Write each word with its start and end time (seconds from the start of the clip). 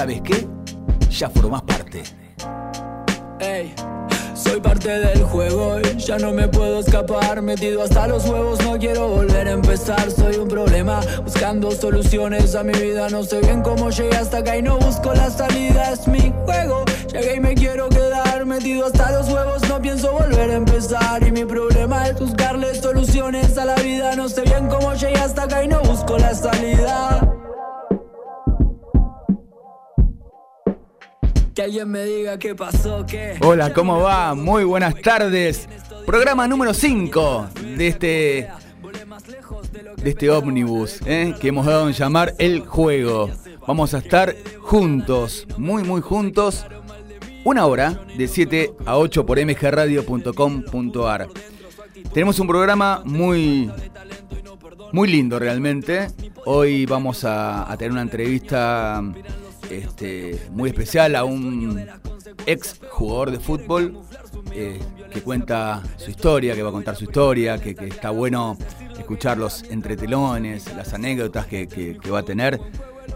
¿Sabes 0.00 0.22
qué? 0.22 0.48
Ya 1.10 1.28
formás 1.28 1.60
parte. 1.60 2.02
Ey, 3.38 3.74
soy 4.34 4.58
parte 4.58 4.88
del 4.88 5.22
juego 5.24 5.78
y 5.78 5.98
ya 5.98 6.16
no 6.16 6.32
me 6.32 6.48
puedo 6.48 6.80
escapar. 6.80 7.42
Metido 7.42 7.82
hasta 7.82 8.08
los 8.08 8.24
huevos, 8.26 8.64
no 8.64 8.78
quiero 8.78 9.08
volver 9.08 9.46
a 9.46 9.50
empezar. 9.50 10.10
Soy 10.10 10.36
un 10.36 10.48
problema, 10.48 11.00
buscando 11.22 11.70
soluciones 11.70 12.54
a 12.54 12.62
mi 12.62 12.72
vida. 12.72 13.10
No 13.10 13.24
sé 13.24 13.40
bien 13.40 13.60
cómo 13.60 13.90
llegué 13.90 14.16
hasta 14.16 14.38
acá 14.38 14.56
y 14.56 14.62
no 14.62 14.78
busco 14.78 15.12
la 15.12 15.28
salida. 15.28 15.92
Es 15.92 16.08
mi 16.08 16.32
juego, 16.46 16.82
llegué 17.12 17.36
y 17.36 17.40
me 17.40 17.54
quiero 17.54 17.90
quedar. 17.90 18.46
Metido 18.46 18.86
hasta 18.86 19.12
los 19.12 19.28
huevos, 19.28 19.68
no 19.68 19.82
pienso 19.82 20.12
volver 20.12 20.50
a 20.50 20.54
empezar. 20.54 21.22
Y 21.26 21.30
mi 21.30 21.44
problema 21.44 22.08
es 22.08 22.18
buscarle 22.18 22.74
soluciones 22.74 23.58
a 23.58 23.66
la 23.66 23.74
vida. 23.74 24.16
No 24.16 24.30
sé 24.30 24.44
bien 24.44 24.66
cómo 24.66 24.94
llegué 24.94 25.18
hasta 25.18 25.42
acá 25.42 25.62
y 25.62 25.68
no 25.68 25.82
busco 25.82 26.16
la 26.16 26.34
salida. 26.34 27.29
Alguien 31.60 31.90
me 31.90 32.04
diga 32.04 32.38
qué 32.38 32.54
pasó. 32.54 33.04
Hola, 33.42 33.74
¿cómo 33.74 34.00
va? 34.00 34.34
Muy 34.34 34.64
buenas 34.64 34.94
tardes. 35.02 35.68
Programa 36.06 36.48
número 36.48 36.72
5 36.72 37.48
de 37.76 37.86
este 37.86 38.48
de 39.98 40.10
este 40.10 40.30
ómnibus 40.30 41.00
¿eh? 41.04 41.34
que 41.38 41.48
hemos 41.48 41.66
dado 41.66 41.86
en 41.86 41.92
llamar 41.92 42.34
El 42.38 42.60
Juego. 42.60 43.30
Vamos 43.66 43.92
a 43.92 43.98
estar 43.98 44.34
juntos, 44.60 45.46
muy 45.58 45.84
muy 45.84 46.00
juntos, 46.00 46.64
una 47.44 47.66
hora 47.66 48.00
de 48.16 48.26
7 48.26 48.72
a 48.86 48.96
8 48.96 49.26
por 49.26 49.38
mgradio.com.ar. 49.44 51.28
Tenemos 52.14 52.40
un 52.40 52.46
programa 52.46 53.02
muy 53.04 53.70
muy 54.92 55.10
lindo 55.10 55.38
realmente. 55.38 56.08
Hoy 56.46 56.86
vamos 56.86 57.24
a 57.24 57.66
tener 57.76 57.92
una 57.92 58.00
entrevista 58.02 59.02
este, 59.70 60.38
muy 60.50 60.70
especial 60.70 61.16
a 61.16 61.24
un 61.24 61.86
ex 62.46 62.80
jugador 62.90 63.30
de 63.30 63.38
fútbol 63.38 64.00
eh, 64.52 64.78
que 65.12 65.22
cuenta 65.22 65.82
su 65.96 66.10
historia, 66.10 66.54
que 66.54 66.62
va 66.62 66.70
a 66.70 66.72
contar 66.72 66.96
su 66.96 67.04
historia, 67.04 67.58
que, 67.58 67.70
está 67.86 68.10
bueno 68.10 68.56
escuchar 68.98 69.38
los 69.38 69.62
entretelones, 69.64 70.72
las 70.74 70.92
anécdotas 70.92 71.46
que, 71.46 71.98
va 72.12 72.20
a 72.20 72.22
tener. 72.22 72.60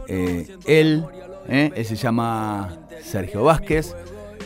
Eh, 0.09 0.57
él, 0.67 1.05
eh, 1.49 1.71
él 1.75 1.85
se 1.85 1.97
llama 1.97 2.79
Sergio 3.03 3.45
Vázquez, 3.45 3.95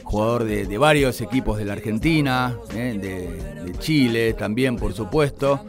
jugador 0.03 0.45
de, 0.45 0.79
varios 0.79 1.21
equipos 1.21 1.59
de 1.59 1.65
la 1.65 1.75
Argentina, 1.75 2.57
de 2.73 3.75
Chile 3.79 4.35
también, 4.35 4.77
por 4.77 4.95
supuesto. 4.95 5.65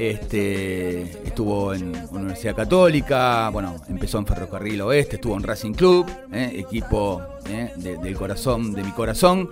Este, 0.00 1.02
estuvo 1.26 1.74
en 1.74 1.94
Universidad 2.10 2.56
Católica, 2.56 3.50
bueno, 3.50 3.76
empezó 3.86 4.16
en 4.16 4.24
Ferrocarril 4.24 4.80
Oeste, 4.80 5.16
estuvo 5.16 5.36
en 5.36 5.42
Racing 5.42 5.74
Club, 5.74 6.10
eh, 6.32 6.52
equipo 6.54 7.20
eh, 7.44 7.74
del 7.76 8.16
corazón, 8.16 8.72
de 8.72 8.82
mi 8.82 8.92
corazón. 8.92 9.50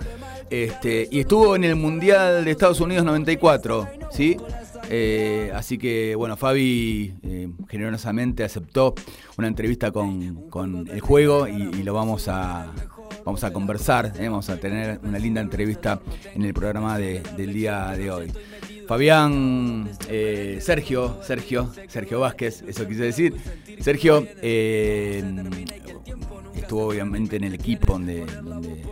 Este, 0.49 1.07
y 1.11 1.21
estuvo 1.21 1.55
en 1.55 1.65
el 1.65 1.77
Mundial 1.77 2.47
de 2.47 2.51
Estados 2.51 2.81
Unidos 2.81 3.05
94, 3.05 3.89
¿sí? 4.11 4.39
Eh, 4.89 5.53
así 5.55 5.77
que, 5.77 6.15
bueno, 6.15 6.35
Fabi 6.39 7.13
generosamente 7.69 8.43
aceptó 8.43 8.95
una 9.37 9.49
entrevista 9.49 9.93
con, 9.93 10.89
el 10.91 11.01
juego 11.01 11.47
y, 11.47 11.83
lo 11.83 11.93
vamos 11.93 12.27
a, 12.29 12.73
vamos 13.23 13.45
a 13.45 13.53
conversar, 13.53 14.15
vamos 14.19 14.49
a 14.49 14.57
tener 14.57 14.99
una 15.03 15.19
linda 15.19 15.43
entrevista 15.43 16.01
en 16.35 16.43
el 16.47 16.55
programa 16.55 16.97
del 16.97 17.53
día 17.53 17.89
de 17.89 18.11
hoy. 18.11 18.33
Fabián, 18.89 19.91
eh, 20.09 20.61
Sergio, 20.63 21.19
Sergio, 21.23 21.71
Sergio 21.89 22.21
Vázquez, 22.21 22.65
eso 22.67 22.89
quise 22.89 23.03
decir. 23.03 23.37
Sergio 23.81 24.27
eh, 24.41 25.23
estuvo 26.57 26.87
obviamente 26.87 27.37
en 27.37 27.45
el 27.45 27.53
equipo 27.53 27.93
donde, 27.93 28.25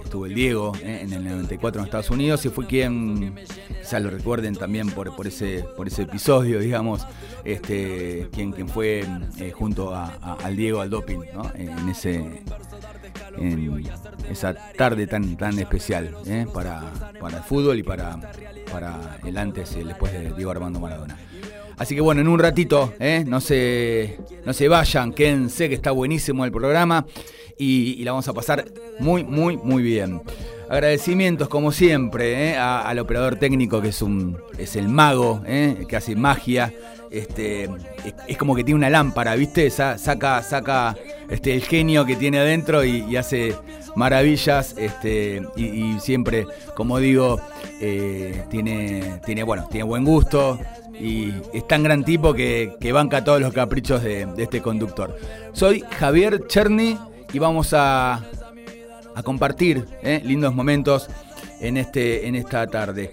estuvo 0.05 0.27
el 0.27 0.34
Diego, 0.34 0.75
eh, 0.83 1.01
en 1.01 1.15
el 1.15 1.25
94 1.25 1.81
en 1.81 1.87
Estados 1.87 2.11
Unidos, 2.11 2.45
y 2.45 2.51
fue 2.51 2.67
quien, 2.67 3.37
quizás 3.69 4.03
lo 4.03 4.11
recuerden 4.11 4.55
también 4.55 4.91
por, 4.91 5.17
por, 5.17 5.27
ese, 5.27 5.65
por 5.79 5.87
ese 5.87 6.03
episodio, 6.03 6.61
digamos, 6.61 7.07
este, 7.43 8.28
quien, 8.33 8.69
fue 8.69 9.03
junto 9.55 9.95
al 9.95 10.57
Diego 10.57 10.83
al 10.83 10.91
doping, 10.91 11.21
en 11.55 11.89
ese 11.89 12.43
en 13.39 13.85
esa 14.31 14.55
tarde 14.55 15.07
tan, 15.07 15.37
tan 15.37 15.59
especial 15.59 16.17
para, 16.53 16.83
para 17.21 17.39
el 17.39 17.43
fútbol 17.43 17.79
y 17.79 17.83
para, 17.83 18.19
para 18.71 19.19
el 19.25 19.37
antes 19.37 19.77
y 19.77 19.81
el 19.81 19.89
después 19.89 20.13
de 20.13 20.33
Diego 20.33 20.51
Armando 20.51 20.81
Maradona. 20.81 21.17
Así 21.77 21.95
que 21.95 22.01
bueno, 22.01 22.23
en 22.23 22.29
un 22.29 22.39
ratito, 22.39 22.95
¿eh? 22.99 23.25
no, 23.27 23.41
se, 23.41 24.19
no 24.47 24.53
se 24.55 24.67
vayan, 24.69 25.13
quédense 25.13 25.69
que 25.69 25.75
está 25.75 25.91
buenísimo 25.91 26.45
el 26.45 26.53
programa 26.53 27.05
y, 27.59 28.03
la 28.03 28.13
vamos 28.13 28.29
a 28.29 28.33
pasar 28.33 28.65
muy, 28.99 29.25
muy, 29.25 29.57
muy 29.59 29.83
bien. 29.83 30.23
Agradecimientos 30.71 31.49
como 31.49 31.73
siempre 31.73 32.51
¿eh? 32.51 32.57
al 32.57 32.99
operador 32.99 33.37
técnico 33.37 33.81
que 33.81 33.89
es 33.89 34.03
un 34.03 34.39
es 34.59 34.75
el 34.75 34.89
mago, 34.89 35.43
¿eh? 35.47 35.85
que 35.87 35.97
hace 35.97 36.17
magia. 36.17 36.73
Este, 37.11 37.69
es, 38.27 38.37
como 38.37 38.55
que 38.55 38.65
tiene 38.65 38.78
una 38.78 38.91
lámpara, 38.91 39.34
¿viste? 39.37 39.71
saca, 39.71 40.43
saca 40.43 40.97
este, 41.31 41.55
el 41.55 41.62
genio 41.62 42.05
que 42.05 42.17
tiene 42.17 42.39
adentro 42.39 42.84
y 42.84 43.17
hace 43.17 43.55
maravillas 43.97 44.75
este, 44.77 45.43
y, 45.56 45.99
siempre, 45.99 46.47
como 46.75 46.99
digo, 46.99 47.41
eh, 47.81 48.45
tiene, 48.50 49.21
tiene, 49.25 49.43
bueno, 49.43 49.66
tiene 49.71 49.84
buen 49.84 50.05
gusto 50.05 50.61
y 51.00 51.33
es 51.53 51.66
tan 51.66 51.83
gran 51.83 52.05
tipo 52.05 52.34
que, 52.34 52.77
banca 52.93 53.25
todos 53.25 53.41
los 53.41 53.53
caprichos 53.53 54.03
de, 54.03 54.28
este 54.37 54.61
conductor. 54.61 55.16
Soy 55.53 55.83
Javier 55.99 56.47
Cherny 56.47 56.99
y 57.33 57.39
vamos 57.39 57.72
a, 57.72 58.22
a 59.15 59.22
compartir 59.25 59.87
eh, 60.03 60.21
lindos 60.25 60.55
momentos 60.55 61.09
en, 61.61 61.78
este, 61.78 62.28
en 62.28 62.37
esta 62.37 62.66
tarde. 62.66 63.11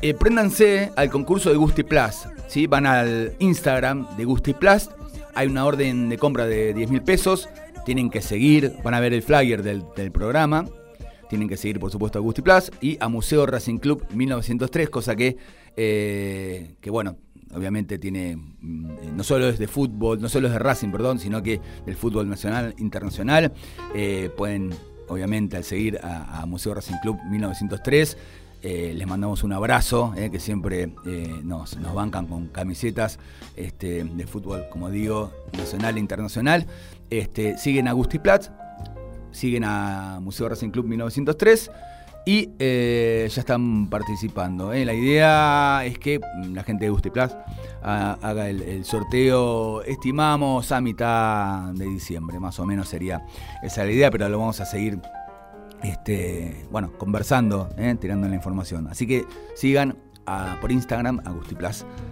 Eh, 0.00 0.14
préndanse 0.14 0.90
al 0.96 1.10
concurso 1.10 1.50
de 1.50 1.56
Gusti 1.56 1.82
Plus. 1.82 2.28
¿Sí? 2.48 2.66
Van 2.66 2.86
al 2.86 3.34
Instagram 3.38 4.16
de 4.16 4.24
Gusti 4.24 4.54
Plus. 4.54 4.90
Hay 5.34 5.46
una 5.46 5.64
orden 5.64 6.08
de 6.08 6.18
compra 6.18 6.46
de 6.46 6.74
10 6.74 6.90
mil 6.90 7.02
pesos 7.02 7.48
tienen 7.88 8.10
que 8.10 8.20
seguir, 8.20 8.74
van 8.84 8.92
a 8.92 9.00
ver 9.00 9.14
el 9.14 9.22
flyer 9.22 9.62
del, 9.62 10.12
programa. 10.12 10.66
Tienen 11.30 11.48
que 11.48 11.56
seguir, 11.56 11.80
por 11.80 11.90
supuesto, 11.90 12.18
a 12.18 12.20
Gusti 12.20 12.42
Plus 12.42 12.70
y 12.82 12.98
a 13.00 13.08
Museo 13.08 13.46
Racing 13.46 13.78
Club 13.78 14.04
1903, 14.12 14.90
cosa 14.90 15.16
que, 15.16 15.38
eh, 15.74 16.74
que 16.82 16.90
bueno, 16.90 17.16
obviamente 17.54 17.98
tiene, 17.98 18.36
mm, 18.36 19.16
no 19.16 19.24
solo 19.24 19.48
es 19.48 19.58
de 19.58 19.68
fútbol, 19.68 20.20
no 20.20 20.28
solo 20.28 20.48
es 20.48 20.52
de 20.52 20.58
Racing, 20.58 20.90
perdón, 20.90 21.18
sino 21.18 21.42
que 21.42 21.62
del 21.86 21.96
fútbol 21.96 22.28
nacional, 22.28 22.74
internacional. 22.76 23.54
Eh, 23.94 24.28
pueden, 24.36 24.74
obviamente, 25.08 25.56
al 25.56 25.64
seguir 25.64 25.98
a, 26.02 26.44
Museo 26.44 26.74
Racing 26.74 26.96
Club 27.00 27.18
1903, 27.30 28.18
eh, 28.62 28.92
les 28.96 29.06
mandamos 29.06 29.42
un 29.44 29.52
abrazo, 29.52 30.12
que 30.16 30.40
siempre 30.40 30.92
nos, 31.44 31.76
nos, 31.78 31.94
bancan 31.94 32.26
con 32.26 32.48
camisetas 32.48 33.18
este, 33.56 34.04
de 34.04 34.26
fútbol, 34.26 34.66
como 34.70 34.90
digo, 34.90 35.32
nacional 35.56 35.96
e 35.96 36.00
internacional. 36.00 36.66
Este, 37.10 37.56
siguen 37.56 37.88
a 37.88 37.92
Gusti 37.92 38.18
Platz, 38.18 38.50
siguen 39.30 39.64
a 39.64 40.18
Museo 40.20 40.48
Racing 40.48 40.70
Club 40.70 40.86
1903 40.86 41.70
y 42.28 42.50
eh, 42.58 43.26
ya 43.30 43.40
están 43.40 43.88
participando. 43.88 44.74
¿eh? 44.74 44.84
La 44.84 44.92
idea 44.92 45.82
es 45.86 45.98
que 45.98 46.20
la 46.52 46.62
gente 46.62 46.84
de 46.84 46.90
Gusti 46.90 47.08
Platz 47.08 47.34
haga 47.80 48.50
el, 48.50 48.84
sorteo, 48.84 49.82
estimamos 49.84 50.70
a 50.70 50.82
mitad 50.82 51.72
de 51.72 51.86
diciembre, 51.86 52.38
más 52.38 52.58
o 52.58 52.66
menos 52.66 52.88
sería 52.88 53.24
esa 53.62 53.84
la 53.84 53.92
idea, 53.92 54.10
pero 54.10 54.28
lo 54.28 54.38
vamos 54.38 54.60
a 54.60 54.66
seguir 54.66 55.00
este, 55.82 56.66
bueno, 56.70 56.92
conversando, 56.98 57.68
¿eh? 57.76 57.96
tirando 58.00 58.28
la 58.28 58.34
información. 58.34 58.88
Así 58.88 59.06
que 59.06 59.26
sigan 59.54 59.96
por 60.60 60.70
Instagram 60.70 61.22
a 61.24 61.34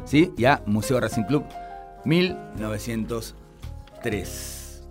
¿sí? 0.05 0.33
y 0.39 0.47
a 0.47 0.63
Museo 0.67 0.99
Racing 1.01 1.25
Club 1.25 1.45
1903. 2.05 4.83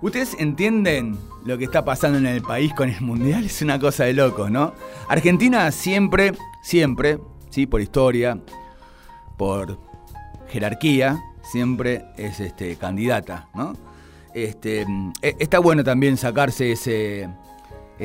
¿Ustedes 0.00 0.36
entienden 0.38 1.18
lo 1.44 1.56
que 1.56 1.64
está 1.64 1.84
pasando 1.84 2.18
en 2.18 2.26
el 2.26 2.42
país 2.42 2.74
con 2.74 2.90
el 2.90 3.00
Mundial? 3.00 3.44
Es 3.44 3.62
una 3.62 3.78
cosa 3.78 4.02
de 4.04 4.12
locos, 4.12 4.50
¿no? 4.50 4.74
Argentina 5.08 5.70
siempre, 5.70 6.32
siempre, 6.62 7.20
sí, 7.48 7.66
por 7.66 7.80
historia, 7.80 8.38
por 9.38 9.78
jerarquía, 10.48 11.22
siempre 11.42 12.04
es 12.16 12.40
este, 12.40 12.76
candidata, 12.76 13.48
¿no? 13.54 13.74
Este, 14.34 14.84
e, 15.22 15.36
está 15.38 15.58
bueno 15.58 15.82
también 15.84 16.18
sacarse 16.18 16.72
ese, 16.72 17.30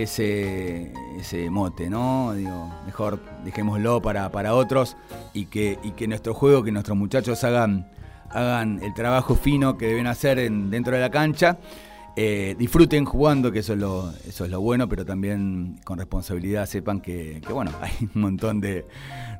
ese, 0.04 0.94
ese 1.18 1.50
mote, 1.50 1.90
¿no? 1.90 2.34
Digo, 2.34 2.74
mejor 2.86 3.20
dejémoslo 3.44 4.02
para, 4.02 4.32
para 4.32 4.54
otros 4.54 4.98
y 5.34 5.46
que, 5.46 5.80
y 5.84 5.92
que 5.92 6.08
nuestro 6.08 6.34
juego, 6.34 6.64
que 6.64 6.72
nuestros 6.72 6.98
muchachos 6.98 7.44
hagan, 7.44 7.90
hagan 8.30 8.82
el 8.84 8.94
trabajo 8.94 9.36
fino 9.36 9.78
que 9.78 9.88
deben 9.88 10.08
hacer 10.08 10.40
en, 10.40 10.70
dentro 10.70 10.96
de 10.96 11.02
la 11.02 11.10
cancha 11.10 11.58
Eh, 12.16 12.56
disfruten 12.58 13.06
jugando, 13.06 13.52
que 13.52 13.60
eso 13.60 13.74
es, 13.74 14.50
lo, 14.50 14.62
bueno, 14.62 14.90
pero 14.90 15.06
también 15.06 15.80
con 15.86 15.98
responsabilidad 15.98 16.66
sepan 16.66 17.02
que, 17.02 17.42
bueno, 17.50 17.72
hay 17.82 17.92
un 18.14 18.22
montón 18.22 18.60
de, 18.60 18.86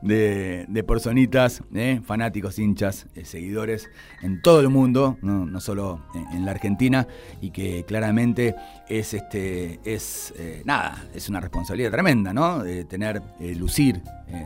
de, 0.02 0.84
personitas, 0.84 1.62
eh, 1.74 2.00
fanáticos, 2.06 2.58
hinchas, 2.60 3.08
eh, 3.16 3.26
seguidores 3.26 3.90
en 4.22 4.42
todo 4.42 4.62
el 4.62 4.70
mundo, 4.70 5.18
no, 5.22 5.60
solo 5.60 6.06
en, 6.34 6.46
la 6.46 6.52
Argentina, 6.52 7.08
y 7.42 7.52
que 7.52 7.84
claramente 7.86 8.56
es, 8.88 9.14
este, 9.14 9.80
es 9.84 10.34
nada, 10.64 11.06
es 11.14 11.28
una 11.28 11.42
responsabilidad 11.42 11.92
tremenda, 11.92 12.34
¿no? 12.34 12.64
tener, 12.88 13.22
lucir, 13.58 14.02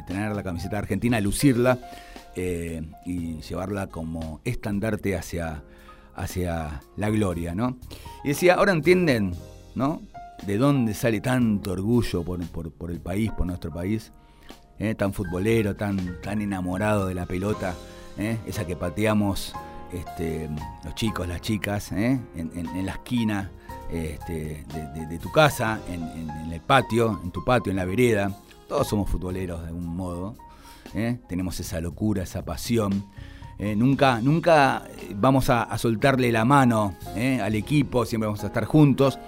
tener 0.08 0.36
la 0.36 0.44
camiseta 0.44 0.80
argentina, 0.80 1.20
lucirla 1.22 1.78
y 2.36 3.42
llevarla 3.42 3.88
como 3.88 4.42
estandarte 4.44 5.16
hacia 5.16 5.62
hacia 6.16 6.82
la 6.96 7.10
gloria, 7.10 7.56
¿no? 7.56 7.78
Y 8.24 8.30
decía, 8.30 8.56
ahora 8.56 8.72
entienden, 8.72 9.34
¿no? 9.76 10.02
De 10.46 10.58
dónde 10.58 10.94
sale 10.94 11.22
tanto 11.22 11.72
orgullo 11.72 12.24
por, 12.24 12.92
el 12.92 13.00
país, 13.00 13.32
por 13.32 13.46
nuestro 13.46 13.72
país, 13.72 14.12
¿eh? 14.80 14.96
tan 14.96 15.14
futbolero, 15.14 15.76
tan, 15.76 16.00
enamorado 16.26 17.08
de 17.08 17.16
la 17.16 17.26
pelota, 17.26 17.76
¿eh? 18.18 18.38
esa 18.46 18.66
que 18.66 18.76
pateamos 18.76 19.54
este, 19.92 20.50
los 20.84 20.96
chicos, 20.96 21.28
las 21.28 21.42
chicas, 21.42 21.92
¿eh? 21.92 22.20
en, 22.36 22.86
la 22.86 22.94
esquina 22.94 23.52
este, 23.92 24.66
de, 25.10 25.20
tu 25.20 25.32
casa, 25.32 25.80
en, 25.90 26.52
el 26.52 26.62
patio, 26.62 27.22
en 27.24 27.32
tu 27.32 27.44
patio, 27.44 27.72
en 27.72 27.78
la 27.78 27.86
vereda. 27.86 28.32
Todos 28.68 28.88
somos 28.88 29.10
futboleros 29.10 29.62
de 29.62 29.68
algún 29.68 29.86
modo. 29.86 30.36
Tenemos 31.28 31.60
esa 31.60 31.80
locura, 31.80 32.24
esa 32.24 32.44
pasión. 32.44 33.06
Eh, 33.60 33.76
nunca, 33.76 34.20
nunca 34.22 34.84
vamos 35.16 35.50
a, 35.50 35.78
soltarle 35.78 36.32
la 36.32 36.46
mano 36.46 36.96
eh, 37.16 37.40
al 37.42 37.56
equipo, 37.56 38.06
siempre 38.06 38.28
vamos 38.28 38.44
a 38.44 38.48
estar 38.48 38.66
juntos. 38.66 39.20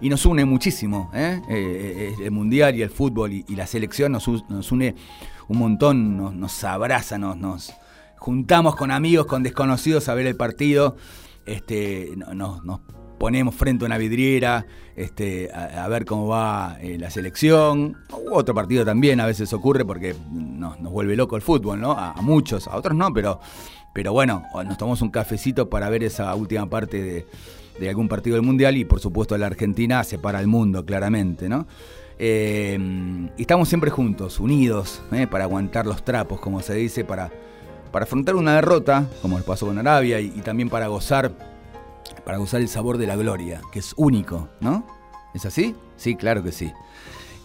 Y 0.00 0.08
nos 0.08 0.26
une 0.26 0.44
muchísimo 0.44 1.10
eh, 1.14 2.14
el 2.20 2.30
mundial 2.32 2.74
y 2.74 2.82
el 2.82 2.90
fútbol 2.90 3.32
y, 3.32 3.44
la 3.54 3.66
selección 3.66 4.12
nos, 4.12 4.26
une 4.26 4.96
un 5.48 5.58
montón, 5.58 6.40
nos, 6.40 6.64
abraza, 6.64 7.18
nos, 7.18 7.72
juntamos 8.16 8.74
con 8.74 8.90
amigos, 8.90 9.26
con 9.26 9.42
desconocidos 9.42 10.08
a 10.08 10.14
ver 10.14 10.26
el 10.26 10.36
partido. 10.36 10.96
Este, 11.46 12.12
nos, 12.34 12.60
ponemos 13.22 13.54
frente 13.54 13.84
a 13.84 13.86
una 13.86 13.98
vidriera 13.98 14.66
este, 14.96 15.48
a, 15.54 15.86
ver 15.86 16.04
cómo 16.04 16.26
va 16.26 16.76
la 16.98 17.08
selección. 17.08 17.96
otro 18.32 18.52
partido 18.52 18.84
también 18.84 19.20
a 19.20 19.26
veces 19.26 19.52
ocurre 19.52 19.84
porque 19.84 20.16
nos, 20.32 20.80
vuelve 20.80 21.14
loco 21.14 21.36
el 21.36 21.42
fútbol, 21.42 21.80
¿no? 21.80 21.92
A, 21.92 22.16
muchos, 22.20 22.66
a 22.66 22.74
otros 22.74 22.96
no, 22.96 23.12
pero 23.12 23.38
pero 23.92 24.12
bueno, 24.12 24.42
nos 24.66 24.76
tomamos 24.76 25.02
un 25.02 25.10
cafecito 25.10 25.70
para 25.70 25.88
ver 25.88 26.02
esa 26.02 26.34
última 26.34 26.68
parte 26.68 27.24
de, 27.78 27.88
algún 27.88 28.08
partido 28.08 28.34
del 28.34 28.44
Mundial 28.44 28.76
y 28.76 28.84
por 28.84 28.98
supuesto 28.98 29.38
la 29.38 29.46
Argentina 29.46 30.02
separa 30.02 30.40
al 30.40 30.48
mundo 30.48 30.84
claramente, 30.84 31.48
¿no? 31.48 31.68
Eh, 32.18 32.76
y 33.36 33.40
estamos 33.40 33.68
siempre 33.68 33.90
juntos, 33.90 34.40
unidos, 34.40 35.00
¿eh? 35.12 35.28
para 35.28 35.44
aguantar 35.44 35.86
los 35.86 36.04
trapos, 36.04 36.40
como 36.40 36.60
se 36.60 36.74
dice, 36.74 37.04
para, 37.04 37.30
para 37.92 38.02
afrontar 38.02 38.34
una 38.34 38.56
derrota, 38.56 39.06
como 39.22 39.38
el 39.38 39.44
pasó 39.44 39.66
con 39.66 39.78
Arabia, 39.78 40.18
y, 40.18 40.30
también 40.40 40.68
para 40.68 40.88
gozar, 40.88 41.30
para 42.24 42.38
gozar 42.38 42.60
el 42.60 42.68
sabor 42.68 42.98
de 42.98 43.06
la 43.06 43.16
gloria, 43.16 43.60
que 43.72 43.78
es 43.78 43.94
único, 43.96 44.48
¿no? 44.60 44.86
¿Es 45.34 45.46
así? 45.46 45.74
Sí, 45.96 46.16
claro 46.16 46.42
que 46.42 46.52
sí. 46.52 46.72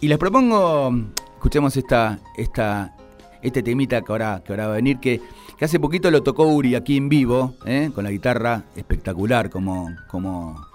Y 0.01 0.07
les 0.07 0.17
propongo, 0.17 0.93
escuchemos 1.35 1.75
esta, 1.77 2.19
esta, 2.35 2.95
este 3.41 3.63
temita 3.63 4.01
que 4.01 4.11
ahora, 4.11 4.41
que 4.45 4.53
ahora 4.53 4.67
va 4.67 4.73
a 4.73 4.75
venir, 4.75 4.99
que 4.99 5.21
hace 5.65 5.79
poquito 5.79 6.11
lo 6.11 6.21
tocó 6.23 6.47
Uri 6.47 6.75
aquí 6.75 6.97
en 6.97 7.09
vivo, 7.09 7.55
¿eh? 7.65 7.91
con 7.93 8.03
la 8.03 8.11
guitarra 8.11 8.63
espectacular, 8.75 9.49
como, 9.49 9.89
como, 10.07 10.67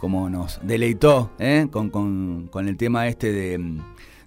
como 0.00 0.28
nos 0.28 0.58
deleitó 0.62 1.30
¿eh? 1.38 1.68
con, 1.70 2.48
el 2.54 2.76
tema 2.76 3.06
este 3.06 3.32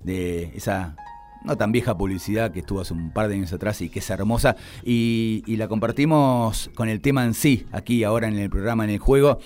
de, 0.03 0.51
esa 0.55 0.95
no 1.43 1.57
tan 1.57 1.71
vieja 1.71 1.97
publicidad 1.97 2.51
que 2.51 2.59
estuvo 2.59 2.81
hace 2.81 2.93
un 2.93 3.11
par 3.11 3.27
de 3.27 3.35
años 3.35 3.53
atrás 3.53 3.81
y 3.81 3.89
que 3.89 3.99
es 3.99 4.09
hermosa. 4.09 4.55
Y, 4.83 5.43
la 5.47 5.67
compartimos 5.67 6.71
con 6.73 6.89
el 6.89 6.99
tema 6.99 7.25
en 7.25 7.33
sí, 7.33 7.65
aquí 7.71 8.03
ahora 8.03 8.27
en 8.27 8.37
el 8.37 8.49
programa, 8.49 8.83
en 8.83 8.89
el 8.89 8.99
juego, 8.99 9.39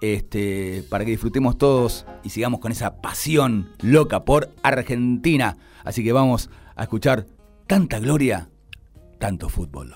este, 0.00 0.84
para 0.90 1.04
que 1.04 1.12
disfrutemos 1.12 1.56
todos 1.56 2.04
y 2.24 2.30
sigamos 2.30 2.60
con 2.60 2.72
esa 2.72 3.00
pasión 3.00 3.70
loca 3.80 4.24
por 4.24 4.50
Argentina. 4.62 5.56
Así 5.84 6.02
que 6.02 6.12
vamos 6.12 6.50
a 6.74 6.82
escuchar 6.82 7.26
tanta 7.66 8.00
gloria 8.00 8.48
tanto 9.22 9.48
fútbol. 9.48 9.94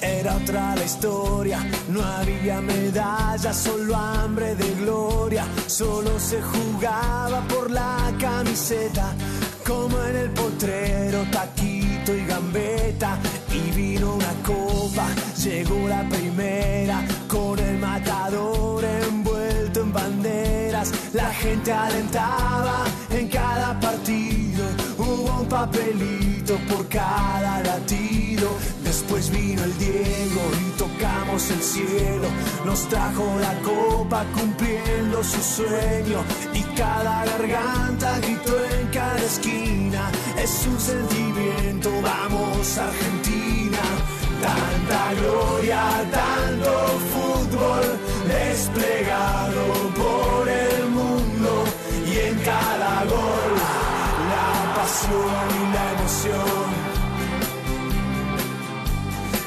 Era 0.00 0.36
otra 0.36 0.74
la 0.74 0.84
historia. 0.84 1.64
No 1.88 2.02
había 2.02 2.60
medallas, 2.60 3.56
solo 3.56 3.94
hambre 3.94 4.54
de 4.54 4.74
gloria. 4.74 5.44
Solo 5.66 6.18
se 6.18 6.40
jugaba 6.42 7.40
por 7.48 7.70
la 7.70 8.12
camiseta, 8.18 9.14
como 9.66 10.02
en 10.04 10.16
el 10.16 10.30
potrero, 10.30 11.24
taquito 11.30 12.14
y 12.14 12.24
gambeta. 12.26 13.18
Y 13.52 13.70
vino 13.72 14.14
una 14.14 14.34
copa, 14.42 15.06
llegó 15.42 15.88
la 15.88 16.08
primera, 16.08 17.04
con 17.28 17.58
el 17.58 17.78
matador 17.78 18.84
envuelto 18.84 19.80
en 19.80 19.92
banderas. 19.92 20.92
La 21.12 21.32
gente 21.32 21.72
alentaba 21.72 22.84
papelito 25.48 26.56
por 26.68 26.86
cada 26.88 27.62
latido. 27.62 28.48
Después 29.08 29.30
vino 29.30 29.64
el 29.64 29.78
Diego 29.78 30.42
y 30.60 30.70
tocamos 30.76 31.50
el 31.50 31.62
cielo. 31.62 32.28
Nos 32.66 32.86
trajo 32.90 33.24
la 33.40 33.54
copa 33.62 34.22
cumpliendo 34.38 35.24
su 35.24 35.40
sueño. 35.40 36.22
Y 36.52 36.60
cada 36.76 37.24
garganta 37.24 38.18
gritó 38.18 38.52
en 38.66 38.86
cada 38.88 39.18
esquina. 39.18 40.10
Es 40.36 40.66
un 40.66 40.78
sentimiento, 40.78 41.90
vamos 42.02 42.76
Argentina. 42.76 43.78
Tanta 44.42 45.14
gloria, 45.14 46.04
tanto 46.10 46.70
fútbol 47.14 47.84
desplegado 48.28 49.64
por 49.96 50.48
el 50.50 50.90
mundo 50.90 51.64
y 52.06 52.28
en 52.28 52.38
cada 52.40 53.04
gol 53.06 53.38
y 55.08 55.72
la 55.72 55.92
emoción. 55.92 56.77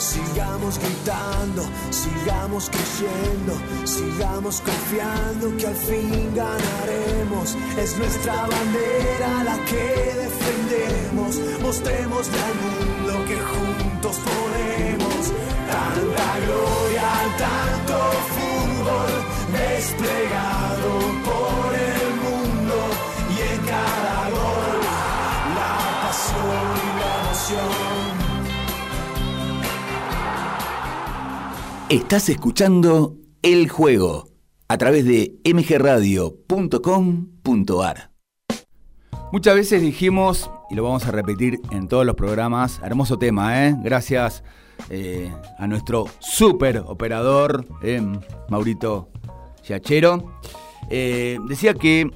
Sigamos 0.01 0.79
gritando, 0.79 1.61
sigamos 1.91 2.71
creyendo, 2.71 3.53
sigamos 3.85 4.59
confiando 4.61 5.55
que 5.57 5.67
al 5.67 5.75
fin 5.75 6.33
ganaremos. 6.33 7.55
Es 7.77 7.95
nuestra 7.99 8.33
bandera 8.33 9.43
la 9.43 9.57
que 9.65 10.15
defendemos. 10.25 11.39
Mostremos 11.61 12.27
al 12.29 12.55
mundo 12.63 13.25
que 13.27 13.37
juntos 13.51 14.17
podemos. 14.25 15.21
Tanta 15.69 16.29
gloria, 16.47 17.09
tanto 17.37 17.97
fútbol 18.33 19.11
desplegado 19.53 20.89
por 21.27 21.75
el 21.75 21.90
Estás 31.91 32.27
escuchando 32.29 33.17
El 33.41 33.67
Juego 33.67 34.29
a 34.69 34.77
través 34.77 35.03
de 35.03 35.41
mgradio.com.ar. 35.43 38.11
Muchas 39.33 39.55
veces 39.55 39.81
dijimos, 39.81 40.49
y 40.69 40.75
lo 40.75 40.83
vamos 40.83 41.05
a 41.05 41.11
repetir 41.11 41.59
en 41.69 41.89
todos 41.89 42.05
los 42.05 42.15
programas, 42.15 42.79
hermoso 42.81 43.19
tema, 43.19 43.67
¿eh? 43.67 43.75
Gracias 43.83 44.45
eh, 44.89 45.33
a 45.57 45.67
nuestro 45.67 46.05
super 46.19 46.77
operador, 46.77 47.67
eh, 47.83 48.01
Maurito 48.47 49.09
Yachero. 49.67 50.39
Eh, 50.89 51.39
decía 51.49 51.73
que 51.73 52.09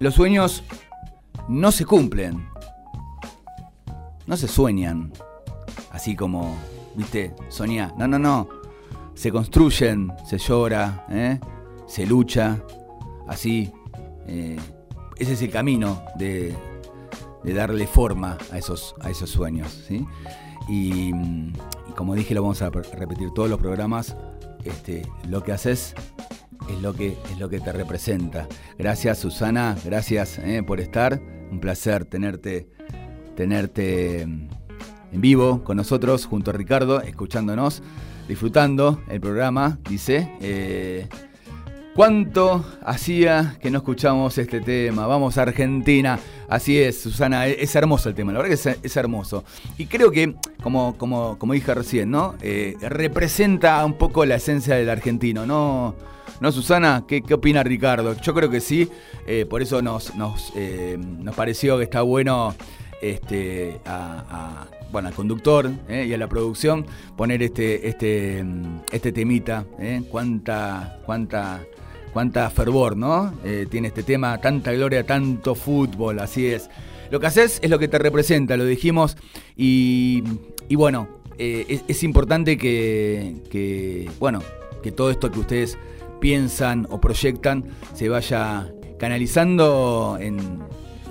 los 0.00 0.14
sueños 0.14 0.64
no 1.48 1.70
se 1.70 1.84
cumplen, 1.84 2.48
no 4.26 4.38
se 4.38 4.48
sueñan 4.48 5.12
así 5.90 6.16
como, 6.16 6.56
viste, 6.94 7.34
soñar. 7.50 7.92
No, 7.98 8.08
no, 8.08 8.18
no. 8.18 8.55
Se 9.16 9.32
construyen, 9.32 10.12
se 10.24 10.38
llora, 10.38 11.06
¿eh? 11.10 11.40
se 11.88 12.06
lucha, 12.06 12.62
así. 13.26 13.72
Eh, 14.28 14.56
ese 15.16 15.32
es 15.32 15.42
el 15.42 15.50
camino 15.50 16.02
de, 16.16 16.54
darle 17.42 17.86
forma 17.86 18.38
a 18.52 18.58
esos, 18.58 18.94
a 19.00 19.10
esos 19.10 19.30
sueños. 19.30 19.84
¿sí? 19.88 20.06
Y, 20.68 21.12
como 21.96 22.14
dije, 22.14 22.34
lo 22.34 22.42
vamos 22.42 22.62
a 22.62 22.70
repetir 22.70 23.30
todos 23.34 23.50
los 23.50 23.58
programas. 23.58 24.16
Este, 24.64 25.02
lo 25.28 25.42
que 25.42 25.52
haces 25.52 25.94
es 26.68 26.82
lo 26.82 26.92
que, 26.92 27.16
es 27.32 27.38
lo 27.40 27.48
que 27.48 27.58
te 27.58 27.72
representa. 27.72 28.46
Gracias 28.78 29.18
Susana, 29.18 29.76
gracias 29.84 30.38
¿eh? 30.38 30.62
por 30.64 30.78
estar. 30.78 31.20
Un 31.50 31.60
placer 31.60 32.04
tenerte 32.04 32.68
tenerte 33.36 34.22
en 34.22 34.50
vivo 35.12 35.62
con 35.62 35.76
nosotros, 35.76 36.26
junto 36.26 36.50
a 36.50 36.54
Ricardo, 36.54 37.00
escuchándonos, 37.02 37.82
disfrutando 38.28 39.00
el 39.08 39.20
programa, 39.20 39.78
dice. 39.88 40.30
Eh, 40.40 41.08
¿Cuánto 41.94 42.62
hacía 42.84 43.56
que 43.58 43.70
no 43.70 43.78
escuchamos 43.78 44.36
este 44.36 44.60
tema? 44.60 45.06
Vamos 45.06 45.38
a 45.38 45.42
Argentina. 45.42 46.18
Así 46.46 46.78
es, 46.78 47.00
Susana, 47.00 47.46
es, 47.46 47.74
hermoso 47.74 48.10
el 48.10 48.14
tema, 48.14 48.32
la 48.32 48.42
verdad 48.42 48.54
que 48.54 48.76
es, 48.86 48.96
hermoso. 48.98 49.44
Y 49.78 49.86
creo 49.86 50.10
que, 50.10 50.34
como, 50.62 50.98
como, 50.98 51.38
como 51.38 51.54
dije 51.54 51.72
recién, 51.72 52.10
¿no? 52.10 52.34
Eh, 52.42 52.76
representa 52.82 53.82
un 53.82 53.94
poco 53.94 54.26
la 54.26 54.34
esencia 54.34 54.74
del 54.74 54.90
argentino, 54.90 55.46
¿no? 55.46 55.94
¿No, 56.40 56.52
Susana? 56.52 57.04
¿Qué, 57.08 57.22
qué 57.22 57.32
opina 57.32 57.62
Ricardo? 57.62 58.14
Yo 58.20 58.34
creo 58.34 58.50
que 58.50 58.60
sí, 58.60 58.90
eh, 59.26 59.46
por 59.48 59.62
eso 59.62 59.80
nos, 59.80 60.14
nos, 60.16 60.52
nos 60.98 61.34
pareció 61.34 61.78
que 61.78 61.84
está 61.84 62.02
bueno 62.02 62.54
este, 63.00 63.80
a, 63.84 64.66
bueno, 64.96 65.08
al 65.08 65.14
conductor 65.14 65.70
y 65.90 66.10
a 66.10 66.16
la 66.16 66.26
producción 66.26 66.86
poner 67.18 67.42
este, 67.42 67.86
este, 67.86 68.42
este 68.90 69.12
temita. 69.12 69.66
Cuánta, 70.10 71.00
cuánta 71.04 71.60
cuánta 72.14 72.48
fervor, 72.48 72.96
¿no? 72.96 73.34
Eh, 73.44 73.66
tiene 73.70 73.88
este 73.88 74.02
tema, 74.02 74.40
tanta 74.40 74.72
gloria, 74.72 75.04
tanto 75.04 75.54
fútbol, 75.54 76.18
así 76.18 76.46
es. 76.46 76.70
Lo 77.10 77.20
que 77.20 77.26
haces 77.26 77.58
es 77.62 77.68
lo 77.68 77.78
que 77.78 77.88
te 77.88 77.98
representa, 77.98 78.56
lo 78.56 78.64
dijimos, 78.64 79.18
y, 79.54 80.22
bueno, 80.70 81.08
eh, 81.36 81.82
es, 81.86 82.02
importante 82.02 82.56
que, 82.56 84.08
bueno, 84.18 84.40
que 84.82 84.92
todo 84.92 85.10
esto 85.10 85.30
que 85.30 85.40
ustedes 85.40 85.76
piensan 86.18 86.86
o 86.88 87.02
proyectan 87.02 87.66
se 87.92 88.08
vaya 88.08 88.72
canalizando 88.98 90.16
en, 90.18 90.60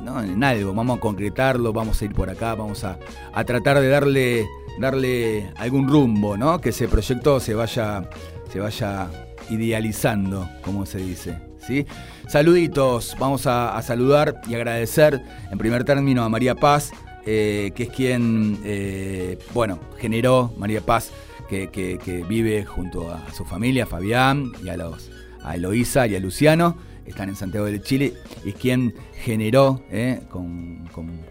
en 0.05 0.43
algo, 0.43 0.73
vamos 0.73 0.97
a 0.97 1.01
concretarlo, 1.01 1.73
vamos 1.73 2.01
a 2.01 2.05
ir 2.05 2.13
por 2.13 2.29
acá, 2.29 2.55
vamos 2.55 2.83
a, 2.83 2.99
a 3.33 3.43
tratar 3.43 3.79
de 3.79 3.89
darle, 3.89 4.47
darle 4.79 5.51
algún 5.55 5.87
rumbo, 5.87 6.37
¿no? 6.37 6.59
Que 6.61 6.69
ese 6.69 6.87
proyecto 6.87 7.39
se 7.39 7.53
vaya, 7.53 8.09
se 8.51 8.59
vaya 8.59 9.09
idealizando, 9.49 10.49
como 10.63 10.85
se 10.85 10.99
dice. 10.99 11.37
¿sí? 11.59 11.85
Saluditos, 12.27 13.15
vamos 13.19 13.47
a, 13.47 13.81
saludar 13.81 14.41
y 14.47 14.55
agradecer 14.55 15.21
en 15.51 15.57
primer 15.57 15.83
término 15.83 16.23
a 16.23 16.29
María 16.29 16.55
Paz, 16.55 16.91
eh, 17.25 17.71
que 17.75 17.83
es 17.83 17.89
quien, 17.89 18.59
eh, 18.63 19.39
bueno, 19.53 19.79
generó 19.97 20.53
María 20.57 20.81
Paz, 20.81 21.11
que, 21.49 22.25
vive 22.27 22.65
junto 22.65 23.11
a 23.11 23.31
su 23.31 23.45
familia, 23.45 23.85
Fabián, 23.85 24.51
y 24.63 24.69
a, 24.69 24.77
los, 24.77 25.11
a 25.43 25.55
Eloísa 25.55 26.07
y 26.07 26.15
a 26.15 26.19
Luciano 26.19 26.75
están 27.05 27.29
en 27.29 27.35
Santiago 27.35 27.65
de 27.65 27.81
Chile, 27.81 28.13
y 28.43 28.51
quien 28.53 28.93
generó 29.13 29.81
eh, 29.89 30.21
con, 30.29 30.85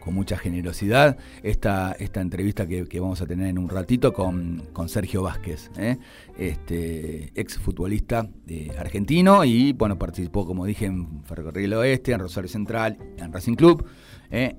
mucha 0.06 0.36
generosidad 0.36 1.16
esta, 1.42 1.92
esta 1.98 2.20
entrevista 2.20 2.66
que, 2.66 3.00
vamos 3.00 3.20
a 3.20 3.26
tener 3.26 3.48
en 3.48 3.58
un 3.58 3.68
ratito 3.68 4.12
con, 4.12 4.62
Sergio 4.86 5.22
Vázquez, 5.22 5.70
eh, 5.76 5.98
este, 6.38 7.32
ex 7.34 7.58
futbolista 7.58 8.28
eh, 8.46 8.70
argentino 8.78 9.44
y 9.44 9.72
bueno, 9.72 9.98
participó, 9.98 10.46
como 10.46 10.66
dije, 10.66 10.86
en 10.86 11.24
Ferrocarril 11.24 11.74
Oeste, 11.74 12.12
en 12.12 12.20
Rosario 12.20 12.48
Central, 12.48 12.98
en 13.16 13.32
Racing 13.32 13.54
Club, 13.54 13.86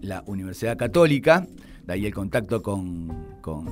la 0.01 0.23
Universidad 0.25 0.77
Católica, 0.77 1.47
de 1.85 1.93
ahí 1.93 2.05
el 2.05 2.13
contacto 2.13 2.61
con, 2.61 3.39
con, 3.41 3.65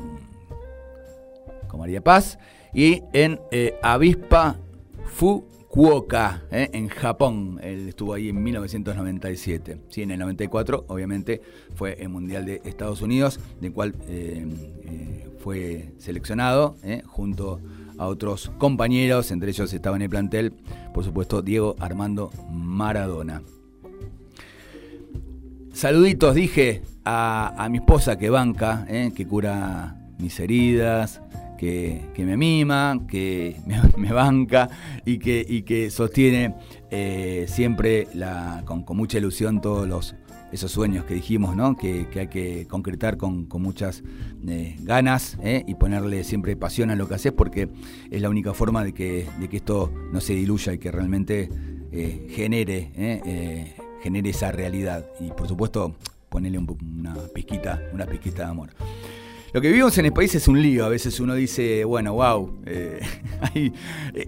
con 1.67 1.79
María 1.79 2.01
Paz, 2.01 2.37
y 2.73 3.01
en 3.13 3.39
Avispa 3.81 4.57
Fu 5.05 5.45
Fukuoka, 5.73 6.43
¿eh? 6.51 6.69
en 6.71 6.87
Japón. 6.87 7.59
Él 7.63 7.89
estuvo 7.89 8.13
ahí 8.13 8.29
en 8.29 8.43
1997. 8.43 9.79
Sí, 9.89 10.03
en 10.03 10.11
el 10.11 10.19
94, 10.19 10.85
obviamente, 10.87 11.41
fue 11.73 11.97
el 11.99 12.09
Mundial 12.09 12.45
de 12.45 12.61
Estados 12.63 13.01
Unidos, 13.01 13.39
del 13.59 13.73
cual 13.73 13.95
eh, 14.07 14.45
eh, 14.83 15.29
fue 15.39 15.89
seleccionado 15.97 16.77
junto 17.07 17.59
a 17.97 18.05
otros 18.05 18.51
compañeros, 18.59 19.31
entre 19.31 19.49
ellos 19.49 19.73
estaba 19.73 19.95
en 19.95 20.03
el 20.03 20.09
plantel, 20.09 20.53
por 20.93 21.03
supuesto, 21.03 21.41
Diego 21.41 21.75
Armando 21.79 22.31
Maradona. 22.51 23.41
Saluditos, 25.73 26.35
dije, 26.35 26.83
a, 27.03 27.51
a 27.57 27.67
mi 27.69 27.79
esposa 27.79 28.19
que 28.19 28.29
banca, 28.29 28.85
que 29.15 29.27
cura 29.27 29.97
mis 30.19 30.39
heridas, 30.39 31.19
que, 31.63 32.25
me 32.25 32.37
mima, 32.37 32.99
que 33.07 33.57
me, 33.97 34.11
banca 34.11 34.69
y 35.05 35.17
que, 35.17 35.63
que 35.65 35.89
sostiene 35.89 36.55
eh, 36.91 37.45
siempre 37.47 38.07
la, 38.13 38.63
con, 38.65 38.85
mucha 38.89 39.17
ilusión 39.17 39.61
todos 39.61 39.87
los, 39.87 40.15
esos 40.51 40.71
sueños 40.71 41.05
que 41.05 41.13
dijimos, 41.13 41.55
¿no? 41.55 41.77
que, 41.77 42.07
hay 42.15 42.27
que 42.27 42.67
concretar 42.67 43.17
con, 43.17 43.47
muchas 43.59 44.03
eh, 44.47 44.75
ganas 44.81 45.37
¿eh? 45.41 45.63
y 45.65 45.75
ponerle 45.75 46.23
siempre 46.23 46.55
pasión 46.55 46.91
a 46.91 46.95
lo 46.95 47.07
que 47.07 47.15
haces 47.15 47.31
porque 47.31 47.69
es 48.11 48.21
la 48.21 48.29
única 48.29 48.53
forma 48.53 48.83
de 48.83 48.93
que, 48.93 49.27
de 49.39 49.47
que 49.47 49.57
esto 49.57 49.91
no 50.11 50.19
se 50.19 50.33
diluya 50.33 50.73
y 50.73 50.77
que 50.79 50.91
realmente 50.91 51.49
genere, 52.29 53.75
genere 54.01 54.29
esa 54.31 54.51
realidad. 54.51 55.05
Y 55.19 55.29
por 55.29 55.47
supuesto, 55.47 55.95
ponerle 56.27 56.57
una 56.57 57.13
pizquita, 57.33 57.79
una 57.93 58.07
pizquita 58.07 58.45
de 58.45 58.49
amor. 58.49 58.69
Lo 59.53 59.61
que 59.61 59.67
vivimos 59.67 59.95
en 59.99 60.05
el 60.07 60.13
país 60.13 60.33
es 60.33 60.47
un 60.47 60.59
lío. 60.59 60.83
A 60.83 60.89
veces 60.89 61.19
uno 61.19 61.35
dice, 61.35 61.85
bueno, 61.85 62.13
wow, 62.13 62.61
eh, 62.65 62.99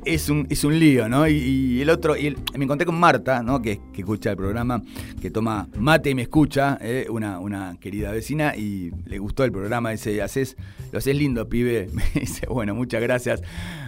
es, 0.06 0.30
un, 0.30 0.46
es 0.52 0.64
un 0.64 0.78
lío, 0.78 1.10
¿no? 1.10 1.28
Y, 1.28 1.82
el 1.82 1.90
otro, 1.90 2.16
y 2.16 2.36
me 2.56 2.66
encontré 2.66 2.86
con 2.86 3.00
Marta, 3.00 3.42
¿no? 3.42 3.60
Que, 3.60 3.82
escucha 3.98 4.30
el 4.30 4.38
programa, 4.38 4.84
que 5.20 5.32
toma 5.32 5.68
mate 5.80 6.12
y 6.12 6.16
me 6.16 6.22
escucha, 6.22 6.78
eh, 6.80 7.08
una, 7.10 7.40
una 7.40 7.76
querida 7.80 8.12
vecina, 8.12 8.56
y 8.56 8.92
le 9.08 9.18
gustó 9.18 9.44
el 9.44 9.52
programa. 9.52 9.90
Dice, 9.90 10.22
haces, 10.22 10.58
lo 10.92 11.00
haces 11.00 11.16
lindo, 11.16 11.50
pibe. 11.50 11.90
Me 11.94 12.04
dice, 12.22 12.46
bueno, 12.46 12.76
muchas 12.76 13.02
gracias, 13.02 13.42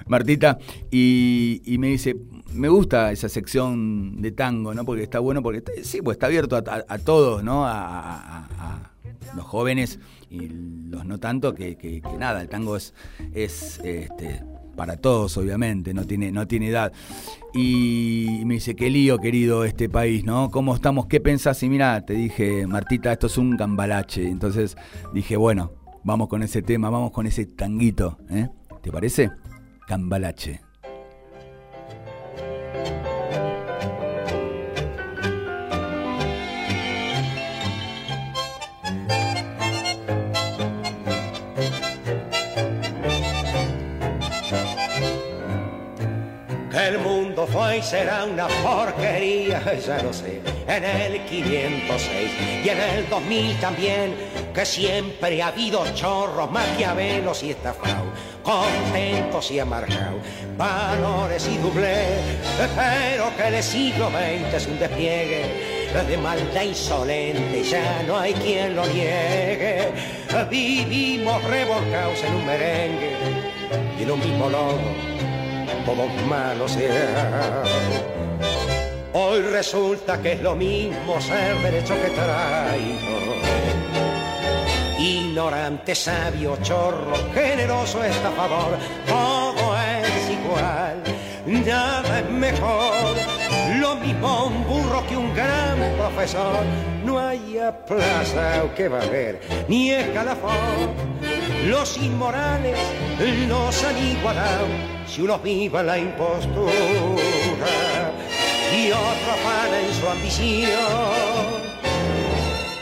Martita. 0.07 0.57
Y, 0.89 1.75
me 1.77 1.89
dice, 1.89 2.17
me 2.51 2.67
gusta 2.67 3.11
esa 3.11 3.29
sección 3.29 4.23
de 4.23 4.31
tango, 4.31 4.73
¿no? 4.73 4.85
Porque 4.85 5.03
está 5.03 5.19
bueno, 5.19 5.43
porque 5.43 5.61
sí, 5.83 6.01
pues 6.01 6.15
está 6.15 6.25
abierto 6.25 6.55
a, 6.55 6.97
todos, 6.97 7.43
¿no? 7.43 7.63
a 7.67 8.91
los 9.35 9.45
jóvenes 9.45 9.99
y 10.29 10.49
los 10.89 11.05
no 11.05 11.19
tanto, 11.19 11.53
que, 11.53 12.01
nada, 12.19 12.41
el 12.41 12.49
tango 12.49 12.75
es, 12.75 12.93
es 13.33 13.79
este, 13.83 14.43
para 14.75 14.97
todos, 14.97 15.37
obviamente, 15.37 15.93
no 15.93 16.05
tiene, 16.05 16.31
no 16.31 16.47
tiene 16.47 16.69
edad. 16.69 16.93
Y 17.53 18.41
me 18.45 18.55
dice, 18.55 18.75
qué 18.75 18.89
lío, 18.89 19.17
querido, 19.17 19.65
este 19.65 19.89
país, 19.89 20.23
¿no? 20.23 20.51
¿Cómo 20.51 20.75
estamos? 20.75 21.07
¿Qué 21.07 21.19
pensás? 21.19 21.61
Y 21.63 21.69
mira, 21.69 22.05
te 22.05 22.13
dije, 22.13 22.67
Martita, 22.67 23.11
esto 23.11 23.27
es 23.27 23.37
un 23.37 23.57
cambalache. 23.57 24.27
Entonces 24.27 24.77
dije, 25.13 25.35
bueno, 25.35 25.71
vamos 26.03 26.27
con 26.27 26.43
ese 26.43 26.61
tema, 26.61 26.89
vamos 26.89 27.11
con 27.11 27.25
ese 27.25 27.45
tanguito, 27.45 28.17
¿eh? 28.29 28.49
¿Te 28.81 28.91
parece? 28.91 29.31
Cambalache. 29.87 30.66
Hoy 47.77 47.83
será 47.83 48.25
una 48.25 48.47
porquería, 48.47 49.61
ya 49.85 50.01
lo 50.01 50.11
sé, 50.11 50.41
en 50.67 50.83
el 50.83 51.23
506 51.25 52.31
y 52.65 52.69
en 52.69 52.81
el 52.81 53.07
2000 53.07 53.59
también, 53.59 54.15
que 54.51 54.65
siempre 54.65 55.43
ha 55.43 55.49
habido 55.49 55.85
chorros, 55.93 56.49
maquiavelos 56.49 57.43
y 57.43 57.51
estafados, 57.51 58.07
contentos 58.41 59.51
y 59.51 59.59
amargados, 59.59 60.19
valores 60.57 61.47
y 61.47 61.57
doblé, 61.59 62.17
pero 62.75 63.29
que 63.37 63.55
el 63.55 63.61
siglo 63.61 64.09
XX 64.09 64.55
es 64.55 64.65
un 64.65 64.79
despliegue 64.79 65.87
de 66.07 66.17
maldad 66.17 66.63
insolente, 66.63 67.63
ya 67.63 68.01
no 68.07 68.17
hay 68.17 68.33
quien 68.33 68.75
lo 68.75 68.87
niegue. 68.87 69.89
Vivimos 70.49 71.43
revolcados 71.43 72.23
en 72.23 72.33
un 72.33 72.45
merengue 72.47 73.15
y 73.99 74.01
en 74.01 74.11
un 74.11 74.19
mismo 74.19 74.49
logo 74.49 75.16
todos 75.85 76.09
malos 76.27 76.77
Hoy 79.13 79.41
resulta 79.41 80.21
que 80.21 80.33
es 80.33 80.41
lo 80.41 80.55
mismo 80.55 81.19
ser 81.19 81.57
derecho 81.61 81.95
que 81.95 82.09
traigo. 82.09 83.17
Ignorante, 84.99 85.95
sabio, 85.95 86.57
chorro, 86.61 87.15
generoso, 87.33 88.03
estafador, 88.03 88.77
todo 89.07 89.77
es 89.77 90.29
igual, 90.29 91.03
nada 91.65 92.19
es 92.19 92.29
mejor. 92.29 93.15
Lo 93.79 93.95
mismo 93.95 94.45
un 94.47 94.67
burro 94.67 95.05
que 95.07 95.17
un 95.17 95.33
gran 95.33 95.77
profesor. 95.97 96.63
No 97.03 97.19
hay 97.19 97.57
plaza 97.87 98.63
que 98.75 98.87
va 98.87 98.99
a 98.99 99.03
haber, 99.03 99.39
ni 99.67 99.91
escalafón. 99.91 100.93
Los 101.65 101.97
inmorales 101.97 102.77
los 103.47 103.83
han 103.83 103.97
igualado 103.97 104.96
si 105.17 105.23
uno 105.23 105.39
viva 105.39 105.81
la 105.81 105.97
impostura 105.97 106.71
y 108.71 108.91
otro 108.91 109.31
afana 109.31 109.79
en 109.79 109.91
su 109.91 110.07
ambición. 110.07 110.69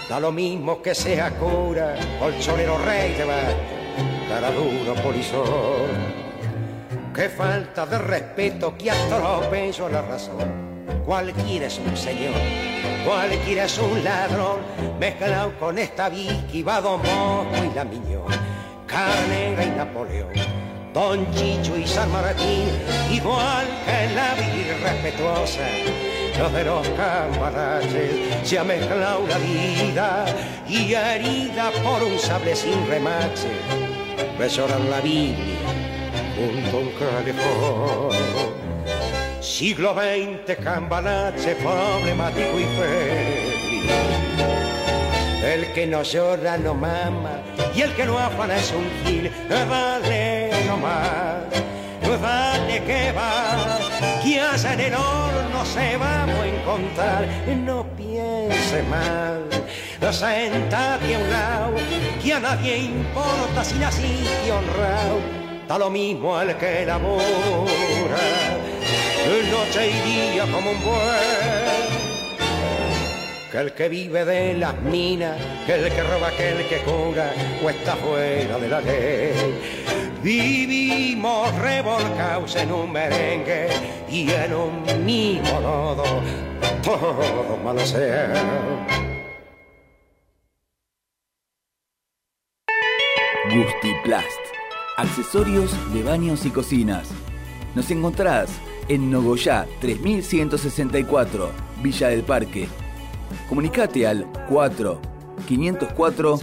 da 0.09 0.19
lo 0.19 0.33
mismo 0.33 0.81
que 0.81 0.93
sea 0.93 1.31
cura, 1.31 1.95
colchonero 2.19 2.77
rey 2.79 3.13
de 3.13 3.25
cara 4.27 4.51
duro 4.51 5.01
polizón. 5.01 5.45
Qué 7.15 7.29
falta 7.29 7.85
de 7.85 7.99
respeto 7.99 8.75
que 8.77 8.91
atropello 8.91 9.87
la 9.87 10.01
razón. 10.01 10.83
Cualquiera 11.05 11.67
es 11.67 11.79
un 11.79 11.95
señor, 11.95 12.33
cualquiera 13.05 13.63
es 13.63 13.77
un 13.77 14.03
ladrón, 14.03 14.57
mezclado 14.99 15.57
con 15.57 15.79
esta 15.79 16.09
Vicky, 16.09 16.63
Vado 16.63 16.99
y 17.63 17.73
la 17.73 17.85
Miñón, 17.85 18.27
Carnera 18.85 19.63
y 19.63 19.69
Napoleón, 19.69 20.64
Don 20.95 21.29
Chicho 21.33 21.77
y 21.77 21.85
San 21.85 22.09
Martín, 22.09 22.69
igual 23.11 23.67
que 23.83 24.15
la 24.15 24.33
vida 24.35 24.77
respetuosa. 24.81 25.67
Los 26.39 26.53
de 26.53 26.63
los 26.63 26.87
cambaraches 26.87 28.47
se 28.47 28.57
ha 28.57 28.63
mezclado 28.63 29.27
la 29.27 29.37
vida 29.37 30.25
y 30.65 30.93
herida 30.93 31.71
por 31.83 32.01
un 32.01 32.17
sable 32.17 32.55
sin 32.55 32.87
remache, 32.87 33.49
besoran 34.39 34.89
la 34.89 35.01
Biblia 35.01 35.57
junto 36.37 36.77
a 36.77 36.79
un 36.79 36.91
calefón. 36.91 38.15
Siglo 39.41 39.95
XX, 39.95 40.55
cambalache 40.63 41.55
problemático 41.55 42.57
y 42.57 42.63
febril. 42.63 43.89
El 45.43 45.73
que 45.73 45.87
no 45.87 46.03
llora 46.03 46.57
no 46.57 46.73
mama 46.73 47.41
y 47.75 47.81
el 47.81 47.93
que 47.95 48.05
no 48.05 48.17
afana 48.17 48.55
es 48.55 48.71
un 48.71 48.89
gil. 49.03 49.29
Vale 49.49 50.44
nomás, 50.67 51.43
vale 52.21 52.83
que 52.83 53.11
va, 53.11 53.79
que 54.23 54.39
allá 54.39 54.73
en 54.73 54.79
el 54.79 54.93
horno 54.93 55.65
se 55.65 55.97
vamos 55.97 56.39
a 56.39 56.47
encontrar. 56.47 57.27
No 57.65 57.85
piense 57.97 58.83
mal, 58.83 59.43
sentate 60.11 61.15
a 61.15 61.19
un 61.19 61.29
lado, 61.31 61.73
que 62.21 62.33
a 62.33 62.39
nadie 62.39 62.77
importa 62.77 63.63
si 63.63 63.75
naciste 63.75 64.51
honrado. 64.51 65.19
Da 65.67 65.79
lo 65.79 65.89
mismo 65.89 66.37
al 66.37 66.55
que 66.57 66.85
labora 66.85 68.17
noche 69.51 69.89
y 69.89 70.09
día 70.09 70.43
como 70.51 70.71
un 70.71 70.81
buen. 70.83 72.05
Que 73.51 73.57
el 73.57 73.71
que 73.73 73.89
vive 73.89 74.25
de 74.25 74.53
las 74.55 74.79
minas, 74.81 75.37
que 75.65 75.75
el 75.75 75.91
que 75.91 76.03
roba, 76.03 76.31
que 76.31 76.49
el 76.49 76.67
que 76.67 76.77
cura, 76.79 77.33
o 77.63 77.69
está 77.69 77.95
fuera 77.95 78.57
de 78.59 78.67
la 78.67 78.81
ley. 78.81 80.04
Vivimos 80.25 81.55
revolcados 81.59 82.55
en 82.55 82.71
un 82.71 82.91
merengue 82.91 83.67
y 84.09 84.27
en 84.31 84.55
un 84.55 85.05
mismo 85.05 85.59
lodo, 85.61 86.03
todo 86.83 87.57
malo 87.63 87.85
sea. 87.85 88.33
Gustiplast. 93.53 94.25
Accesorios 94.97 95.71
de 95.93 96.01
baños 96.01 96.43
y 96.47 96.49
cocinas. 96.49 97.07
Nos 97.75 97.91
encontrás 97.91 98.49
en 98.87 99.11
Nogoyá 99.11 99.67
3164, 99.79 101.51
Villa 101.83 102.07
del 102.07 102.23
Parque. 102.23 102.67
Comunicate 103.47 104.07
al 104.07 104.25
4 104.49 104.99
504 105.47 106.39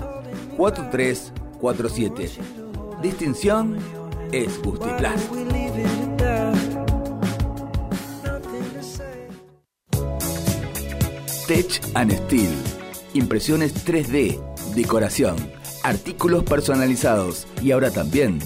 4347. 0.56 2.61
Distinción 3.02 3.76
es 4.30 4.62
Gustiplas. 4.62 5.20
Tech 11.46 11.82
and 11.94 12.12
Steel. 12.12 12.50
Impresiones 13.14 13.84
3D, 13.84 14.40
decoración, 14.74 15.36
artículos 15.82 16.44
personalizados 16.44 17.46
y 17.60 17.72
ahora 17.72 17.90
también 17.90 18.38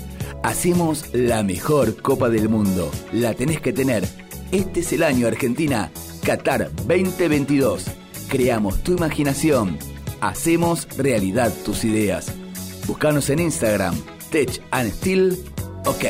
Hacemos 0.46 1.06
la 1.12 1.42
mejor 1.42 2.00
Copa 2.00 2.28
del 2.28 2.48
Mundo. 2.48 2.88
La 3.12 3.34
tenés 3.34 3.60
que 3.60 3.72
tener. 3.72 4.04
Este 4.52 4.78
es 4.78 4.92
el 4.92 5.02
año 5.02 5.26
Argentina. 5.26 5.90
Qatar 6.24 6.70
2022. 6.86 7.86
Creamos 8.28 8.80
tu 8.84 8.92
imaginación. 8.92 9.76
Hacemos 10.20 10.86
realidad 10.96 11.52
tus 11.64 11.84
ideas. 11.84 12.32
Búscanos 12.86 13.28
en 13.30 13.40
Instagram. 13.40 13.96
Tech 14.30 14.60
and 14.70 14.92
Steel. 14.92 15.36
OK. 15.84 16.06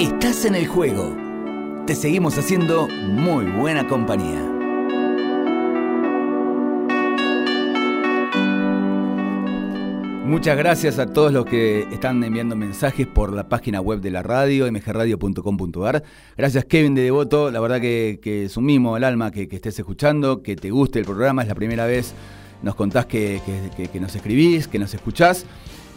Estás 0.00 0.44
en 0.44 0.56
el 0.56 0.66
juego. 0.66 1.25
Te 1.86 1.94
seguimos 1.94 2.36
haciendo 2.36 2.88
muy 2.88 3.44
buena 3.44 3.86
compañía. 3.86 4.42
Muchas 10.24 10.58
gracias 10.58 10.98
a 10.98 11.06
todos 11.06 11.32
los 11.32 11.46
que 11.46 11.86
están 11.92 12.24
enviando 12.24 12.56
mensajes 12.56 13.06
por 13.06 13.32
la 13.32 13.48
página 13.48 13.80
web 13.80 14.00
de 14.00 14.10
la 14.10 14.24
radio, 14.24 14.66
mgradio.com.ar. 14.72 16.02
Gracias 16.36 16.64
Kevin 16.64 16.96
de 16.96 17.02
Devoto, 17.02 17.52
la 17.52 17.60
verdad 17.60 17.80
que, 17.80 18.18
es 18.24 18.56
un 18.56 18.64
mimo 18.64 18.96
el 18.96 19.04
alma 19.04 19.30
que, 19.30 19.46
estés 19.48 19.78
escuchando, 19.78 20.42
que 20.42 20.56
te 20.56 20.72
guste 20.72 20.98
el 20.98 21.04
programa, 21.04 21.42
es 21.42 21.48
la 21.48 21.54
primera 21.54 21.86
vez, 21.86 22.14
nos 22.64 22.74
contás 22.74 23.06
que, 23.06 23.40
que 23.92 24.00
nos 24.00 24.12
escribís, 24.16 24.66
que 24.66 24.80
nos 24.80 24.92
escuchás. 24.92 25.46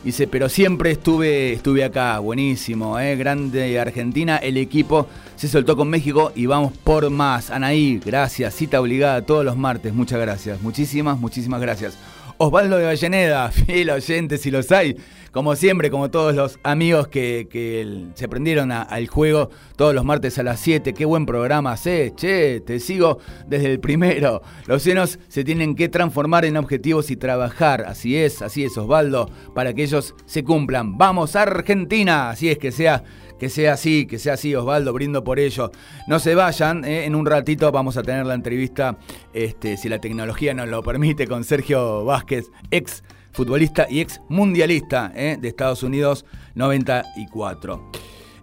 Dice, 0.04 0.28
pero 0.28 0.48
siempre 0.48 0.92
estuve, 0.92 1.52
estuve 1.52 1.84
acá, 1.84 2.20
buenísimo, 2.20 2.98
¿eh? 2.98 3.18
grande 3.18 3.78
Argentina, 3.80 4.38
el 4.38 4.56
equipo 4.56 5.08
se 5.36 5.50
soltó 5.50 5.76
con 5.76 5.90
México 5.90 6.32
y 6.36 6.46
vamos 6.46 6.72
por 6.72 7.10
más. 7.10 7.52
Anaí, 7.52 8.00
gracias, 8.06 8.56
cita 8.56 8.80
obligada 8.80 9.22
todos 9.24 9.44
los 9.44 9.58
martes, 9.58 9.94
muchas 9.94 10.22
gracias, 10.22 10.62
muchísimas, 10.62 11.20
muchísimas 11.20 11.60
gracias. 11.60 11.98
Osvaldo 12.38 12.78
de 12.78 12.86
Valleneda, 12.86 13.52
fiel 13.52 13.90
oyente 13.90 14.38
si 14.38 14.50
los 14.52 14.72
hay, 14.72 14.96
como 15.32 15.56
siempre, 15.56 15.90
como 15.90 16.10
todos 16.10 16.36
los 16.36 16.60
amigos 16.64 17.08
que, 17.08 18.10
se 18.16 18.28
prendieron 18.28 18.72
al 18.72 19.08
juego 19.08 19.50
todos 19.76 19.94
los 19.94 20.06
martes 20.06 20.38
a 20.40 20.44
las 20.44 20.60
7. 20.60 20.94
Qué 20.94 21.06
buen 21.06 21.26
programa 21.26 21.78
sé, 21.78 22.14
che, 22.16 22.62
te 22.62 22.80
sigo 22.80 23.20
desde 23.48 23.72
el 23.72 23.80
primero. 23.80 24.42
Los 24.68 24.84
senos 24.84 25.20
se 25.28 25.44
tienen 25.44 25.76
que 25.76 25.90
transformar 25.90 26.46
en 26.46 26.58
objetivos 26.58 27.12
y 27.12 27.16
trabajar. 27.16 27.86
Así 27.88 28.18
es, 28.18 28.42
así 28.42 28.64
es, 28.64 28.78
Osvaldo, 28.78 29.30
para 29.54 29.74
que 29.74 29.84
ellos 29.84 30.16
se 30.26 30.44
cumplan. 30.44 30.98
Vamos, 30.98 31.36
Argentina, 31.36 32.30
así 32.30 32.50
es 32.50 32.58
que 32.58 32.72
sea 32.72 33.04
que 33.40 33.50
sea 33.50 33.74
así, 33.74 34.06
que 34.06 34.20
sea 34.20 34.34
así, 34.34 34.54
Osvaldo, 34.54 34.94
brindo 34.94 35.24
por 35.24 35.40
ello. 35.40 35.72
No 36.08 36.20
se 36.20 36.36
vayan, 36.36 36.84
eh, 36.84 37.06
en 37.06 37.16
un 37.16 37.26
ratito 37.26 37.72
vamos 37.72 37.96
a 37.98 38.04
tener 38.04 38.26
la 38.26 38.34
entrevista, 38.34 38.98
este, 39.34 39.78
si 39.78 39.88
la 39.90 40.00
tecnología 40.00 40.54
nos 40.54 40.68
lo 40.68 40.84
permite, 40.84 41.26
con 41.26 41.44
Sergio 41.44 42.04
Vázquez, 42.04 42.52
ex 42.70 43.02
futbolista 43.32 43.88
y 43.90 44.02
ex 44.02 44.22
mundialista 44.30 45.12
eh, 45.16 45.38
de 45.40 45.48
Estados 45.48 45.84
Unidos 45.84 46.26
94. 46.56 47.92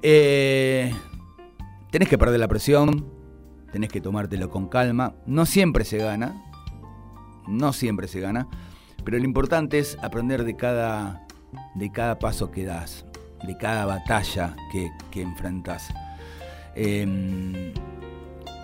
Eh, 0.03 0.93
tenés 1.91 2.09
que 2.09 2.19
perder 2.19 2.41
la 2.41 2.49
presión, 2.49 3.07
tenés 3.73 3.91
que 3.91 4.01
tomártelo 4.01 4.51
con 4.51 4.69
calma. 4.69 5.15
No 5.27 5.47
siempre 5.47 5.85
se 5.85 5.99
gana, 5.99 6.45
no 7.47 7.73
siempre 7.73 8.09
se 8.09 8.21
gana, 8.21 8.49
pero 9.05 9.19
lo 9.19 9.25
importante 9.25 9.79
es 9.79 9.99
aprender 10.03 10.45
de 10.45 10.57
cada, 10.57 11.27
de 11.75 11.91
cada 11.91 12.19
paso 12.19 12.51
que 12.51 12.65
das 12.65 13.07
de 13.45 13.57
cada 13.57 13.87
batalla 13.87 14.55
que, 14.71 15.23
enfrentas. 15.23 15.89
Em, 16.75 17.73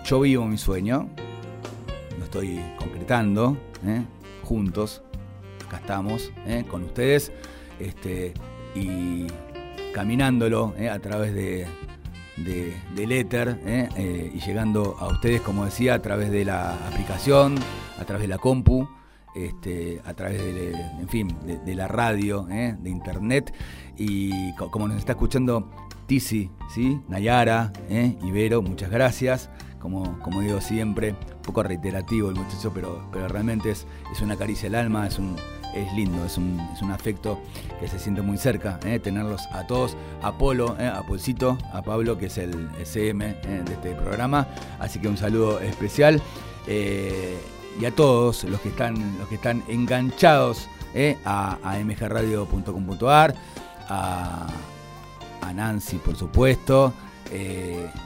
yo 0.05 0.19
vivo 0.19 0.45
mi 0.45 0.57
sueño, 0.57 1.09
lo 2.17 2.25
estoy 2.25 2.61
concretando, 2.77 3.57
¿eh? 3.85 4.03
juntos, 4.43 5.01
estamos, 5.77 6.31
¿eh? 6.45 6.63
con 6.69 6.83
ustedes, 6.83 7.31
este, 7.79 8.33
y 8.75 9.27
caminándolo 9.93 10.73
¿eh? 10.77 10.89
a 10.89 10.99
través 10.99 11.33
de, 11.33 11.67
del 12.95 13.11
éter 13.11 13.59
¿eh? 13.65 14.31
Y 14.33 14.39
llegando 14.39 14.95
a 14.99 15.07
ustedes, 15.07 15.41
como 15.41 15.65
decía, 15.65 15.95
a 15.95 16.01
través 16.01 16.31
de 16.31 16.45
la 16.45 16.73
aplicación, 16.87 17.55
a 17.99 18.05
través 18.05 18.23
de 18.23 18.27
la 18.27 18.37
compu, 18.37 18.87
este, 19.35 20.01
a 20.05 20.13
través 20.13 20.39
de, 20.39 20.71
en 20.73 21.09
fin, 21.09 21.27
de, 21.43 21.75
la 21.75 21.87
radio, 21.87 22.43
de 22.43 22.89
internet 22.89 23.53
y 23.97 24.53
como 24.55 24.87
nos 24.87 24.97
está 24.97 25.13
escuchando 25.13 25.71
Tizi, 26.05 26.51
¿sí? 26.69 26.99
Nayara, 27.07 27.71
Ibero, 28.21 28.61
muchas 28.61 28.89
gracias. 28.91 29.49
Como, 29.79 30.17
como 30.19 30.39
digo 30.39 30.61
siempre, 30.61 31.09
un 31.11 31.41
poco 31.41 31.61
reiterativo 31.61 32.29
el 32.29 32.35
muchacho, 32.35 32.71
pero, 32.73 33.05
pero 33.11 33.27
realmente 33.27 33.71
es, 33.71 33.85
es 34.13 34.21
una 34.21 34.37
caricia 34.37 34.69
al 34.69 34.75
alma, 34.75 35.07
es 35.07 35.19
un, 35.19 35.35
es 35.73 35.91
lindo, 35.93 36.25
es 36.25 36.37
un, 36.37 36.59
es 36.73 36.81
un 36.81 36.91
afecto 36.91 37.39
que 37.79 37.87
se 37.87 37.99
siente 37.99 38.21
muy 38.21 38.37
cerca, 38.37 38.79
¿eh? 38.85 38.99
tenerlos 38.99 39.41
a 39.51 39.65
todos, 39.65 39.95
a 40.21 40.29
¿eh? 40.79 40.87
a 40.87 41.03
Polcito, 41.03 41.57
a 41.73 41.81
Pablo, 41.81 42.17
que 42.17 42.27
es 42.27 42.37
el 42.37 42.69
SM 42.79 43.25
¿eh? 43.25 43.63
de 43.65 43.73
este 43.73 43.95
programa. 43.95 44.47
Así 44.79 44.99
que 44.99 45.07
un 45.07 45.17
saludo 45.17 45.59
especial. 45.59 46.21
y 46.67 47.85
a 47.85 47.91
todos 47.95 48.43
los 48.43 48.61
que 48.61 48.69
están, 48.69 49.17
los 49.17 49.27
que 49.27 49.35
están 49.35 49.63
enganchados 49.67 50.67
a, 51.25 51.57
a 51.63 51.79
mgradio.com.ar, 51.79 53.35
a, 53.89 54.47
a 55.41 55.53
Nancy, 55.53 55.97
por 55.97 56.15
supuesto. 56.15 56.93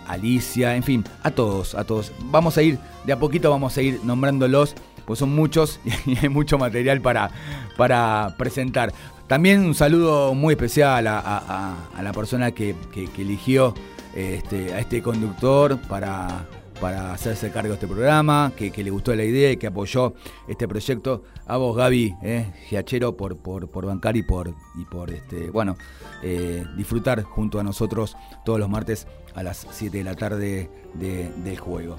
Alicia, 0.07 0.77
en 0.77 0.83
fin, 0.83 1.03
a 1.21 1.31
todos, 1.31 1.75
a 1.75 1.83
todos. 1.83 2.13
Vamos 2.31 2.57
a 2.57 2.61
ir, 2.61 2.79
de 3.03 3.11
a 3.11 3.19
poquito 3.19 3.49
vamos 3.49 3.77
a 3.77 3.81
ir 3.81 3.99
nombrándolos 4.05 4.73
pues 5.07 5.19
son 5.19 5.33
muchos 5.33 5.79
y 6.05 6.17
hay 6.17 6.29
mucho 6.29 6.59
material 6.59 7.01
para, 7.01 7.31
para 7.77 8.35
presentar. 8.37 8.93
También 9.25 9.65
un 9.65 9.73
saludo 9.73 10.35
muy 10.35 10.53
especial 10.53 11.07
a, 11.07 11.75
la 12.01 12.13
persona 12.13 12.51
que, 12.51 12.75
eligió 13.17 13.73
este, 14.15 14.73
a 14.73 14.79
este 14.79 15.01
conductor 15.01 15.79
para, 15.89 16.45
para 16.79 17.13
hacerse 17.13 17.51
cargo 17.51 17.69
de 17.69 17.73
este 17.75 17.87
programa, 17.87 18.51
que, 18.55 18.71
le 18.83 18.89
gustó 18.89 19.15
la 19.15 19.23
idea 19.23 19.51
y 19.51 19.57
que 19.57 19.67
apoyó 19.67 20.13
este 20.47 20.67
proyecto. 20.67 21.23
A 21.45 21.57
vos, 21.57 21.75
Gaby, 21.75 22.15
eh, 22.23 22.53
Giachero, 22.67 23.15
por, 23.17 23.37
por, 23.37 23.85
bancar 23.85 24.17
y 24.17 24.23
por, 24.23 24.53
y 24.75 24.85
por 24.85 25.11
este, 25.11 25.49
bueno, 25.49 25.77
eh, 26.21 26.65
disfrutar 26.75 27.23
junto 27.23 27.59
a 27.59 27.63
nosotros 27.63 28.15
todos 28.45 28.59
los 28.59 28.69
martes 28.69 29.07
a 29.35 29.43
las 29.43 29.67
7 29.71 29.97
de 29.97 30.03
la 30.03 30.15
tarde 30.15 30.69
del 30.93 31.59
juego. 31.59 31.95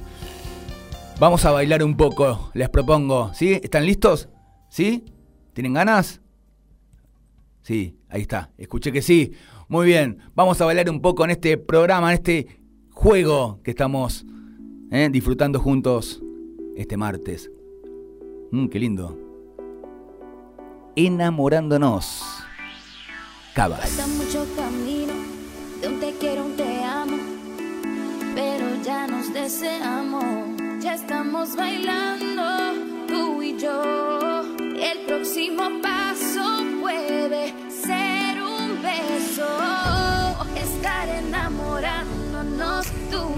Vamos 1.20 1.44
a 1.44 1.50
bailar 1.50 1.83
un 1.83 1.96
poco, 1.96 2.48
les 2.54 2.68
propongo. 2.68 3.33
¿Sí? 3.35 3.59
¿Están 3.61 3.85
listos? 3.85 4.28
¿Sí? 4.68 5.04
¿Tienen 5.52 5.72
ganas? 5.72 6.20
Sí, 7.62 7.96
ahí 8.09 8.22
está. 8.22 8.52
Escuché 8.57 8.92
que 8.92 9.02
sí. 9.02 9.33
Muy 9.66 9.87
bien. 9.87 10.18
Vamos 10.37 10.61
a 10.61 10.64
bailar 10.64 10.88
un 10.88 11.00
poco 11.00 11.24
en 11.24 11.31
este 11.31 11.59
programa, 11.59 12.12
en 12.12 12.14
este 12.14 12.61
juego 12.92 13.61
que 13.64 13.72
estamos 13.72 14.24
¿eh? 14.92 15.09
disfrutando 15.11 15.59
juntos 15.59 16.22
este 16.76 16.96
martes. 16.96 17.50
Mm, 18.52 18.68
qué 18.68 18.78
lindo. 18.78 19.18
Enamorándonos. 20.94 22.22
Cabas. 23.54 23.90
Falta 23.90 24.07
mucho 24.07 24.46
camino, 24.54 25.14
de 25.81 25.88
un 25.88 25.98
te 25.98 26.12
quiero, 26.12 26.44
un 26.44 26.57
te 26.57 26.85
amo, 26.85 27.16
pero 28.37 28.81
ya 28.85 29.09
nos 29.09 29.33
deseamos 29.35 30.47
estamos 30.94 31.55
bailando, 31.55 32.44
tú 33.07 33.42
y 33.42 33.59
yo. 33.59 34.42
El 34.59 34.98
próximo 35.07 35.62
paso 35.83 36.64
puede 36.81 37.53
ser 37.68 38.42
un 38.42 38.81
beso, 38.83 39.48
estar 40.57 41.09
enamorándonos 41.09 42.87
tú 43.11 43.38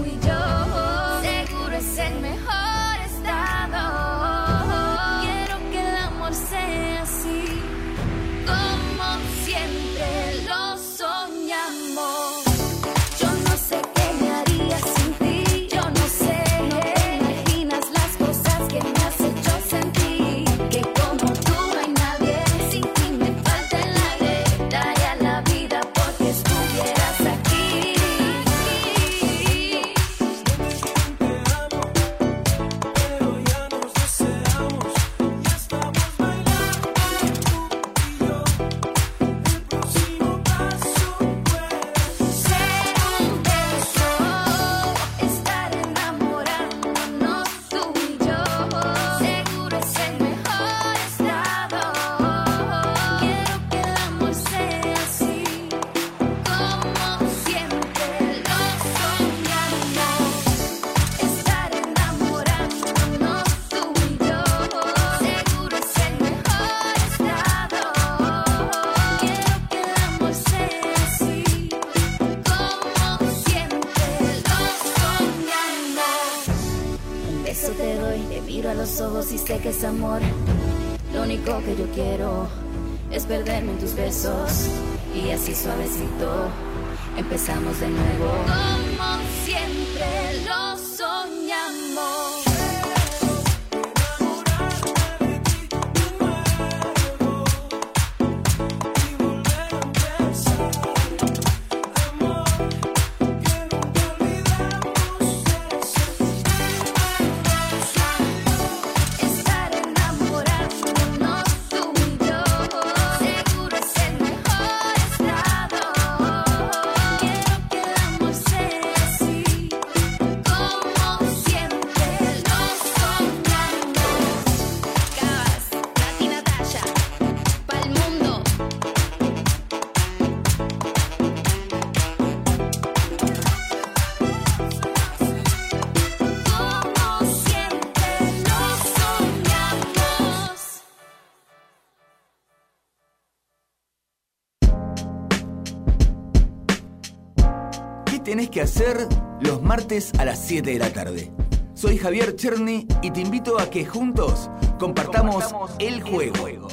que 148.51 148.61
hacer 148.61 149.07
los 149.39 149.61
martes 149.63 150.11
a 150.19 150.25
las 150.25 150.39
7 150.39 150.71
de 150.71 150.79
la 150.79 150.91
tarde. 150.91 151.31
Soy 151.73 151.97
Javier 151.97 152.35
Cherny 152.35 152.85
y 153.01 153.11
te 153.11 153.21
invito 153.21 153.59
a 153.59 153.69
que 153.69 153.85
juntos 153.85 154.51
compartamos, 154.77 155.55
el, 155.79 156.03
juego. 156.03 156.67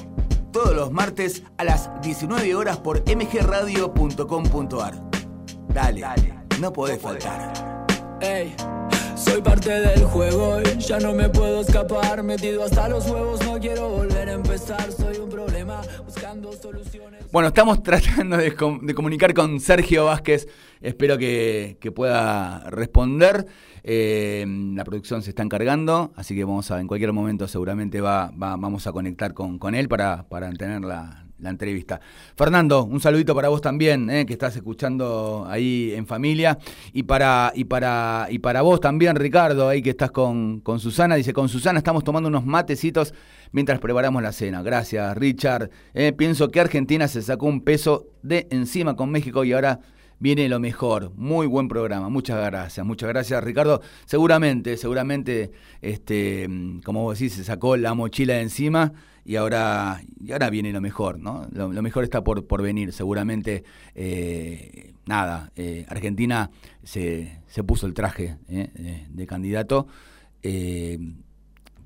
Todos 0.52 0.74
los 0.74 0.90
martes 0.90 1.44
a 1.56 1.64
las 1.64 1.90
19 2.02 2.54
horas 2.54 2.78
por 2.78 3.02
mgradio.com.ar. 3.08 5.02
Dale, 5.68 6.00
Dale, 6.00 6.34
no 6.60 6.72
podés 6.72 7.00
faltar. 7.00 7.86
Soy 9.18 9.42
parte 9.42 9.70
del 9.70 10.04
juego 10.04 10.60
y 10.60 10.78
ya 10.78 11.00
no 11.00 11.12
me 11.12 11.28
puedo 11.28 11.62
escapar. 11.62 12.22
Metido 12.22 12.62
hasta 12.62 12.88
los 12.88 13.10
huevos, 13.10 13.44
no 13.44 13.58
quiero 13.58 13.88
volver 13.88 14.28
a 14.28 14.32
empezar. 14.32 14.92
Soy 14.92 15.16
un 15.16 15.28
problema 15.28 15.80
buscando 16.06 16.52
soluciones. 16.52 17.24
Bueno, 17.32 17.48
estamos 17.48 17.82
tratando 17.82 18.36
de, 18.36 18.54
comunicar 18.54 19.34
con 19.34 19.58
Sergio 19.58 20.04
Vázquez. 20.04 20.46
Espero 20.80 21.18
que, 21.18 21.76
pueda 21.94 22.70
responder. 22.70 23.46
Eh, 23.82 24.46
la 24.74 24.84
producción 24.84 25.22
se 25.22 25.30
está 25.30 25.42
encargando, 25.42 26.12
así 26.14 26.36
que 26.36 26.44
vamos 26.44 26.70
a, 26.70 26.80
en 26.80 26.86
cualquier 26.86 27.12
momento 27.12 27.48
seguramente 27.48 28.00
va, 28.00 28.30
vamos 28.34 28.86
a 28.86 28.92
conectar 28.92 29.34
con, 29.34 29.74
él 29.74 29.88
para, 29.88 30.28
para 30.28 30.50
tener 30.52 30.82
la, 30.82 31.27
la 31.38 31.50
entrevista. 31.50 32.00
Fernando, 32.36 32.84
un 32.84 33.00
saludito 33.00 33.34
para 33.34 33.48
vos 33.48 33.60
también, 33.60 34.10
eh, 34.10 34.26
que 34.26 34.32
estás 34.32 34.56
escuchando 34.56 35.46
ahí 35.48 35.92
en 35.94 36.06
familia. 36.06 36.58
Y 36.92 37.04
para, 37.04 37.52
y 37.54 37.64
para, 37.64 38.26
y 38.30 38.38
para 38.38 38.62
vos 38.62 38.80
también, 38.80 39.16
Ricardo, 39.16 39.68
ahí 39.68 39.82
que 39.82 39.90
estás 39.90 40.10
con, 40.10 40.60
con 40.60 40.80
Susana. 40.80 41.14
Dice, 41.14 41.32
con 41.32 41.48
Susana 41.48 41.78
estamos 41.78 42.04
tomando 42.04 42.28
unos 42.28 42.44
matecitos 42.44 43.14
mientras 43.52 43.78
preparamos 43.78 44.22
la 44.22 44.32
cena. 44.32 44.62
Gracias, 44.62 45.16
Richard. 45.16 45.70
Eh, 45.94 46.12
pienso 46.12 46.50
que 46.50 46.60
Argentina 46.60 47.08
se 47.08 47.22
sacó 47.22 47.46
un 47.46 47.62
peso 47.62 48.06
de 48.22 48.46
encima 48.50 48.96
con 48.96 49.10
México 49.10 49.44
y 49.44 49.52
ahora 49.52 49.80
viene 50.18 50.48
lo 50.48 50.58
mejor. 50.58 51.12
Muy 51.14 51.46
buen 51.46 51.68
programa. 51.68 52.08
Muchas 52.08 52.44
gracias. 52.44 52.84
Muchas 52.84 53.08
gracias, 53.08 53.42
Ricardo. 53.42 53.80
Seguramente, 54.04 54.76
seguramente, 54.76 55.52
este, 55.80 56.48
como 56.84 57.02
vos 57.02 57.18
decís, 57.18 57.34
se 57.34 57.44
sacó 57.44 57.76
la 57.76 57.94
mochila 57.94 58.34
de 58.34 58.42
encima 58.42 58.92
y 59.28 59.36
ahora, 59.36 60.00
y 60.24 60.32
ahora 60.32 60.48
viene 60.48 60.72
lo 60.72 60.80
mejor, 60.80 61.18
¿no? 61.20 61.46
Lo, 61.52 61.82
mejor 61.82 62.02
está 62.02 62.24
por, 62.24 62.46
por 62.46 62.62
venir. 62.62 62.94
Seguramente, 62.94 63.62
eh, 63.94 64.94
nada, 65.04 65.52
eh, 65.54 65.84
Argentina 65.86 66.50
se, 66.82 67.42
se, 67.46 67.62
puso 67.62 67.86
el 67.86 67.92
traje 67.92 68.38
eh, 68.48 69.04
de 69.06 69.26
candidato 69.26 69.86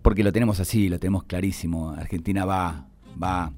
porque 0.02 0.22
lo 0.22 0.32
tenemos 0.32 0.60
así, 0.60 0.88
lo 0.88 1.00
tenemos 1.00 1.24
clarísimo. 1.24 1.90
Argentina 1.90 2.44
va, 2.44 2.86
va 3.20 3.52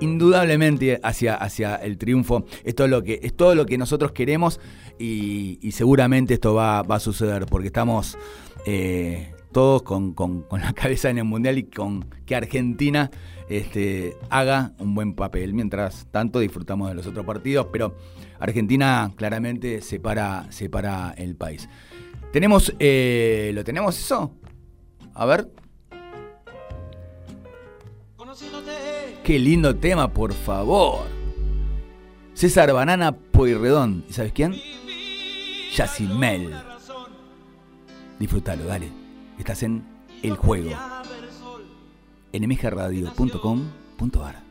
indudablemente 0.00 0.98
hacia, 1.04 1.36
hacia 1.36 1.76
el 1.76 1.98
triunfo. 1.98 2.46
Es 2.64 2.74
todo 2.74 2.88
lo 2.88 3.04
que, 3.04 3.20
es 3.22 3.36
todo 3.36 3.54
lo 3.54 3.64
que 3.64 3.78
nosotros 3.78 4.10
queremos 4.10 4.58
y, 4.98 5.70
seguramente 5.70 6.34
esto 6.34 6.54
va, 6.54 6.82
va, 6.82 6.96
a 6.96 7.00
suceder 7.00 7.46
porque 7.46 7.68
estamos 7.68 8.18
todos 9.56 9.82
con, 9.84 10.44
la 10.50 10.72
cabeza 10.74 11.08
en 11.08 11.16
el 11.16 11.24
Mundial 11.24 11.56
y 11.56 11.62
con 11.62 12.10
que 12.26 12.36
Argentina 12.36 13.10
este, 13.48 14.14
haga 14.28 14.72
un 14.78 14.94
buen 14.94 15.14
papel. 15.14 15.54
Mientras 15.54 16.06
tanto 16.10 16.40
disfrutamos 16.40 16.90
de 16.90 16.94
los 16.94 17.06
otros 17.06 17.24
partidos, 17.24 17.68
pero 17.72 17.96
Argentina 18.38 19.10
claramente 19.16 19.80
separa, 19.80 20.46
separa 20.50 21.14
el 21.16 21.36
país. 21.36 21.70
¿Tenemos, 22.34 22.74
eh, 22.78 23.50
¿Lo 23.54 23.64
tenemos 23.64 23.98
eso? 23.98 24.30
A 25.14 25.24
ver. 25.24 25.50
Qué 29.24 29.38
lindo 29.38 29.74
tema, 29.74 30.12
por 30.12 30.34
favor. 30.34 31.06
César 32.34 32.74
Banana 32.74 33.12
Poirredón. 33.12 34.04
¿Y 34.06 34.12
sabes 34.12 34.32
quién? 34.32 34.54
Yacimel. 35.74 36.52
Disfrútalo, 38.18 38.66
dale. 38.66 38.95
Estás 39.38 39.62
en 39.62 39.84
El 40.22 40.36
Juego. 40.36 40.70
nmgradio.com.ar 42.32 44.45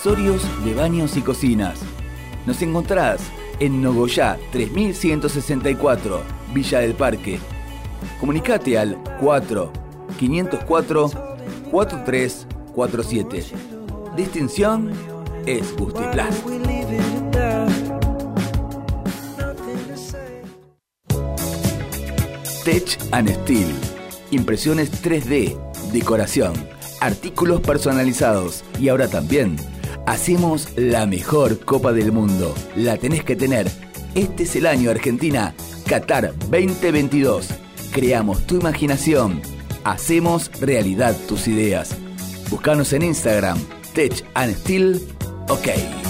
Accesorios 0.00 0.64
de 0.64 0.72
baños 0.72 1.14
y 1.18 1.20
cocinas. 1.20 1.78
Nos 2.46 2.62
encontrás 2.62 3.20
en 3.58 3.82
Nogoyá 3.82 4.38
3164, 4.50 6.22
Villa 6.54 6.78
del 6.78 6.94
Parque. 6.94 7.38
Comunicate 8.18 8.78
al 8.78 8.96
4 9.20 9.70
504 10.18 11.10
4347. 11.70 13.44
Distinción 14.16 14.90
es 15.44 15.76
Gustiplast. 15.76 16.46
Tech 22.64 22.98
and 23.12 23.28
Steel. 23.42 23.68
Impresiones 24.30 25.04
3D, 25.04 25.58
decoración, 25.92 26.54
artículos 27.02 27.60
personalizados 27.60 28.64
y 28.78 28.88
ahora 28.88 29.06
también 29.06 29.58
hacemos 30.10 30.68
la 30.74 31.06
mejor 31.06 31.64
Copa 31.64 31.92
del 31.92 32.10
Mundo. 32.10 32.52
La 32.74 32.96
tenés 32.96 33.22
que 33.22 33.36
tener. 33.36 33.70
Este 34.16 34.42
es 34.42 34.56
el 34.56 34.66
año 34.66 34.90
Argentina, 34.90 35.54
Qatar 35.86 36.34
2022. 36.50 37.48
Creamos 37.92 38.44
tu 38.44 38.56
imaginación. 38.56 39.40
Hacemos 39.84 40.50
realidad 40.60 41.16
tus 41.28 41.46
ideas. 41.46 41.96
Búscanos 42.50 42.92
en 42.92 43.02
Instagram, 43.02 43.58
Tech 43.94 44.24
and 44.34 44.56
Steel, 44.56 45.00
OK. 45.48 46.09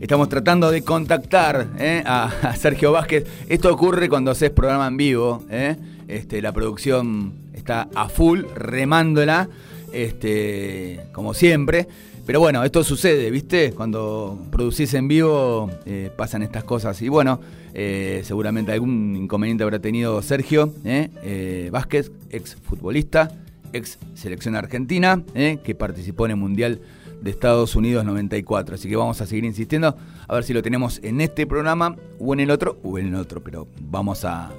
Estamos 0.00 0.30
tratando 0.30 0.70
de 0.70 0.80
contactar 0.80 1.68
¿eh? 1.78 2.02
a, 2.06 2.56
Sergio 2.56 2.92
Vázquez. 2.92 3.26
Esto 3.50 3.70
ocurre 3.70 4.08
cuando 4.08 4.30
haces 4.30 4.48
programa 4.48 4.86
en 4.86 4.96
vivo. 4.96 5.44
¿eh? 5.50 5.76
Este, 6.08 6.40
la 6.40 6.52
producción 6.52 7.50
está 7.52 7.90
a 7.94 8.08
full, 8.08 8.44
remándola, 8.54 9.50
este, 9.92 11.02
como 11.12 11.34
siempre. 11.34 11.86
Pero 12.24 12.40
bueno, 12.40 12.64
esto 12.64 12.82
sucede, 12.82 13.30
¿viste? 13.30 13.72
Cuando 13.72 14.38
producís 14.50 14.94
en 14.94 15.06
vivo 15.06 15.70
eh, 15.84 16.10
pasan 16.16 16.42
estas 16.42 16.64
cosas. 16.64 17.02
Y 17.02 17.10
bueno, 17.10 17.40
eh, 17.80 18.22
seguramente 18.24 18.72
algún 18.72 19.14
inconveniente 19.14 19.62
habrá 19.62 19.78
tenido 19.78 20.20
Sergio 20.22 20.74
eh, 20.84 21.68
Vázquez, 21.70 22.10
ex 22.30 22.56
futbolista, 22.56 23.30
ex 23.72 23.98
selección 24.14 24.56
argentina, 24.56 25.22
que 25.34 25.74
participó 25.74 26.24
en 26.24 26.32
el 26.32 26.36
Mundial 26.38 26.80
de 27.20 27.30
Estados 27.30 27.76
Unidos 27.76 28.04
94. 28.04 28.74
Así 28.74 28.88
que 28.88 28.96
vamos 28.96 29.20
a 29.20 29.26
seguir 29.26 29.44
insistiendo 29.44 29.96
a 30.26 30.34
ver 30.34 30.44
si 30.44 30.52
lo 30.52 30.62
tenemos 30.62 31.00
en 31.02 31.20
este 31.20 31.46
programa 31.46 31.96
o 32.18 32.32
en 32.32 32.40
el 32.40 32.50
otro 32.50 32.78
o 32.82 32.98
en 32.98 33.08
el 33.08 33.14
otro. 33.14 33.42
Pero 33.42 33.68
vamos 33.80 34.24
a, 34.24 34.50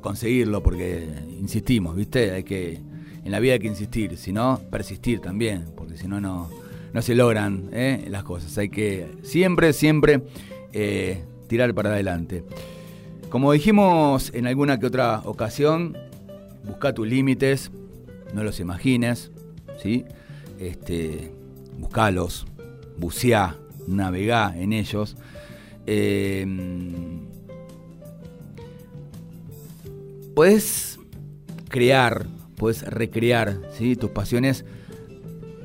conseguirlo 0.00 0.62
porque 0.62 1.06
insistimos, 1.38 1.94
¿viste? 1.94 2.30
Hay 2.30 2.42
que, 2.42 2.80
en 3.24 3.30
la 3.30 3.38
vida 3.38 3.54
hay 3.54 3.58
que 3.58 3.66
insistir, 3.66 4.16
si 4.16 4.32
no, 4.32 4.60
persistir 4.70 5.20
también, 5.20 5.66
porque 5.76 5.98
si 5.98 6.08
no, 6.08 6.20
no 6.20 6.48
no 6.92 7.02
se 7.02 7.14
logran 7.14 7.68
¿eh? 7.72 8.06
las 8.08 8.24
cosas. 8.24 8.56
Hay 8.58 8.68
que 8.68 9.08
siempre, 9.22 9.72
siempre 9.72 10.22
eh, 10.72 11.22
tirar 11.50 11.74
para 11.74 11.90
adelante. 11.90 12.44
Como 13.28 13.50
dijimos 13.52 14.32
en 14.34 14.46
alguna 14.46 14.78
que 14.78 14.86
otra 14.86 15.20
ocasión, 15.24 15.98
busca 16.64 16.94
tus 16.94 17.08
límites, 17.08 17.72
no 18.32 18.44
los 18.44 18.60
imagines, 18.60 19.32
¿sí? 19.82 20.04
Este, 20.60 21.32
buscalos, 21.76 22.46
buceá, 22.96 23.56
navegá 23.88 24.54
en 24.56 24.72
ellos. 24.72 25.16
Eh, 25.86 26.46
crear, 31.68 32.26
puedes 32.56 32.82
recrear 32.82 33.58
¿sí? 33.76 33.96
tus 33.96 34.10
pasiones, 34.10 34.64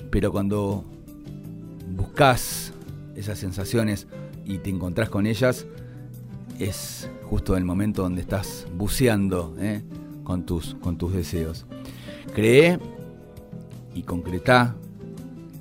pero 0.09 0.31
cuando 0.31 0.83
buscas 1.95 2.73
esas 3.15 3.37
sensaciones 3.37 4.07
y 4.45 4.57
te 4.57 4.69
encontrás 4.69 5.09
con 5.09 5.25
ellas, 5.27 5.65
es 6.59 7.09
justo 7.23 7.57
el 7.57 7.65
momento 7.65 8.03
donde 8.03 8.21
estás 8.21 8.67
buceando 8.75 9.55
¿eh? 9.59 9.81
con, 10.23 10.45
tus, 10.45 10.75
con 10.75 10.97
tus 10.97 11.13
deseos. 11.13 11.65
Cree 12.33 12.79
y 13.93 14.03
concreta, 14.03 14.75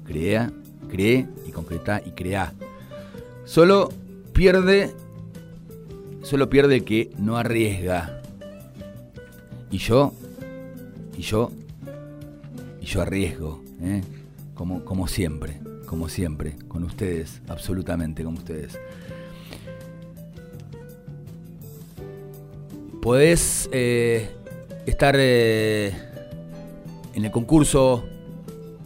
crea, 0.05 0.53
cree 0.89 1.29
y 1.47 1.51
concreta 1.51 2.03
y 2.05 2.11
crea. 2.11 2.53
Solo 3.45 3.91
pierde, 4.33 4.95
solo 6.23 6.49
pierde 6.49 6.77
el 6.77 6.85
que 6.85 7.11
no 7.19 7.37
arriesga. 7.37 8.21
Y 9.71 9.79
yo, 9.79 10.13
y 11.17 11.23
yo, 11.23 11.51
y 12.81 12.87
yo 12.87 13.03
arriesgo, 13.03 13.63
¿eh? 13.81 14.03
como, 14.55 14.85
como 14.85 15.09
siempre 15.09 15.61
como 15.95 16.09
siempre, 16.09 16.57
con 16.67 16.83
ustedes, 16.83 17.41
absolutamente 17.47 18.25
con 18.25 18.35
ustedes. 18.35 18.77
Podés 23.05 23.69
eh, 23.71 24.31
estar 24.87 25.15
eh, 25.19 25.93
en 27.13 27.27
el 27.27 27.31
concurso 27.31 28.03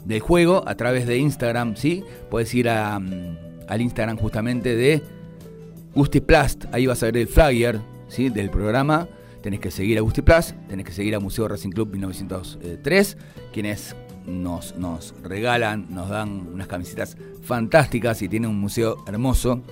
del 0.04 0.18
juego 0.18 0.64
a 0.66 0.74
través 0.74 1.06
de 1.06 1.18
Instagram, 1.18 1.76
¿sí? 1.76 2.02
Puedes 2.28 2.52
ir 2.52 2.68
a, 2.68 2.98
mm, 2.98 3.36
al 3.68 3.80
Instagram 3.80 4.16
justamente 4.16 4.74
de 4.74 5.04
Gustiplast, 5.94 6.64
ahí 6.72 6.86
vas 6.86 7.00
a 7.04 7.06
ver 7.06 7.18
el 7.18 7.28
flyer 7.28 7.80
¿sí? 8.08 8.28
del 8.28 8.50
programa. 8.50 9.06
Tenés 9.40 9.60
que 9.60 9.70
seguir 9.70 9.98
a 9.98 10.00
Gustiplast, 10.00 10.56
tenés 10.66 10.84
que 10.84 10.92
seguir 10.92 11.14
a 11.14 11.20
Museo 11.20 11.46
Racing 11.46 11.70
Club 11.70 11.92
1903, 11.92 13.16
quienes 13.52 13.94
nos, 14.26 14.74
nos 14.74 15.14
regalan, 15.22 15.86
nos 15.90 16.08
dan 16.08 16.48
unas 16.52 16.66
camisetas 16.66 17.16
fantásticas 17.42 18.20
y 18.22 18.28
tiene 18.28 18.48
un 18.48 18.58
museo 18.58 18.96
hermoso. 19.06 19.62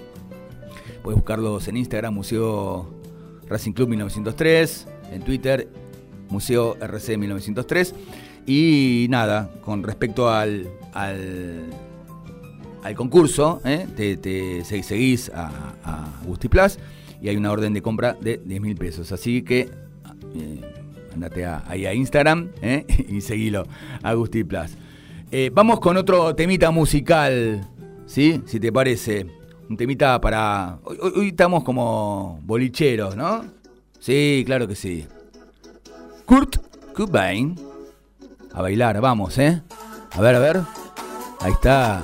Puedes 1.02 1.16
buscarlos 1.16 1.66
en 1.66 1.78
Instagram, 1.78 2.14
Museo 2.14 2.95
Racing 3.48 3.72
Club 3.72 3.88
1903, 3.90 4.86
en 5.12 5.22
Twitter, 5.22 5.68
Museo 6.28 6.76
RC 6.80 7.18
1903. 7.18 7.94
Y 8.46 9.06
nada, 9.10 9.50
con 9.62 9.82
respecto 9.82 10.30
al, 10.30 10.68
al, 10.92 11.64
al 12.82 12.94
concurso, 12.94 13.60
¿eh? 13.64 13.86
te, 13.96 14.64
seguís 14.64 15.30
a, 15.34 15.74
a 15.84 16.22
Plus 16.48 16.78
y 17.20 17.28
hay 17.28 17.36
una 17.36 17.50
orden 17.50 17.72
de 17.72 17.82
compra 17.82 18.16
de 18.20 18.40
10 18.44 18.60
mil 18.60 18.76
pesos. 18.76 19.10
Así 19.12 19.42
que 19.42 19.68
eh, 20.34 20.60
ahí 21.66 21.86
a 21.86 21.94
Instagram 21.94 22.50
¿eh? 22.62 22.84
y 23.08 23.20
seguilo, 23.20 23.66
Agustín 24.02 24.46
Plus. 24.46 24.76
Eh, 25.30 25.50
vamos 25.52 25.80
con 25.80 25.96
otro 25.96 26.34
temita 26.34 26.70
musical, 26.70 27.66
¿sí? 28.06 28.42
Si 28.46 28.60
te 28.60 28.72
parece. 28.72 29.26
Un 29.68 29.76
temita 29.76 30.20
para... 30.20 30.78
Hoy, 30.84 31.28
estamos 31.28 31.64
como 31.64 32.40
bolicheros, 32.44 33.16
¿no? 33.16 33.44
Sí, 33.98 34.44
claro 34.46 34.68
que 34.68 34.76
sí. 34.76 35.06
Kurt 36.24 36.56
Cobain. 36.94 37.56
A 38.52 38.62
bailar, 38.62 39.00
vamos, 39.00 39.36
¿eh? 39.38 39.62
A 40.12 40.20
ver, 40.20 40.34
a 40.36 40.38
ver. 40.38 40.60
Ahí 41.40 41.52
está. 41.52 42.02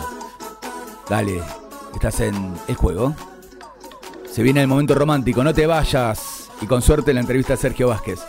Dale, 1.08 1.40
estás 1.94 2.20
en 2.20 2.54
el 2.68 2.74
juego. 2.74 3.14
Se 4.30 4.42
viene 4.42 4.62
el 4.62 4.68
momento 4.68 4.94
romántico, 4.94 5.44
no 5.44 5.54
te 5.54 5.66
vayas. 5.66 6.50
Y 6.60 6.66
con 6.66 6.82
suerte 6.82 7.14
la 7.14 7.20
entrevista 7.20 7.54
a 7.54 7.56
Sergio 7.56 7.88
Vázquez. 7.88 8.20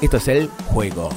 Esto 0.00 0.16
es 0.16 0.28
el 0.28 0.48
juego. 0.66 1.10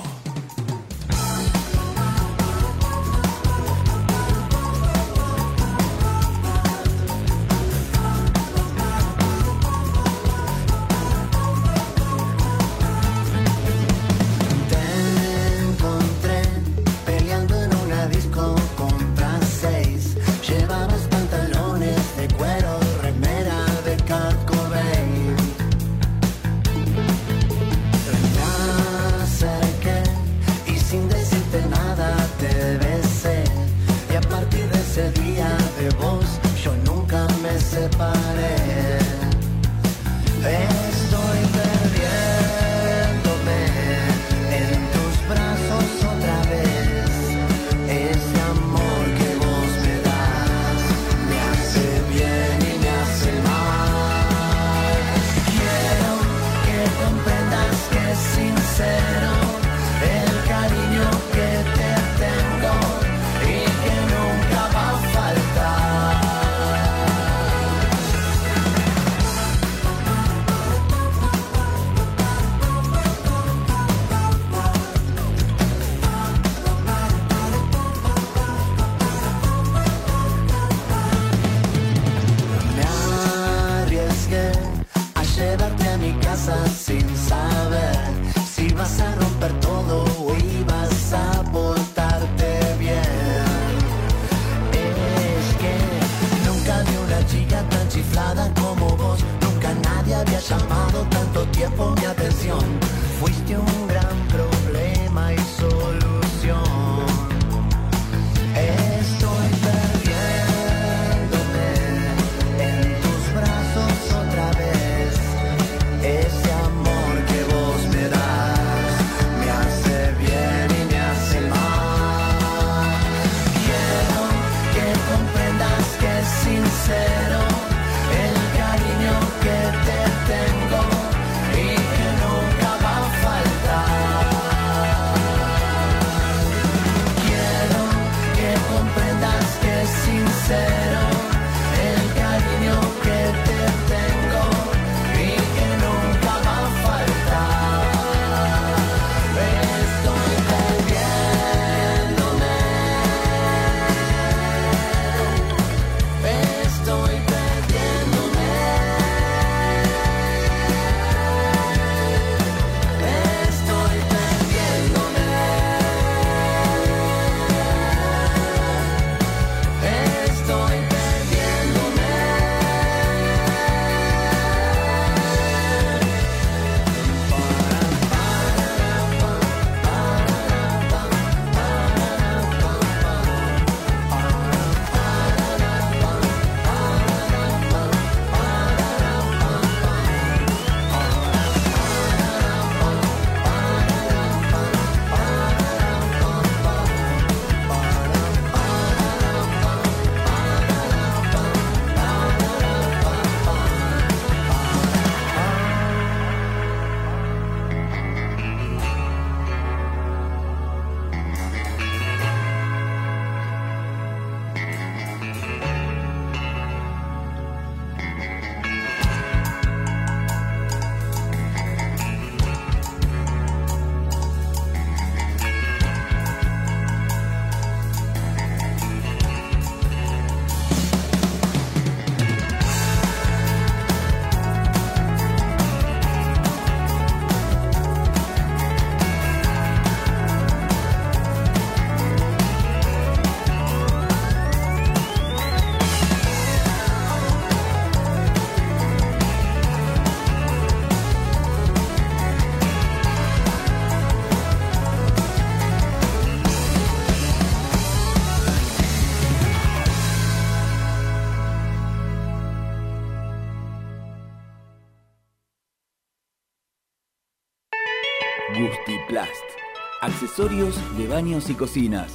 De 270.37 271.07
baños 271.07 271.49
y 271.49 271.55
cocinas. 271.55 272.13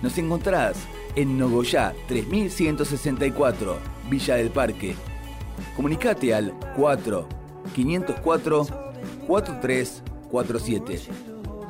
Nos 0.00 0.16
encontrás 0.16 0.78
en 1.14 1.36
Nogoyá 1.36 1.92
3164, 2.08 3.76
Villa 4.08 4.36
del 4.36 4.48
Parque. 4.48 4.94
Comunicate 5.76 6.34
al 6.34 6.54
4 6.74 7.28
504 7.74 8.66
4347. 9.26 11.00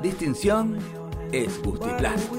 Distinción 0.00 0.78
es 1.32 1.60
Gustiplast. 1.60 2.32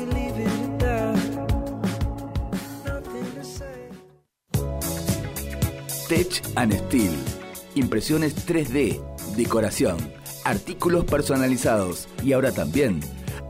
Tech 6.08 6.42
and 6.56 6.74
Steel. 6.88 7.12
Impresiones 7.76 8.48
3D, 8.48 9.02
decoración, 9.36 9.98
artículos 10.46 11.04
personalizados 11.04 12.08
y 12.24 12.32
ahora 12.32 12.54
también 12.54 13.02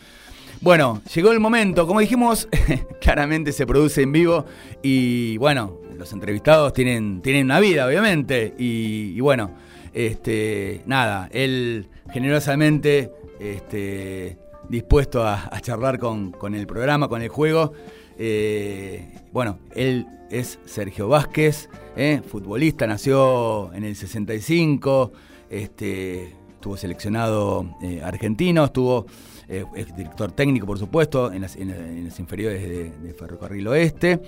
Bueno, 0.64 1.02
llegó 1.14 1.34
el 1.34 1.42
momento, 1.42 1.86
como 1.86 2.00
dijimos, 2.00 2.48
claramente 3.02 3.52
se 3.52 3.68
produce 3.68 4.02
en 4.02 4.14
vivo 4.14 4.46
y 4.82 5.36
bueno, 5.36 5.78
los 5.98 6.14
entrevistados 6.14 6.72
tienen, 6.72 7.22
tienen 7.22 7.48
una 7.48 7.60
vida, 7.60 7.86
obviamente, 7.86 8.54
y, 8.58 9.20
bueno, 9.20 9.52
este, 9.94 10.82
nada, 10.86 11.28
él 11.34 11.90
generosamente 12.14 13.12
este, 13.42 14.38
dispuesto 14.70 15.28
a, 15.28 15.52
charlar 15.60 16.00
con, 16.00 16.56
el 16.56 16.66
programa, 16.66 17.10
con 17.10 17.22
el 17.22 17.28
juego. 17.28 17.74
Eh, 18.18 19.20
bueno, 19.34 19.60
él 19.76 20.08
es 20.32 20.60
Sergio 20.64 21.10
Vázquez, 21.10 21.68
eh, 21.98 22.22
futbolista, 22.26 22.88
nació 22.88 23.74
en 23.74 23.84
el 23.84 23.98
65, 23.98 25.12
este, 25.50 26.36
estuvo 26.54 26.78
seleccionado 26.78 27.76
eh, 27.82 28.02
argentino, 28.02 28.64
estuvo 28.64 29.08
eh, 29.48 29.66
es 29.76 29.96
director 29.96 30.32
técnico, 30.32 30.66
por 30.66 30.80
supuesto, 30.80 31.32
en 31.32 31.42
las, 31.42 31.58
inferiores 31.58 32.62
de, 32.62 33.14
Ferrocarril 33.14 33.68
Oeste. 33.68 34.20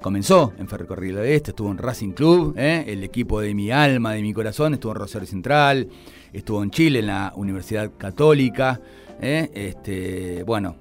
Comenzó 0.00 0.52
en 0.58 0.66
Ferrocarril 0.66 1.18
Oeste, 1.18 1.50
estuvo 1.50 1.70
en 1.70 1.78
Racing 1.78 2.12
Club, 2.12 2.54
eh, 2.56 2.84
el 2.88 3.04
equipo 3.04 3.40
de 3.40 3.54
mi 3.54 3.70
alma, 3.70 4.14
de 4.14 4.22
mi 4.22 4.32
corazón, 4.32 4.74
estuvo 4.74 4.92
en 4.92 4.98
Rosario 4.98 5.28
Central, 5.28 5.88
estuvo 6.32 6.62
en 6.62 6.70
Chile, 6.70 7.00
en 7.00 7.06
la 7.06 7.32
Universidad 7.36 7.90
Católica. 7.96 8.80
Eh, 9.20 9.50
este, 9.54 10.42
bueno, 10.42 10.76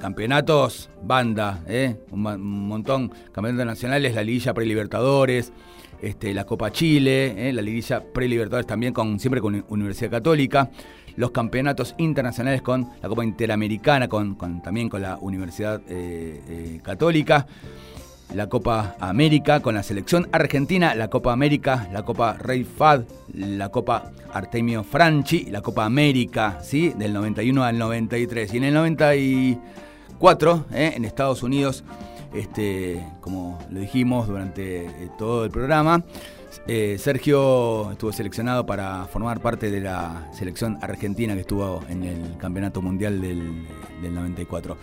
campeonatos, 0.00 0.88
banda, 1.02 1.62
un, 2.10 2.22
montón, 2.68 3.10
campeonatos 3.32 3.66
nacionales, 3.66 4.14
la 4.14 4.22
liguilla 4.22 4.54
prelibertadores, 4.54 5.52
este, 6.00 6.32
la 6.32 6.44
Copa 6.44 6.70
Chile, 6.70 7.52
la 7.52 7.62
liguilla 7.62 8.02
prelibertadores 8.02 8.66
también 8.66 8.94
con 8.94 9.18
siempre 9.20 9.40
con 9.40 9.64
Universidad 9.68 10.10
Católica 10.10 10.70
los 11.16 11.30
campeonatos 11.30 11.94
internacionales 11.98 12.62
con 12.62 12.88
la 13.02 13.08
Copa 13.08 13.24
Interamericana, 13.24 14.08
con, 14.08 14.36
también 14.62 14.88
con 14.88 15.02
la 15.02 15.18
Universidad 15.20 15.80
eh, 15.88 16.40
eh, 16.48 16.80
Católica, 16.82 17.46
la 18.34 18.48
Copa 18.48 18.96
América 18.98 19.60
con 19.60 19.74
la 19.74 19.82
selección 19.82 20.28
argentina, 20.32 20.94
la 20.94 21.08
Copa 21.08 21.32
América, 21.32 21.88
la 21.92 22.04
Copa 22.04 22.34
Rey 22.34 22.64
Fad, 22.64 23.02
la 23.34 23.68
Copa 23.68 24.10
Artemio 24.32 24.82
Franchi, 24.82 25.44
la 25.50 25.60
Copa 25.60 25.84
América, 25.84 26.58
¿sí? 26.62 26.92
del 26.96 27.12
91 27.12 27.62
al 27.62 27.78
93. 27.78 28.54
Y 28.54 28.56
en 28.56 28.64
el 28.64 28.74
94, 28.74 30.66
¿eh? 30.72 30.92
en 30.96 31.04
Estados 31.04 31.42
Unidos, 31.42 31.84
este, 32.34 33.04
como 33.20 33.58
lo 33.70 33.80
dijimos 33.80 34.26
durante 34.26 34.88
todo 35.16 35.44
el 35.44 35.50
programa, 35.50 36.02
eh, 36.66 36.96
Sergio 36.98 37.92
estuvo 37.92 38.10
seleccionado 38.10 38.64
para 38.64 39.04
formar 39.06 39.40
parte 39.40 39.70
de 39.70 39.80
la 39.80 40.30
selección 40.32 40.78
argentina 40.80 41.34
que 41.34 41.40
estuvo 41.40 41.82
en 41.90 42.04
el 42.04 42.38
Campeonato 42.38 42.80
Mundial 42.80 43.20
del, 43.20 43.66
94. 44.02 44.76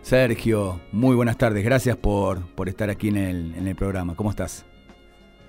Sergio, 0.00 0.80
muy 0.90 1.14
buenas 1.14 1.36
tardes. 1.36 1.62
Gracias 1.62 1.96
por, 1.96 2.46
por 2.54 2.68
estar 2.70 2.88
aquí 2.88 3.08
en 3.08 3.16
el, 3.16 3.76
programa. 3.76 4.16
¿Cómo 4.16 4.30
estás? 4.30 4.64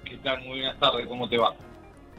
¿Qué 0.03 0.17
tal? 0.17 0.39
Muy 0.41 0.59
buenas 0.59 0.77
tardes. 0.79 1.07
¿Cómo 1.07 1.29
te 1.29 1.37
va? 1.37 1.55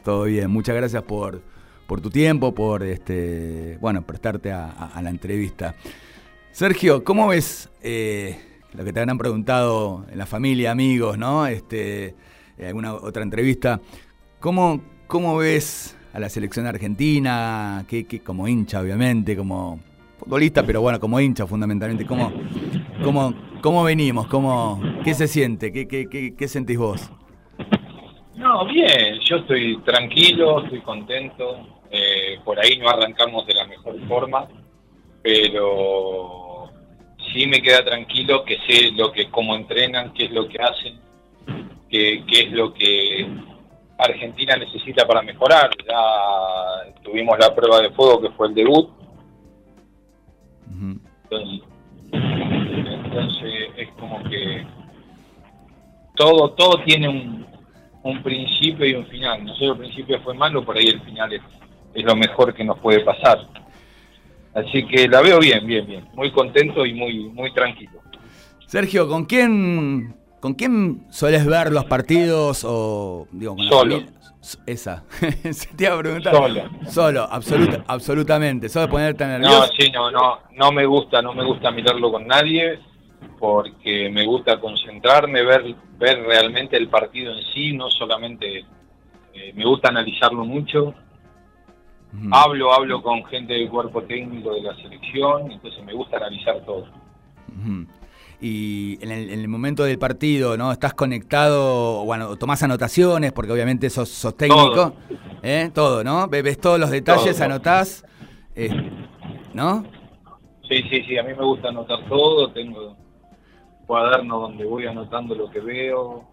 Todo 0.02 0.24
bien. 0.24 0.50
Muchas 0.50 0.74
gracias 0.74 1.02
por, 1.02 1.42
por 1.86 2.00
tu 2.00 2.08
tiempo, 2.08 2.54
por 2.54 2.82
este, 2.82 3.76
bueno, 3.82 4.00
prestarte 4.02 4.52
a, 4.52 4.98
la 5.02 5.10
entrevista. 5.10 5.74
Sergio, 6.50 7.04
¿cómo 7.04 7.28
ves 7.28 7.68
eh, 7.82 8.40
lo 8.72 8.84
que 8.84 8.92
te 8.94 9.00
habrán 9.00 9.18
preguntado 9.18 10.06
en 10.10 10.16
la 10.16 10.24
familia, 10.24 10.70
amigos, 10.70 11.18
¿no? 11.18 11.46
Este, 11.46 12.14
eh, 12.60 12.66
alguna 12.66 12.94
otra 12.94 13.22
entrevista. 13.22 13.80
¿Cómo, 14.38 14.82
cómo 15.06 15.38
ves 15.38 15.96
a 16.12 16.20
la 16.20 16.28
selección 16.28 16.66
argentina? 16.66 17.84
¿Qué, 17.88 18.20
como 18.24 18.46
hincha, 18.46 18.80
obviamente, 18.80 19.36
como 19.36 19.80
futbolista, 20.18 20.64
pero 20.64 20.82
bueno, 20.82 21.00
como 21.00 21.18
hincha 21.18 21.46
fundamentalmente. 21.46 22.04
¿Cómo, 22.04 22.32
cómo, 23.02 23.34
cómo 23.62 23.82
venimos? 23.84 24.26
¿Cómo, 24.26 24.80
¿Qué 25.04 25.14
se 25.14 25.26
siente? 25.26 25.72
¿Qué, 25.72 25.88
qué, 25.88 26.34
qué, 26.36 26.48
sentís 26.48 26.76
vos? 26.76 27.10
No, 28.36 28.66
bien, 28.66 29.18
yo 29.20 29.36
estoy 29.36 29.78
tranquilo, 29.82 30.64
estoy 30.64 30.80
contento. 30.82 31.66
Eh, 31.90 32.38
por 32.44 32.58
ahí 32.60 32.78
no 32.78 32.88
arrancamos 32.88 33.46
de 33.46 33.54
la 33.54 33.66
mejor 33.66 33.98
forma, 34.06 34.46
pero 35.22 36.70
sí 37.32 37.46
me 37.46 37.60
queda 37.60 37.84
tranquilo 37.84 38.44
que 38.44 38.58
sé 38.66 38.92
lo 38.92 39.10
que 39.10 39.28
cómo 39.30 39.56
entrenan, 39.56 40.12
qué 40.12 40.26
es 40.26 40.30
lo 40.30 40.46
que 40.48 40.58
hacen 40.58 41.09
qué, 41.90 42.24
es 42.30 42.52
lo 42.52 42.72
que 42.72 43.26
Argentina 43.98 44.56
necesita 44.56 45.06
para 45.06 45.22
mejorar. 45.22 45.70
Ya 45.86 46.94
tuvimos 47.02 47.38
la 47.38 47.54
prueba 47.54 47.80
de 47.80 47.90
fuego 47.90 48.20
que 48.22 48.30
fue 48.30 48.48
el 48.48 48.54
debut. 48.54 48.88
entonces, 52.12 53.70
es 53.76 53.88
como 53.98 54.22
que 54.24 54.66
todo 56.16 56.50
todo 56.52 56.82
tiene 56.84 57.08
un, 57.08 57.46
un 58.02 58.22
principio 58.22 58.86
y 58.86 58.94
un 58.94 59.06
final. 59.06 59.44
No 59.44 59.54
sé, 59.56 59.66
el 59.66 59.76
principio 59.76 60.20
fue 60.22 60.34
malo, 60.34 60.64
por 60.64 60.76
ahí 60.76 60.86
el 60.88 61.00
final 61.02 61.32
es, 61.32 61.42
es 61.94 62.04
lo 62.04 62.16
mejor 62.16 62.54
que 62.54 62.64
nos 62.64 62.78
puede 62.78 63.00
pasar. 63.00 63.38
Así 64.54 64.84
que 64.86 65.08
la 65.08 65.20
veo 65.20 65.38
bien, 65.38 65.64
bien, 65.66 65.86
bien. 65.86 66.08
Muy 66.14 66.30
contento 66.32 66.84
y 66.84 66.92
muy, 66.94 67.28
muy 67.30 67.52
tranquilo. 67.52 68.00
Sergio, 68.66 69.08
¿con 69.08 69.24
quién 69.24 70.14
¿Con 70.40 70.54
quién 70.54 71.06
sueles 71.10 71.44
ver 71.46 71.70
los 71.70 71.84
partidos 71.84 72.64
o 72.66 73.26
digo 73.30 73.56
con 73.56 73.68
Solo. 73.68 74.02
Esa. 74.66 75.04
Se 75.52 75.68
te 75.76 75.84
iba 75.84 75.94
a 75.94 75.98
preguntar. 75.98 76.34
Solo. 76.34 76.62
Solo, 76.88 77.22
absoluta, 77.30 77.84
absolutamente. 77.86 78.68
Solo 78.70 78.88
ponerte 78.88 79.24
No, 79.24 79.30
nervioso. 79.32 79.70
sí, 79.78 79.90
no, 79.90 80.10
no, 80.10 80.38
no 80.56 80.72
me 80.72 80.86
gusta, 80.86 81.20
no 81.20 81.34
me 81.34 81.44
gusta 81.44 81.70
mirarlo 81.70 82.10
con 82.10 82.26
nadie 82.26 82.78
porque 83.38 84.08
me 84.10 84.24
gusta 84.24 84.58
concentrarme, 84.58 85.42
ver, 85.42 85.74
ver 85.98 86.22
realmente 86.24 86.76
el 86.78 86.88
partido 86.88 87.34
en 87.36 87.42
sí, 87.52 87.72
no 87.74 87.90
solamente 87.90 88.64
eh, 89.34 89.52
me 89.54 89.64
gusta 89.64 89.88
analizarlo 89.88 90.44
mucho. 90.44 90.94
Hablo, 92.32 92.72
hablo 92.72 93.02
con 93.02 93.24
gente 93.26 93.52
del 93.52 93.68
cuerpo 93.68 94.02
técnico 94.02 94.52
de 94.54 94.62
la 94.62 94.74
selección, 94.76 95.52
entonces 95.52 95.84
me 95.84 95.92
gusta 95.92 96.16
analizar 96.16 96.60
todo. 96.64 96.86
Y 98.42 98.98
en 99.02 99.10
el, 99.10 99.30
en 99.30 99.40
el 99.40 99.48
momento 99.48 99.84
del 99.84 99.98
partido, 99.98 100.56
¿no? 100.56 100.72
Estás 100.72 100.94
conectado, 100.94 102.04
bueno, 102.04 102.36
tomás 102.36 102.62
anotaciones, 102.62 103.32
porque 103.32 103.52
obviamente 103.52 103.90
sos, 103.90 104.08
sos 104.08 104.34
técnico. 104.36 104.72
Todo. 104.74 104.94
¿eh? 105.42 105.70
Todo, 105.74 106.02
¿no? 106.02 106.26
Ve- 106.26 106.42
Ves 106.42 106.58
todos 106.58 106.80
los 106.80 106.90
detalles, 106.90 107.36
Todo. 107.36 107.44
anotás, 107.44 108.04
eh, 108.54 108.70
¿no? 109.52 109.84
Sí, 110.68 110.82
sí, 110.88 111.02
sí, 111.06 111.18
a 111.18 111.22
mí 111.22 111.34
me 111.36 111.44
gusta 111.44 111.68
anotar 111.68 112.08
todo, 112.08 112.50
tengo 112.52 112.96
cuaderno 113.86 114.40
donde 114.40 114.64
voy 114.64 114.86
anotando 114.86 115.34
lo 115.34 115.50
que 115.50 115.60
veo, 115.60 116.24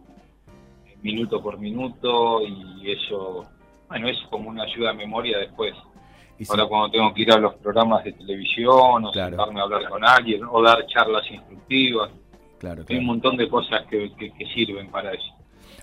minuto 1.01 1.41
por 1.41 1.57
minuto, 1.57 2.41
y 2.45 2.91
eso, 2.91 3.45
bueno, 3.89 4.07
es 4.07 4.17
como 4.29 4.49
una 4.49 4.63
ayuda 4.63 4.91
a 4.91 4.93
memoria 4.93 5.39
después. 5.39 5.73
Y 6.39 6.45
sí, 6.45 6.51
Ahora 6.51 6.65
cuando 6.67 6.91
tengo 6.91 7.13
que 7.13 7.21
ir 7.23 7.31
a 7.31 7.37
los 7.39 7.55
programas 7.55 8.03
de 8.03 8.13
televisión, 8.13 9.05
o 9.05 9.11
Claro. 9.11 9.29
sentarme 9.37 9.59
a 9.59 9.63
hablar 9.63 9.89
con 9.89 10.03
alguien, 10.05 10.41
o 10.49 10.61
dar 10.61 10.85
charlas 10.87 11.23
instructivas, 11.31 12.11
claro, 12.59 12.83
hay 12.87 12.97
un 12.97 13.05
montón 13.05 13.37
de 13.37 13.49
cosas 13.49 13.85
que, 13.89 14.11
que- 14.17 14.31
que 14.33 14.45
sirven 14.53 14.89
para 14.91 15.11
eso. 15.13 15.33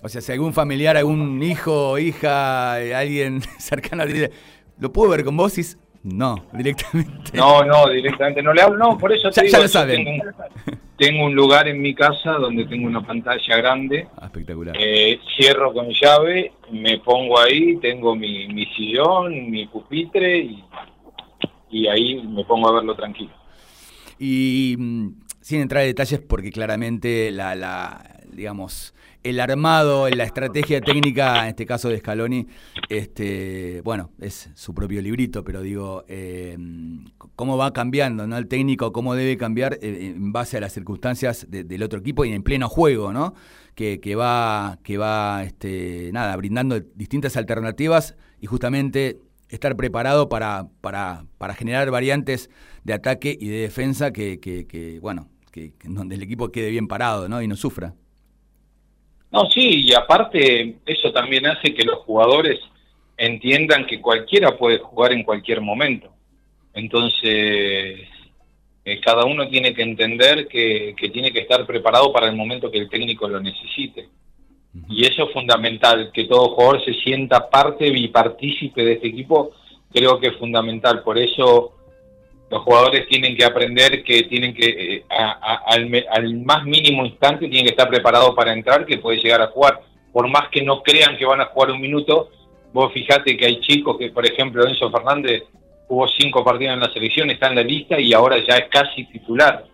O 0.01 0.09
sea, 0.09 0.21
si 0.21 0.31
algún 0.31 0.53
familiar, 0.53 0.95
algún 0.97 1.41
hijo, 1.43 1.97
hija, 1.99 2.81
eh, 2.81 2.93
alguien 2.95 3.41
cercano 3.57 4.05
dice, 4.05 4.31
¿lo 4.79 4.91
puedo 4.93 5.09
ver 5.11 5.23
con 5.25 5.35
vos? 5.35 5.57
Y 5.57 5.63
no, 6.03 6.45
directamente. 6.53 7.31
No, 7.33 7.63
no, 7.65 7.89
directamente 7.89 8.41
no 8.43 8.53
le 8.53 8.61
hablo, 8.61 8.77
no, 8.77 8.97
por 8.97 9.11
eso 9.11 9.29
te 9.29 9.35
Ya- 9.35 9.41
digo, 9.43 9.51
ya 9.57 9.61
lo 9.63 9.67
saben. 9.67 10.05
Tengo, 10.05 10.23
tengo 10.97 11.25
un 11.25 11.35
lugar 11.35 11.67
en 11.67 11.81
mi 11.81 11.93
casa 11.93 12.33
donde 12.33 12.65
tengo 12.65 12.87
una 12.87 13.05
pantalla 13.05 13.57
grande 13.57 14.07
Ah, 14.17 14.25
espectacular. 14.25 14.75
Eh, 14.79 15.19
cierro 15.35 15.73
con 15.73 15.89
llave, 15.89 16.53
me 16.71 16.99
pongo 16.99 17.39
ahí, 17.39 17.77
tengo 17.77 18.15
mi, 18.15 18.47
mi 18.47 18.65
sillón, 18.67 19.51
mi 19.51 19.67
pupitre 19.67 20.37
y, 20.39 20.63
y 21.71 21.87
ahí 21.87 22.21
me 22.27 22.43
pongo 22.45 22.69
a 22.69 22.73
verlo 22.73 22.95
tranquilo. 22.95 23.33
Y 24.17 24.75
mm, 24.77 25.09
sin 25.41 25.61
entrar 25.61 25.83
en 25.83 25.89
detalles, 25.89 26.21
porque 26.21 26.51
claramente 26.51 27.31
la, 27.31 27.55
la, 27.55 28.14
digamos, 28.35 28.93
el 29.23 29.39
armado, 29.39 30.07
la 30.09 30.23
estrategia 30.23 30.81
técnica, 30.81 31.43
en 31.43 31.49
este 31.49 31.65
caso 31.65 31.89
de 31.89 31.97
Scaloni, 31.99 32.47
este, 32.89 33.81
bueno, 33.83 34.11
es 34.19 34.49
su 34.55 34.73
propio 34.73 35.01
librito, 35.01 35.43
pero 35.43 35.61
digo, 35.61 36.03
eh, 36.07 36.57
cómo 37.35 37.57
va 37.57 37.73
cambiando, 37.73 38.27
¿no? 38.27 38.37
El 38.37 38.47
técnico, 38.47 38.91
cómo 38.91 39.15
debe 39.15 39.37
cambiar 39.37 39.79
eh, 39.81 40.13
en 40.15 40.31
base 40.31 40.57
a 40.57 40.59
las 40.61 40.73
circunstancias 40.73 41.47
de- 41.49 41.63
del 41.63 41.83
otro 41.83 41.99
equipo 41.99 42.25
y 42.25 42.33
en 42.33 42.43
pleno 42.43 42.69
juego, 42.69 43.11
¿no? 43.13 43.33
Que, 43.73 43.99
que 43.99 44.15
va, 44.15 44.79
que 44.83 44.97
va, 44.97 45.43
este, 45.43 46.11
nada, 46.13 46.35
brindando 46.37 46.79
distintas 46.95 47.35
alternativas 47.37 48.15
y 48.39 48.45
justamente 48.47 49.19
estar 49.49 49.75
preparado 49.75 50.29
para, 50.29 50.67
para, 50.81 51.25
para 51.37 51.53
generar 51.55 51.89
variantes 51.91 52.49
de 52.83 52.93
ataque 52.93 53.37
y 53.39 53.47
de 53.47 53.57
defensa 53.57 54.11
que, 54.11 54.39
que, 54.39 54.99
bueno, 55.01 55.29
que 55.51 55.73
donde 55.83 56.15
el 56.15 56.23
equipo 56.23 56.51
quede 56.51 56.69
bien 56.69 56.87
parado, 56.87 57.27
¿no? 57.29 57.41
Y 57.41 57.47
no 57.47 57.55
sufra. 57.55 57.95
No, 59.35 59.49
sí, 59.51 59.81
y 59.83 59.93
aparte 59.93 60.77
eso 60.85 61.11
también 61.11 61.45
hace 61.45 61.73
que 61.73 61.83
los 61.83 61.97
jugadores 62.05 62.57
entiendan 63.17 63.85
que 63.85 63.99
cualquiera 63.99 64.57
puede 64.57 64.77
jugar 64.77 65.11
en 65.11 65.23
cualquier 65.23 65.59
momento. 65.59 66.09
Entonces, 66.73 67.99
eh, 68.85 69.01
cada 69.03 69.25
uno 69.25 69.49
tiene 69.49 69.73
que 69.73 69.81
entender 69.81 70.47
que, 70.47 70.95
que 70.97 71.09
tiene 71.09 71.33
que 71.33 71.41
estar 71.41 71.65
preparado 71.65 72.13
para 72.13 72.27
el 72.27 72.35
momento 72.37 72.71
que 72.71 72.77
el 72.77 72.89
técnico 72.89 73.27
lo 73.27 73.41
necesite. 73.41 74.07
Y 74.87 75.05
eso 75.05 75.25
es 75.27 75.33
fundamental, 75.33 76.11
que 76.13 76.23
todo 76.23 76.55
jugador 76.55 76.85
se 76.85 76.93
sienta 76.93 77.49
parte 77.49 77.91
bipartícipe 77.91 78.85
de 78.85 78.93
este 78.93 79.07
equipo, 79.07 79.51
creo 79.91 80.17
que 80.17 80.27
es 80.27 80.37
fundamental. 80.37 81.03
Por 81.03 81.17
eso 81.17 81.74
los 82.49 82.61
jugadores 82.63 83.07
tienen 83.07 83.35
que 83.35 83.43
aprender 83.43 84.03
que 84.03 84.23
tienen 84.23 84.53
que, 84.53 84.65
eh, 84.97 85.05
a- 85.09 85.61
al, 85.67 85.87
me- 85.89 86.05
al 86.09 86.33
más 86.43 86.63
mínimo 86.65 87.05
instante, 87.05 87.47
tienen 87.47 87.65
que 87.65 87.71
estar 87.71 87.89
preparados 87.89 88.35
para 88.35 88.53
entrar, 88.53 88.85
que 88.85 88.97
puede 88.99 89.17
llegar 89.19 89.41
a 89.41 89.47
jugar. 89.47 89.81
Por 90.13 90.27
más 90.29 90.49
que 90.49 90.61
no 90.61 90.81
crean 90.83 91.17
que 91.17 91.25
van 91.25 91.41
a 91.41 91.45
jugar 91.47 91.71
un 91.71 91.81
minuto, 91.81 92.29
vos 92.71 92.93
fijate 92.93 93.35
que 93.35 93.45
hay 93.45 93.59
chicos 93.61 93.97
que, 93.97 94.09
por 94.11 94.25
ejemplo, 94.25 94.65
Enzo 94.67 94.91
Fernández 94.91 95.43
jugó 95.87 96.07
cinco 96.07 96.43
partidos 96.43 96.73
en 96.75 96.79
la 96.81 96.91
selección, 96.93 97.29
está 97.29 97.47
en 97.47 97.55
la 97.55 97.63
lista 97.63 97.99
y 97.99 98.13
ahora 98.13 98.37
ya 98.37 98.57
es 98.57 98.69
casi 98.69 99.05
titular. 99.05 99.65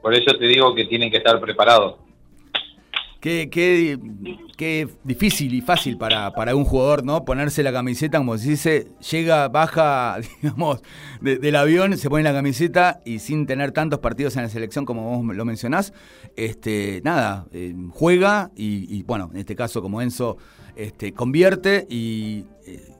Por 0.00 0.14
eso 0.14 0.34
te 0.36 0.46
digo 0.46 0.74
que 0.74 0.84
tienen 0.86 1.10
que 1.10 1.18
estar 1.18 1.38
preparados. 1.40 1.96
Qué, 3.22 3.48
qué, 3.52 4.00
qué 4.56 4.88
difícil 5.04 5.54
y 5.54 5.60
fácil 5.60 5.96
para, 5.96 6.32
para 6.32 6.56
un 6.56 6.64
jugador, 6.64 7.04
¿no? 7.04 7.24
Ponerse 7.24 7.62
la 7.62 7.72
camiseta, 7.72 8.18
como 8.18 8.36
se 8.36 8.50
dice, 8.50 8.88
llega, 9.12 9.46
baja, 9.46 10.16
digamos, 10.42 10.82
de- 11.20 11.38
del 11.38 11.54
avión, 11.54 11.96
se 11.96 12.10
pone 12.10 12.24
la 12.24 12.32
camiseta 12.32 13.00
y 13.04 13.20
sin 13.20 13.46
tener 13.46 13.70
tantos 13.70 14.00
partidos 14.00 14.34
en 14.34 14.42
la 14.42 14.48
selección 14.48 14.84
como 14.84 15.22
vos 15.22 15.36
lo 15.36 15.44
mencionás, 15.44 15.92
este, 16.34 17.00
nada, 17.04 17.46
eh, 17.52 17.72
juega 17.90 18.50
y, 18.56 18.92
y, 18.92 19.04
bueno, 19.04 19.30
en 19.32 19.38
este 19.38 19.54
caso 19.54 19.82
como 19.82 20.02
Enzo, 20.02 20.36
este, 20.74 21.12
convierte 21.12 21.86
y 21.88 22.46
eh, 22.66 22.91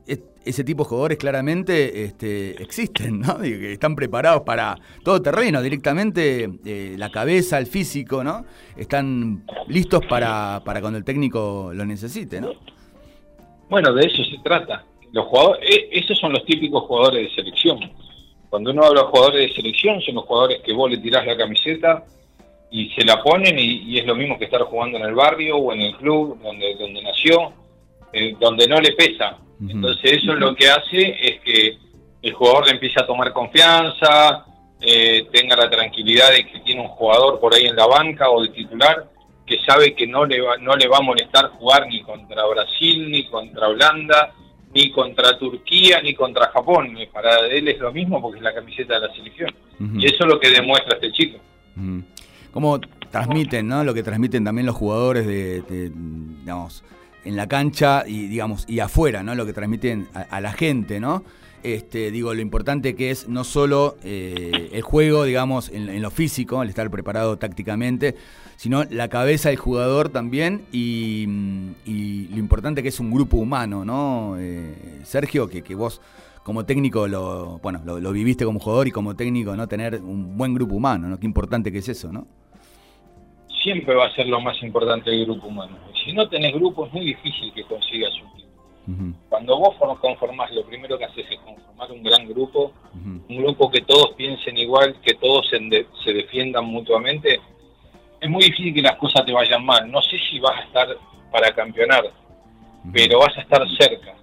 ese 0.44 0.64
tipo 0.64 0.82
de 0.82 0.88
jugadores 0.88 1.18
claramente 1.18 2.04
este, 2.04 2.60
existen, 2.62 3.20
¿no? 3.20 3.38
Que 3.38 3.72
están 3.72 3.94
preparados 3.94 4.42
para 4.42 4.76
todo 5.04 5.22
terreno, 5.22 5.62
directamente 5.62 6.48
eh, 6.64 6.94
la 6.98 7.10
cabeza, 7.10 7.58
el 7.58 7.66
físico, 7.66 8.24
¿no? 8.24 8.44
Están 8.76 9.44
listos 9.68 10.04
para, 10.06 10.62
para 10.64 10.80
cuando 10.80 10.98
el 10.98 11.04
técnico 11.04 11.70
lo 11.72 11.84
necesite, 11.84 12.40
¿no? 12.40 12.52
Bueno, 13.68 13.92
de 13.94 14.06
eso 14.06 14.24
se 14.24 14.38
trata. 14.42 14.84
Los 15.12 15.26
jugadores, 15.26 15.60
e- 15.70 15.88
esos 15.92 16.18
son 16.18 16.32
los 16.32 16.44
típicos 16.44 16.82
jugadores 16.84 17.28
de 17.28 17.34
selección. 17.34 17.78
Cuando 18.50 18.70
uno 18.70 18.84
habla 18.84 19.02
de 19.02 19.06
jugadores 19.08 19.48
de 19.48 19.54
selección, 19.54 20.00
son 20.02 20.16
los 20.16 20.24
jugadores 20.24 20.60
que 20.64 20.72
vos 20.72 20.90
le 20.90 20.98
tirás 20.98 21.26
la 21.26 21.36
camiseta 21.36 22.04
y 22.70 22.90
se 22.90 23.04
la 23.04 23.22
ponen 23.22 23.58
y, 23.58 23.82
y 23.84 23.98
es 23.98 24.06
lo 24.06 24.14
mismo 24.14 24.38
que 24.38 24.46
estar 24.46 24.62
jugando 24.62 24.98
en 24.98 25.04
el 25.04 25.14
barrio 25.14 25.56
o 25.56 25.72
en 25.72 25.82
el 25.82 25.96
club 25.96 26.38
donde, 26.42 26.74
donde 26.76 27.02
nació, 27.02 27.52
eh, 28.12 28.34
donde 28.40 28.66
no 28.66 28.80
le 28.80 28.92
pesa. 28.92 29.38
Entonces 29.68 30.12
eso 30.12 30.34
lo 30.34 30.54
que 30.54 30.68
hace 30.68 31.16
es 31.20 31.40
que 31.40 31.78
el 32.22 32.32
jugador 32.32 32.66
le 32.66 32.72
empiece 32.72 33.00
a 33.00 33.06
tomar 33.06 33.32
confianza, 33.32 34.44
eh, 34.80 35.26
tenga 35.32 35.56
la 35.56 35.70
tranquilidad 35.70 36.30
de 36.30 36.46
que 36.46 36.60
tiene 36.60 36.80
un 36.80 36.88
jugador 36.88 37.38
por 37.40 37.54
ahí 37.54 37.66
en 37.66 37.76
la 37.76 37.86
banca 37.86 38.30
o 38.30 38.42
de 38.42 38.48
titular 38.48 39.10
que 39.46 39.58
sabe 39.64 39.94
que 39.94 40.06
no 40.06 40.24
le 40.24 40.40
va, 40.40 40.56
no 40.56 40.74
le 40.76 40.88
va 40.88 40.98
a 40.98 41.02
molestar 41.02 41.50
jugar 41.50 41.86
ni 41.86 42.02
contra 42.02 42.46
Brasil, 42.46 43.10
ni 43.10 43.26
contra 43.26 43.68
Holanda, 43.68 44.32
ni 44.74 44.90
contra 44.90 45.36
Turquía, 45.38 46.00
ni 46.00 46.14
contra 46.14 46.48
Japón. 46.50 46.96
Eh, 46.98 47.08
Para 47.12 47.46
él 47.46 47.68
es 47.68 47.78
lo 47.78 47.92
mismo 47.92 48.20
porque 48.22 48.38
es 48.38 48.44
la 48.44 48.54
camiseta 48.54 48.94
de 48.94 49.06
la 49.06 49.14
selección. 49.14 49.50
Y 49.98 50.06
eso 50.06 50.18
es 50.20 50.26
lo 50.26 50.38
que 50.38 50.50
demuestra 50.50 50.94
este 50.94 51.10
chico. 51.10 51.38
Ujú. 51.76 52.02
Cómo 52.52 52.80
transmiten, 53.10 53.66
¿no? 53.66 53.82
Lo 53.82 53.92
que 53.92 54.04
transmiten 54.04 54.44
también 54.44 54.66
los 54.66 54.76
jugadores 54.76 55.26
de, 55.26 55.62
de, 55.62 55.90
digamos, 55.92 56.84
en 57.24 57.36
la 57.36 57.46
cancha 57.46 58.04
y 58.06 58.26
digamos 58.26 58.64
y 58.68 58.80
afuera, 58.80 59.22
¿no? 59.22 59.34
Lo 59.34 59.46
que 59.46 59.52
transmiten 59.52 60.08
a, 60.14 60.40
la 60.40 60.52
gente, 60.52 61.00
¿no? 61.00 61.24
Este, 61.62 62.10
digo, 62.10 62.34
lo 62.34 62.40
importante 62.40 62.96
que 62.96 63.10
es 63.10 63.28
no 63.28 63.44
solo 63.44 63.96
eh, 64.02 64.70
el 64.72 64.82
juego, 64.82 65.24
digamos, 65.24 65.70
en, 65.72 66.02
lo 66.02 66.10
físico, 66.10 66.60
el 66.62 66.68
estar 66.68 66.90
preparado 66.90 67.38
tácticamente, 67.38 68.16
sino 68.56 68.82
la 68.84 69.08
cabeza 69.08 69.50
del 69.50 69.58
jugador 69.58 70.08
también 70.08 70.62
y, 70.72 71.28
y 71.84 72.28
lo 72.28 72.38
importante 72.38 72.82
que 72.82 72.88
es 72.88 72.98
un 72.98 73.12
grupo 73.12 73.36
humano, 73.36 73.84
¿no? 73.84 74.36
Eh, 74.38 75.00
Sergio, 75.04 75.48
que, 75.48 75.62
que 75.62 75.74
vos 75.74 76.00
como 76.42 76.64
técnico 76.64 77.06
lo, 77.06 77.60
bueno, 77.62 77.80
lo 77.84 78.12
viviste 78.12 78.44
como 78.44 78.58
jugador 78.58 78.88
y 78.88 78.90
como 78.90 79.14
técnico, 79.14 79.54
¿no? 79.54 79.68
Tener 79.68 80.02
un 80.02 80.36
buen 80.36 80.54
grupo 80.54 80.74
humano, 80.74 81.08
¿no? 81.08 81.18
Qué 81.20 81.26
importante 81.26 81.70
que 81.70 81.78
es 81.78 81.88
eso, 81.88 82.12
¿no? 82.12 82.26
Siempre 83.62 83.94
va 83.94 84.06
a 84.06 84.14
ser 84.14 84.26
lo 84.26 84.40
más 84.40 84.60
importante 84.62 85.10
el 85.10 85.24
grupo 85.24 85.46
humano. 85.48 85.78
Si 86.04 86.12
no 86.12 86.28
tenés 86.28 86.52
grupo 86.54 86.86
es 86.86 86.92
muy 86.92 87.04
difícil 87.06 87.52
que 87.54 87.64
consigas 87.64 88.12
un. 88.20 88.32
Ujú, 88.84 89.14
Cuando 89.28 89.56
vos 89.58 89.76
form- 89.78 89.98
conformás, 90.00 90.50
lo 90.52 90.64
primero 90.64 90.98
que 90.98 91.04
haces 91.04 91.24
es 91.30 91.38
conformar 91.40 91.92
un 91.92 92.02
gran 92.02 92.26
grupo, 92.28 92.72
un 93.28 93.36
grupo 93.36 93.70
que 93.70 93.80
todos 93.82 94.12
piensen 94.16 94.58
igual, 94.58 94.96
que 95.02 95.14
todos 95.14 95.46
se, 95.48 95.58
de- 95.60 95.86
se 96.04 96.12
defiendan 96.12 96.64
mutuamente, 96.64 97.40
es 98.20 98.28
muy 98.28 98.42
difícil 98.44 98.74
que 98.74 98.82
las 98.82 98.96
cosas 98.96 99.24
te 99.24 99.32
vayan 99.32 99.64
mal. 99.64 99.88
No 99.90 100.02
sé 100.02 100.18
si 100.28 100.40
vas 100.40 100.56
a 100.58 100.62
estar 100.64 100.88
para 101.30 101.52
campeonar, 101.54 102.04
pero 102.92 103.20
vas 103.20 103.36
a 103.38 103.42
estar 103.42 103.62
cerca. 103.78 104.14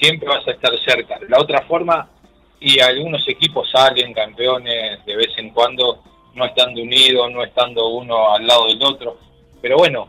Siempre 0.00 0.28
vas 0.28 0.46
a 0.48 0.52
estar 0.52 0.72
cerca. 0.86 1.18
La 1.28 1.38
otra 1.38 1.60
forma, 1.62 2.08
y 2.60 2.80
algunos 2.80 3.26
equipos 3.28 3.70
salen 3.70 4.14
campeones 4.14 5.04
de 5.04 5.16
vez 5.16 5.28
en 5.36 5.50
cuando, 5.50 6.02
no 6.36 6.44
estando 6.44 6.82
unidos, 6.82 7.32
no 7.32 7.42
estando 7.42 7.88
uno 7.88 8.34
al 8.34 8.46
lado 8.46 8.68
del 8.68 8.82
otro. 8.82 9.18
pero 9.60 9.78
bueno, 9.78 10.08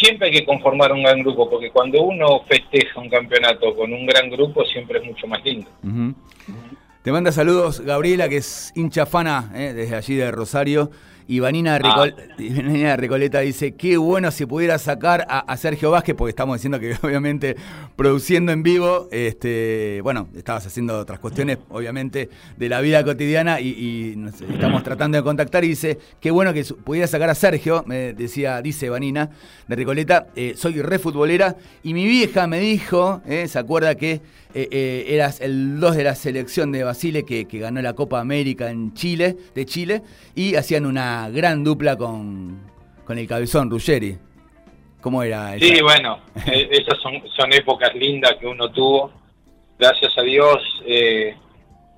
siempre 0.00 0.28
hay 0.28 0.34
que 0.34 0.44
conformar 0.44 0.92
un 0.92 1.02
gran 1.02 1.20
grupo, 1.20 1.50
porque 1.50 1.70
cuando 1.70 2.02
uno 2.02 2.42
festeja 2.46 3.00
un 3.00 3.08
campeonato 3.08 3.74
con 3.74 3.92
un 3.92 4.06
gran 4.06 4.30
grupo, 4.30 4.64
siempre 4.64 5.00
es 5.00 5.06
mucho 5.06 5.26
más 5.26 5.42
lindo. 5.44 5.68
Te 7.02 7.12
manda 7.12 7.32
saludos 7.32 7.80
Gabriela, 7.80 8.28
que 8.28 8.36
es 8.36 8.72
hincha 8.76 9.06
fana 9.06 9.50
eh, 9.54 9.72
desde 9.74 9.96
allí 9.96 10.14
de 10.14 10.30
Rosario. 10.30 10.90
Y 11.30 11.40
Vanina, 11.40 11.78
ah. 11.84 12.96
Recoleta 12.96 13.40
dice, 13.40 13.74
qué 13.74 13.98
bueno 13.98 14.30
si 14.30 14.46
pudiera 14.46 14.78
sacar 14.78 15.26
a, 15.28 15.56
Sergio 15.58 15.90
Vázquez, 15.90 16.16
porque 16.16 16.30
estamos 16.30 16.56
diciendo 16.56 16.80
que 16.80 16.96
obviamente 17.06 17.54
produciendo 17.96 18.50
en 18.50 18.62
vivo, 18.62 19.08
este, 19.12 20.00
bueno, 20.02 20.28
estabas 20.34 20.66
haciendo 20.66 20.98
otras 20.98 21.18
cuestiones, 21.18 21.58
obviamente, 21.68 22.30
de 22.56 22.68
la 22.70 22.80
vida 22.80 23.04
cotidiana 23.04 23.60
y, 23.60 24.16
estamos 24.50 24.82
tratando 24.82 25.18
de 25.18 25.22
contactar 25.22 25.64
y 25.64 25.68
dice, 25.68 25.98
qué 26.18 26.30
bueno 26.30 26.54
que 26.54 26.64
pudiera 26.64 27.06
sacar 27.06 27.28
a 27.28 27.34
Sergio, 27.34 27.84
me 27.86 28.14
decía, 28.14 28.62
dice 28.62 28.88
Vanina 28.88 29.28
de 29.66 29.76
Recoleta, 29.76 30.28
eh, 30.34 30.54
soy 30.56 30.80
re 30.80 30.98
futbolera 30.98 31.56
y 31.82 31.92
mi 31.92 32.06
vieja 32.06 32.46
me 32.46 32.58
dijo, 32.58 33.20
eh, 33.26 33.48
se 33.48 33.58
acuerda 33.58 33.96
que 33.96 34.22
eh, 34.54 34.66
eh, 34.70 35.04
eras 35.08 35.42
el 35.42 35.78
2 35.78 35.96
de 35.96 36.04
la 36.04 36.14
selección 36.14 36.72
de 36.72 36.82
Basile 36.82 37.24
que, 37.24 37.44
ganó 37.44 37.82
la 37.82 37.92
Copa 37.92 38.18
América 38.18 38.70
en 38.70 38.94
Chile, 38.94 39.36
de 39.54 39.66
Chile, 39.66 40.02
y 40.34 40.54
hacían 40.54 40.86
una 40.86 41.28
gran 41.28 41.62
dupla 41.62 41.96
con, 41.96 42.58
con 43.04 43.18
el 43.18 43.26
cabezón 43.26 43.70
Ruggeri. 43.70 44.16
¿Cómo 45.02 45.22
era? 45.22 45.54
eso? 45.54 45.66
Sí, 45.66 45.82
bueno, 45.82 46.20
eh, 46.46 46.68
esas 46.70 46.98
son, 47.00 47.22
son 47.36 47.52
épocas 47.52 47.94
lindas 47.94 48.36
que 48.40 48.46
uno 48.46 48.70
tuvo. 48.70 49.12
Gracias 49.78 50.16
a 50.16 50.22
Dios, 50.22 50.58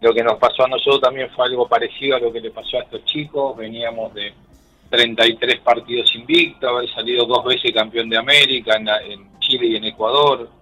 lo 0.02 0.12
que 0.12 0.22
nos 0.22 0.36
pasó 0.38 0.64
a 0.64 0.68
nosotros 0.68 1.00
también 1.00 1.30
fue 1.30 1.46
algo 1.46 1.66
parecido 1.66 2.16
a 2.16 2.20
lo 2.20 2.30
que 2.30 2.40
le 2.40 2.50
pasó 2.50 2.78
a 2.78 2.82
estos 2.82 3.04
chicos. 3.06 3.56
Veníamos 3.56 4.12
de 4.12 4.34
33 4.90 5.60
partidos 5.60 6.14
invictos, 6.14 6.68
haber 6.68 6.90
salido 6.90 7.24
dos 7.24 7.42
veces 7.44 7.72
campeón 7.72 8.10
de 8.10 8.18
América 8.18 8.76
en 8.76 9.38
Chile 9.38 9.68
y 9.68 9.76
en 9.76 9.84
Ecuador 9.84 10.59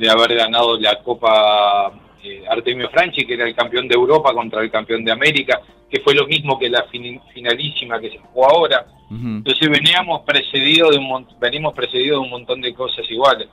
de 0.00 0.08
haber 0.08 0.34
ganado 0.34 0.80
la 0.80 0.98
Copa 1.02 1.92
eh, 2.22 2.42
Artemio 2.48 2.88
Franchi, 2.88 3.26
que 3.26 3.34
era 3.34 3.46
el 3.46 3.54
campeón 3.54 3.86
de 3.86 3.94
Europa 3.94 4.32
contra 4.32 4.62
el 4.62 4.70
campeón 4.70 5.04
de 5.04 5.12
América, 5.12 5.60
que 5.90 6.00
fue 6.00 6.14
lo 6.14 6.26
mismo 6.26 6.58
que 6.58 6.70
la 6.70 6.86
finalísima 7.34 8.00
que 8.00 8.10
se 8.10 8.18
jugó 8.18 8.48
ahora. 8.48 8.86
Entonces 9.10 9.68
veníamos 9.68 10.22
precedidos 10.22 10.92
de 10.92 10.98
un 10.98 11.26
venimos 11.38 11.74
precedidos 11.74 12.20
de 12.20 12.24
un 12.24 12.30
montón 12.30 12.62
de 12.62 12.72
cosas 12.72 13.04
iguales. 13.10 13.48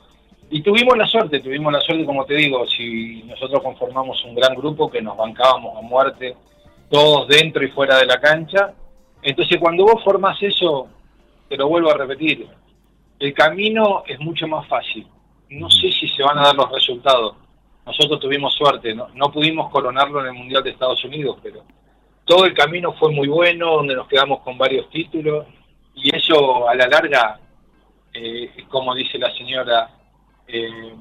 Y 0.50 0.62
tuvimos 0.62 0.98
la 0.98 1.06
suerte, 1.06 1.42
tuvimos 1.42 1.74
la 1.74 1.82
suerte, 1.82 2.06
como 2.06 2.24
te 2.24 2.36
digo, 2.36 2.66
si 2.66 3.24
nosotros 3.24 3.62
conformamos 3.62 4.24
un 4.24 4.36
gran 4.36 4.56
grupo 4.56 4.90
que 4.90 5.02
nos 5.02 5.18
bancábamos 5.18 5.76
a 5.78 5.82
muerte, 5.82 6.36
todos 6.90 7.28
dentro 7.28 7.66
y 7.66 7.70
fuera 7.70 7.98
de 7.98 8.06
la 8.06 8.22
cancha. 8.22 8.74
Entonces 9.22 9.58
cuando 9.60 9.84
vos 9.84 10.02
formás 10.02 10.42
eso, 10.42 10.88
te 11.50 11.58
lo 11.58 11.68
vuelvo 11.68 11.90
a 11.90 11.98
repetir, 11.98 12.48
el 13.20 13.34
camino 13.34 14.04
es 14.08 14.18
mucho 14.20 14.48
más 14.48 14.66
fácil 14.68 15.06
no 15.50 15.70
sé 15.70 15.92
si 15.92 16.08
se 16.10 16.24
van 16.24 16.38
a 16.40 16.44
dar 16.44 16.56
los 16.56 16.72
resultados. 16.72 17.36
Nosotros 17.86 18.20
tuvimos 18.20 18.54
suerte, 18.54 18.94
no, 18.94 19.08
no 19.16 19.32
pudimos 19.32 19.72
coronarlo 19.72 20.22
en 20.22 20.28
el 20.28 20.34
Mundial 20.34 20.64
de 20.64 20.72
Estados 20.72 21.04
Unidos, 21.06 21.38
pero 21.42 21.64
todo 22.26 22.46
el 22.46 22.54
camino 22.54 22.94
fue 22.94 23.12
muy 23.12 23.28
bueno, 23.28 23.76
donde 23.78 23.96
nos 23.96 24.08
quedamos 24.08 24.42
con 24.42 24.58
varios 24.58 24.90
títulos, 24.90 25.46
y 25.96 26.14
eso 26.16 26.68
a 26.68 26.76
la 26.76 26.88
larga, 26.88 27.40
eh, 28.14 28.52
como 28.68 28.94
dice 28.94 29.18
la 29.18 29.34
señora, 29.34 29.90
eh, 30.48 30.94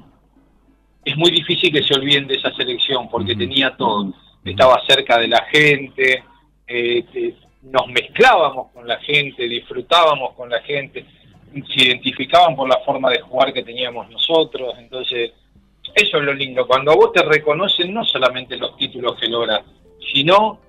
es 1.04 1.16
muy 1.16 1.30
difícil 1.30 1.72
que 1.72 1.82
se 1.82 1.94
olviden 1.94 2.26
de 2.26 2.34
esa 2.34 2.52
selección, 2.54 3.08
porque 3.08 3.34
tenía 3.34 3.76
todo. 3.76 4.12
Estaba 4.44 4.80
cerca 4.86 5.18
de 5.18 5.28
la 5.28 5.44
gente, 5.50 6.24
eh, 6.68 7.34
nos 7.62 7.88
mezclábamos 7.88 8.70
con 8.72 8.86
la 8.86 8.98
gente, 9.00 9.48
disfrutábamos 9.48 10.34
con 10.34 10.48
la 10.48 10.60
gente 10.62 11.04
se 11.52 11.84
identificaban 11.84 12.54
por 12.56 12.68
la 12.68 12.78
forma 12.84 13.10
de 13.10 13.20
jugar 13.20 13.52
que 13.52 13.62
teníamos 13.62 14.08
nosotros, 14.10 14.74
entonces 14.78 15.32
eso 15.94 16.18
es 16.18 16.24
lo 16.24 16.34
lindo, 16.34 16.66
cuando 16.66 16.92
a 16.92 16.96
vos 16.96 17.12
te 17.12 17.22
reconocen 17.22 17.94
no 17.94 18.04
solamente 18.04 18.56
los 18.56 18.76
títulos 18.76 19.18
que 19.18 19.28
logras, 19.28 19.62
sino 20.12 20.60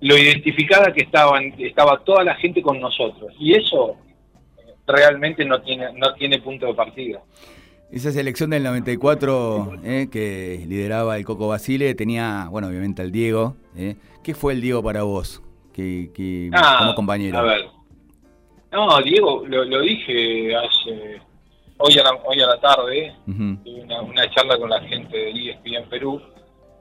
lo 0.00 0.16
identificada 0.16 0.92
que 0.92 1.02
estaban, 1.02 1.54
estaba 1.58 2.02
toda 2.04 2.24
la 2.24 2.34
gente 2.36 2.62
con 2.62 2.80
nosotros, 2.80 3.32
y 3.38 3.54
eso 3.54 3.96
realmente 4.86 5.44
no 5.44 5.60
tiene, 5.62 5.92
no 5.94 6.14
tiene 6.14 6.40
punto 6.40 6.66
de 6.66 6.74
partida. 6.74 7.20
Esa 7.92 8.10
selección 8.10 8.48
del 8.48 8.62
94 8.62 9.80
eh, 9.84 10.08
que 10.10 10.64
lideraba 10.66 11.18
el 11.18 11.26
Coco 11.26 11.48
Basile 11.48 11.94
tenía, 11.94 12.48
bueno, 12.50 12.68
obviamente 12.68 13.02
al 13.02 13.12
Diego. 13.12 13.54
Eh. 13.76 13.96
¿Qué 14.24 14.34
fue 14.34 14.54
el 14.54 14.62
Diego 14.62 14.82
para 14.82 15.02
vos 15.02 15.42
que, 15.74 16.50
ah, 16.54 16.76
como 16.78 16.94
compañero? 16.94 17.38
A 17.38 17.42
ver, 17.42 17.66
no, 18.72 19.02
Diego, 19.02 19.44
lo, 19.46 19.80
dije 19.80 20.56
hace 20.56 21.20
hoy 21.76 21.98
a 21.98 22.04
la, 22.04 22.14
hoy 22.24 22.40
a 22.40 22.46
la 22.46 22.58
tarde, 22.58 23.14
tuve 23.26 23.84
una, 23.84 24.30
charla 24.30 24.56
con 24.56 24.70
la 24.70 24.80
gente 24.80 25.16
de 25.16 25.30
ESPN 25.30 25.74
en 25.74 25.88
Perú 25.90 26.22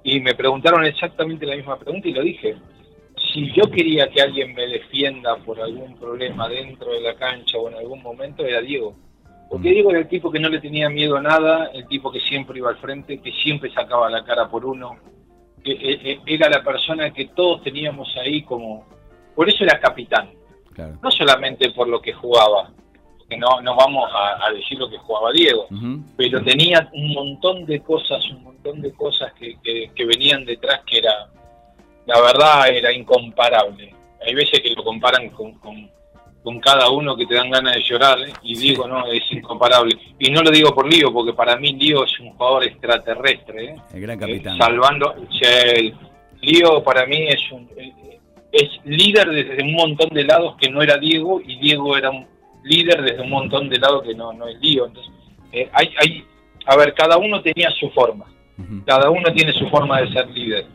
y 0.03 0.21
me 0.21 0.33
preguntaron 0.33 0.85
exactamente 0.85 1.45
la 1.45 1.57
misma 1.57 1.77
pregunta 1.77 2.07
y 2.07 2.13
lo 2.13 2.21
dije. 2.23 2.55
Si 3.33 3.51
yo 3.53 3.69
quería 3.69 4.09
que 4.09 4.21
alguien 4.21 4.53
me 4.53 4.67
defienda 4.67 5.35
por 5.37 5.59
algún 5.61 5.97
problema 5.97 6.47
dentro 6.47 6.91
de 6.91 7.01
la 7.01 7.15
cancha 7.15 7.57
o 7.57 7.69
en 7.69 7.75
algún 7.75 8.01
momento 8.01 8.45
era 8.45 8.61
Diego. 8.61 8.95
Porque 9.49 9.69
Diego 9.69 9.91
era 9.91 9.99
el 9.99 10.07
tipo 10.07 10.31
que 10.31 10.39
no 10.39 10.47
le 10.47 10.59
tenía 10.59 10.89
miedo 10.89 11.17
a 11.17 11.21
nada, 11.21 11.71
el 11.73 11.85
tipo 11.87 12.09
que 12.09 12.21
siempre 12.21 12.57
iba 12.57 12.69
al 12.69 12.77
frente, 12.77 13.21
que 13.21 13.31
siempre 13.33 13.71
sacaba 13.73 14.09
la 14.09 14.23
cara 14.23 14.49
por 14.49 14.65
uno, 14.65 14.97
que 15.61 15.73
eh, 15.73 15.99
eh, 16.03 16.19
era 16.25 16.49
la 16.49 16.63
persona 16.63 17.11
que 17.11 17.25
todos 17.27 17.61
teníamos 17.63 18.15
ahí 18.15 18.43
como... 18.43 18.87
Por 19.35 19.49
eso 19.49 19.63
era 19.65 19.79
capitán 19.79 20.40
no 21.01 21.11
solamente 21.11 21.69
por 21.71 21.87
lo 21.87 22.01
que 22.01 22.13
jugaba, 22.13 22.71
que 23.31 23.37
no, 23.37 23.61
no 23.61 23.75
vamos 23.75 24.09
a, 24.13 24.51
decir 24.51 24.77
lo 24.77 24.89
que 24.89 24.97
jugaba 24.97 25.31
Diego, 25.31 25.67
pero 26.17 26.43
tenía 26.43 26.89
un 26.91 27.13
montón 27.13 27.65
de 27.65 27.79
cosas, 27.79 28.29
un 28.29 28.43
montón 28.43 28.81
de 28.81 28.91
cosas 28.93 29.31
que, 29.33 29.57
que, 29.63 30.05
venían 30.05 30.43
detrás 30.43 30.81
que 30.85 30.97
era, 30.97 31.29
la 32.05 32.19
verdad, 32.19 32.67
era 32.69 32.91
incomparable. 32.91 33.95
Hay 34.25 34.35
veces 34.35 34.59
que 34.59 34.71
lo 34.75 34.83
comparan 34.83 35.29
con, 35.29 35.53
con, 35.53 35.89
cada 36.59 36.89
uno 36.89 37.15
que 37.15 37.25
te 37.25 37.35
dan 37.35 37.49
ganas 37.49 37.75
de 37.75 37.81
llorar, 37.83 38.19
¿eh? 38.19 38.33
y 38.43 38.57
digo, 38.57 38.85
no, 38.87 39.05
es 39.07 39.23
incomparable. 39.31 39.97
Y 40.19 40.29
no 40.29 40.41
lo 40.41 40.51
digo 40.51 40.75
por 40.75 40.91
Lío, 40.91 41.13
porque 41.13 41.33
para 41.33 41.55
mí 41.55 41.71
Lío 41.73 42.03
es 42.03 42.19
un 42.19 42.31
jugador 42.33 42.65
extraterrestre. 42.65 43.65
¿eh? 43.65 43.75
El 43.93 44.01
gran 44.01 44.19
capitán. 44.19 44.55
Eh, 44.55 44.59
salvando, 44.59 45.15
Lío 46.41 46.83
para 46.83 47.05
mí 47.05 47.27
es 47.29 47.51
un, 47.51 47.69
es 48.51 48.69
líder 48.83 49.29
desde 49.29 49.63
un 49.63 49.73
montón 49.73 50.09
de 50.09 50.23
lados 50.23 50.55
que 50.59 50.69
no 50.69 50.81
era 50.81 50.97
Diego 50.97 51.41
y 51.41 51.57
Diego 51.59 51.95
era 51.95 52.09
un 52.09 52.27
líder 52.63 53.01
desde 53.01 53.21
un 53.21 53.29
montón 53.29 53.69
de 53.69 53.79
lados 53.79 54.03
que 54.03 54.13
no, 54.13 54.33
no 54.33 54.47
es 54.47 54.59
Diego. 54.59 54.87
Entonces, 54.87 55.13
eh, 55.51 55.69
hay, 55.73 55.93
hay, 55.99 56.25
a 56.65 56.75
ver, 56.75 56.93
cada 56.93 57.17
uno 57.17 57.41
tenía 57.41 57.69
su 57.71 57.89
forma, 57.91 58.25
cada 58.85 59.09
uno 59.09 59.31
tiene 59.33 59.53
su 59.53 59.67
forma 59.69 60.01
de 60.01 60.11
ser 60.11 60.29
líder. 60.29 60.65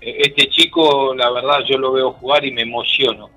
Eh, 0.00 0.16
este 0.18 0.48
chico, 0.48 1.14
la 1.14 1.30
verdad, 1.30 1.60
yo 1.68 1.78
lo 1.78 1.92
veo 1.92 2.12
jugar 2.12 2.44
y 2.44 2.52
me 2.52 2.62
emociono. 2.62 3.30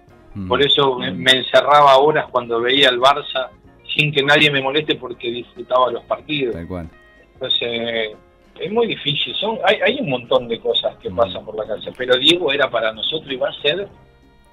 Por 0.47 0.63
eso 0.63 0.97
me, 0.97 1.31
encerraba 1.31 1.95
horas 1.97 2.25
cuando 2.31 2.59
veía 2.59 2.89
al 2.89 2.99
Barça 2.99 3.49
sin 3.95 4.11
que 4.11 4.23
nadie 4.23 4.49
me 4.49 4.63
moleste 4.63 4.95
porque 4.95 5.29
disfrutaba 5.29 5.91
los 5.91 6.03
partidos. 6.05 6.55
Entonces, 6.55 8.15
es 8.59 8.71
muy 8.71 8.87
difícil. 8.87 9.33
Son, 9.35 9.57
hay, 9.65 9.77
hay 9.85 9.99
un 9.99 10.09
montón 10.09 10.47
de 10.47 10.59
cosas 10.59 10.95
que 10.97 11.09
mm. 11.09 11.15
pasan 11.15 11.45
por 11.45 11.55
la 11.55 11.65
casa, 11.65 11.91
pero 11.97 12.17
Diego 12.17 12.51
era 12.51 12.69
para 12.69 12.91
nosotros 12.93 13.31
y 13.31 13.35
va 13.35 13.49
a 13.49 13.61
ser 13.61 13.87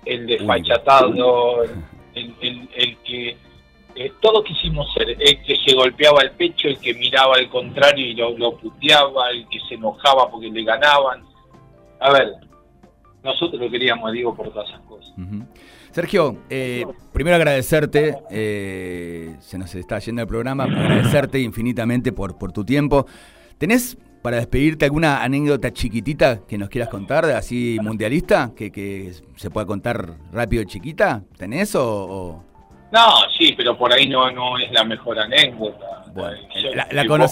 el 0.05 0.27
desfachatado, 0.27 1.63
el, 1.63 2.35
el, 2.41 2.69
el 2.75 2.97
que 2.99 3.37
eh, 3.95 4.13
todo 4.21 4.43
quisimos 4.43 4.93
ser, 4.95 5.11
el 5.11 5.43
que 5.43 5.57
se 5.57 5.75
golpeaba 5.75 6.23
el 6.23 6.31
pecho, 6.33 6.69
el 6.69 6.79
que 6.79 6.95
miraba 6.95 7.35
al 7.37 7.49
contrario 7.49 8.07
y 8.07 8.15
lo, 8.15 8.37
lo 8.37 8.57
puteaba, 8.57 9.31
el 9.31 9.47
que 9.49 9.59
se 9.69 9.75
enojaba 9.75 10.31
porque 10.31 10.49
le 10.49 10.65
ganaban. 10.65 11.25
A 11.99 12.13
ver, 12.13 12.33
nosotros 13.23 13.61
lo 13.61 13.71
queríamos, 13.71 14.13
Diego, 14.13 14.35
por 14.35 14.51
todas 14.51 14.69
esas 14.69 14.81
cosas. 14.83 15.13
Sergio, 15.91 16.39
eh, 16.49 16.87
primero 17.13 17.37
agradecerte, 17.37 18.17
eh, 18.31 19.37
se 19.41 19.59
nos 19.59 19.75
está 19.75 19.99
yendo 19.99 20.23
el 20.23 20.29
programa, 20.29 20.65
agradecerte 20.65 21.41
infinitamente 21.41 22.13
por, 22.13 22.39
por 22.39 22.53
tu 22.53 22.65
tiempo. 22.65 23.07
¿Tenés 23.61 23.99
para 24.23 24.39
despedirte 24.39 24.87
alguna 24.87 25.23
anécdota 25.23 25.71
chiquitita 25.71 26.47
que 26.49 26.57
nos 26.57 26.71
quieras 26.71 26.89
contar, 26.89 27.27
así 27.27 27.77
mundialista, 27.83 28.53
que, 28.57 29.13
se 29.37 29.51
pueda 29.51 29.67
contar 29.67 30.15
rápido 30.33 30.65
chiquita? 30.65 31.23
¿Tenés 31.37 31.75
o, 31.75 32.43
No, 32.91 33.07
sí, 33.39 33.53
pero 33.55 33.77
por 33.77 33.93
ahí 33.93 34.09
no, 34.09 34.31
no 34.31 34.57
es 34.57 34.73
la 34.73 34.83
mejor 34.85 35.19
anécdota. 35.19 36.05
Bueno, 36.15 36.39
la, 36.75 36.89
la 36.91 37.29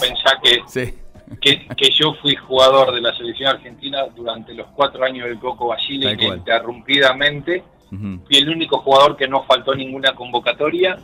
que, 1.41 1.67
que, 1.67 1.91
yo 1.93 2.13
fui 2.21 2.37
jugador 2.37 2.95
de 2.95 3.01
la 3.01 3.17
selección 3.17 3.49
argentina 3.49 4.05
durante 4.15 4.53
los 4.53 4.67
cuatro 4.77 5.03
años 5.07 5.29
del 5.29 5.39
Coco 5.39 5.69
Basile, 5.69 6.15
que 6.15 6.27
interrumpidamente 6.27 7.65
fui 7.89 8.37
el 8.37 8.51
único 8.51 8.81
jugador 8.81 9.17
que 9.17 9.27
no 9.27 9.45
faltó 9.45 9.75
ninguna 9.75 10.15
convocatoria 10.15 10.99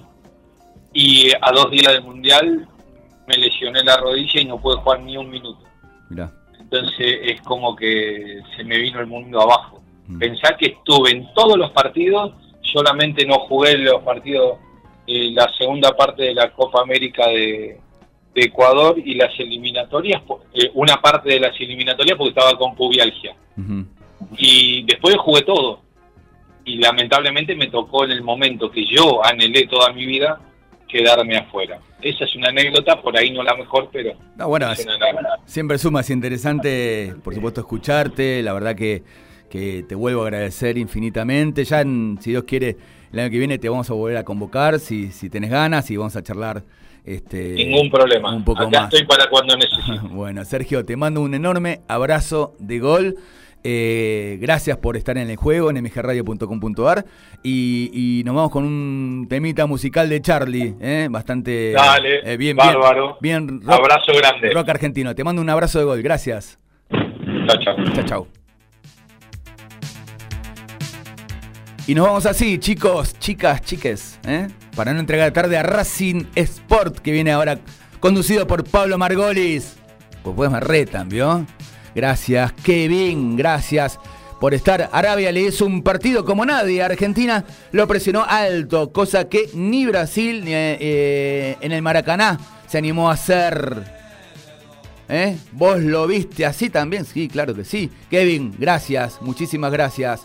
y 0.92 1.32
a 1.40 1.50
dos 1.50 1.70
días 1.70 1.94
del 1.94 2.02
Mundial 2.02 2.68
me 3.26 3.36
lesioné 3.36 3.82
la 3.82 3.96
rodilla 3.96 4.40
y 4.40 4.44
no 4.44 4.60
pude 4.60 4.76
jugar 4.76 5.00
ni 5.02 5.16
un 5.16 5.30
minuto. 5.30 5.64
Entonces 6.58 7.18
es 7.22 7.40
como 7.42 7.76
que 7.76 8.40
se 8.56 8.64
me 8.64 8.78
vino 8.78 9.00
el 9.00 9.06
mundo 9.06 9.40
abajo. 9.40 9.82
Mm. 10.06 10.18
Pensá 10.18 10.56
que 10.56 10.66
estuve 10.66 11.10
en 11.10 11.32
todos 11.34 11.56
los 11.56 11.70
partidos, 11.70 12.32
solamente 12.62 13.24
no 13.26 13.38
jugué 13.40 13.78
los 13.78 14.02
partidos 14.02 14.58
eh, 15.06 15.30
la 15.32 15.50
segunda 15.58 15.94
parte 15.94 16.22
de 16.22 16.34
la 16.34 16.50
Copa 16.52 16.80
América 16.80 17.26
de, 17.28 17.80
Ecuador 18.36 18.98
y 18.98 19.14
las 19.14 19.30
eliminatorias, 19.38 20.20
eh, 20.54 20.68
una 20.74 21.00
parte 21.00 21.28
de 21.28 21.38
las 21.38 21.54
eliminatorias 21.60 22.18
porque 22.18 22.30
estaba 22.30 22.58
con 22.58 22.74
pubialgia. 22.74 23.36
Y 24.36 24.82
después 24.82 25.16
jugué 25.18 25.42
todo. 25.42 25.80
Y 26.64 26.78
lamentablemente 26.78 27.54
me 27.54 27.68
tocó 27.68 28.04
en 28.04 28.10
el 28.10 28.22
momento 28.22 28.72
que 28.72 28.84
yo 28.86 29.24
anhelé 29.24 29.68
toda 29.68 29.92
mi 29.92 30.04
vida 30.04 30.40
quedarme 30.94 31.36
afuera. 31.36 31.80
Esa 32.00 32.24
es 32.24 32.36
una 32.36 32.50
anécdota, 32.50 33.02
por 33.02 33.16
ahí 33.16 33.32
no 33.32 33.42
la 33.42 33.56
mejor, 33.56 33.88
pero... 33.92 34.12
bueno, 34.46 34.68
siempre 35.44 35.76
suma, 35.78 36.00
es 36.02 36.10
interesante, 36.10 37.14
por 37.24 37.34
supuesto, 37.34 37.62
escucharte, 37.62 38.42
la 38.42 38.52
verdad 38.52 38.76
que, 38.76 39.02
que 39.50 39.84
te 39.88 39.96
vuelvo 39.96 40.22
a 40.22 40.26
agradecer 40.26 40.78
infinitamente, 40.78 41.64
ya 41.64 41.82
si 41.82 42.30
Dios 42.30 42.44
quiere, 42.44 42.76
el 43.12 43.18
año 43.18 43.30
que 43.30 43.38
viene 43.38 43.58
te 43.58 43.68
vamos 43.68 43.90
a 43.90 43.94
volver 43.94 44.18
a 44.18 44.24
convocar, 44.24 44.78
si, 44.78 45.10
si 45.10 45.28
tenés 45.28 45.50
ganas, 45.50 45.90
y 45.90 45.96
vamos 45.96 46.14
a 46.14 46.22
charlar 46.22 46.62
este, 47.04 47.54
Ningún 47.54 47.90
problema. 47.90 48.34
Un 48.34 48.44
poco 48.44 48.62
Acá 48.62 48.84
estoy 48.84 49.04
para 49.04 49.28
cuando 49.28 49.56
necesites. 49.58 50.02
bueno, 50.10 50.44
Sergio, 50.44 50.84
te 50.84 50.96
mando 50.96 51.20
un 51.20 51.34
enorme 51.34 51.80
abrazo 51.88 52.54
de 52.58 52.78
gol. 52.78 53.16
Eh, 53.66 54.36
gracias 54.42 54.76
por 54.76 54.94
estar 54.94 55.16
en 55.16 55.30
el 55.30 55.36
juego 55.36 55.70
en 55.70 55.82
mgradio.com.ar 55.82 57.06
y, 57.42 57.90
y, 57.94 58.22
nos 58.22 58.34
vamos 58.34 58.50
con 58.50 58.62
un 58.62 59.26
temita 59.26 59.64
musical 59.64 60.06
de 60.10 60.20
Charlie, 60.20 60.74
eh, 60.82 61.08
bastante 61.10 61.72
Dale, 61.72 62.30
eh, 62.30 62.36
bien, 62.36 62.58
bárbaro. 62.58 63.16
bien, 63.22 63.62
abrazo 63.66 64.12
grande. 64.18 64.50
Rock 64.50 64.68
argentino. 64.68 65.14
Te 65.14 65.24
mando 65.24 65.40
un 65.40 65.48
abrazo 65.48 65.78
de 65.78 65.86
gol. 65.86 66.02
Gracias. 66.02 66.58
Chao, 66.90 67.58
chao. 67.58 67.76
Chao, 67.94 68.04
chao. 68.04 68.28
Y 71.86 71.94
nos 71.94 72.06
vamos 72.06 72.26
así, 72.26 72.58
chicos, 72.58 73.18
chicas, 73.18 73.62
chiques, 73.62 74.20
para 74.76 74.92
no 74.92 75.00
entregar 75.00 75.32
tarde 75.32 75.56
a 75.56 75.62
Racing 75.62 76.24
Sport, 76.34 76.98
que 76.98 77.12
viene 77.12 77.32
ahora 77.32 77.58
conducido 77.98 78.46
por 78.46 78.64
Pablo 78.64 78.98
Margolis. 78.98 79.78
Pues 80.22 80.36
pues 80.36 80.50
me 80.50 80.60
retan, 80.60 81.08
¿vio? 81.08 81.46
Gracias, 81.94 82.52
Kevin, 82.52 83.36
gracias 83.36 83.98
por 84.40 84.52
estar. 84.52 84.90
Arabia 84.92 85.30
le 85.32 85.42
hizo 85.42 85.64
un 85.64 85.82
partido 85.82 86.24
como 86.24 86.44
nadie. 86.44 86.82
Argentina 86.82 87.44
lo 87.72 87.86
presionó 87.86 88.24
alto, 88.28 88.92
cosa 88.92 89.28
que 89.28 89.48
ni 89.54 89.86
Brasil 89.86 90.44
ni 90.44 90.50
eh, 90.52 91.56
en 91.60 91.72
el 91.72 91.82
Maracaná 91.82 92.38
se 92.66 92.78
animó 92.78 93.10
a 93.10 93.14
hacer. 93.14 93.84
¿Eh? 95.08 95.36
¿Vos 95.52 95.80
lo 95.80 96.06
viste 96.06 96.46
así 96.46 96.70
también? 96.70 97.04
Sí, 97.04 97.28
claro 97.28 97.54
que 97.54 97.64
sí. 97.64 97.90
Kevin, 98.10 98.54
gracias, 98.58 99.18
muchísimas 99.20 99.70
gracias. 99.70 100.20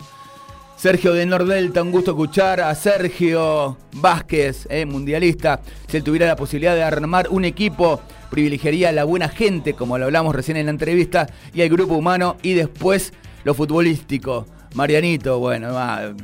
Sergio 0.80 1.12
de 1.12 1.26
Nordelta, 1.26 1.82
un 1.82 1.90
gusto 1.90 2.12
escuchar 2.12 2.62
a 2.62 2.74
Sergio 2.74 3.76
Vázquez, 3.92 4.66
eh, 4.70 4.86
mundialista. 4.86 5.60
Si 5.86 5.98
él 5.98 6.02
tuviera 6.02 6.26
la 6.26 6.36
posibilidad 6.36 6.74
de 6.74 6.82
armar 6.82 7.28
un 7.28 7.44
equipo 7.44 8.00
privilegiaría 8.30 8.90
la 8.90 9.04
buena 9.04 9.28
gente, 9.28 9.74
como 9.74 9.98
lo 9.98 10.06
hablamos 10.06 10.34
recién 10.34 10.56
en 10.56 10.64
la 10.64 10.70
entrevista, 10.70 11.26
y 11.52 11.60
el 11.60 11.68
grupo 11.68 11.96
humano, 11.96 12.38
y 12.42 12.54
después 12.54 13.12
lo 13.44 13.52
futbolístico. 13.52 14.46
Marianito, 14.72 15.38
bueno, 15.38 15.68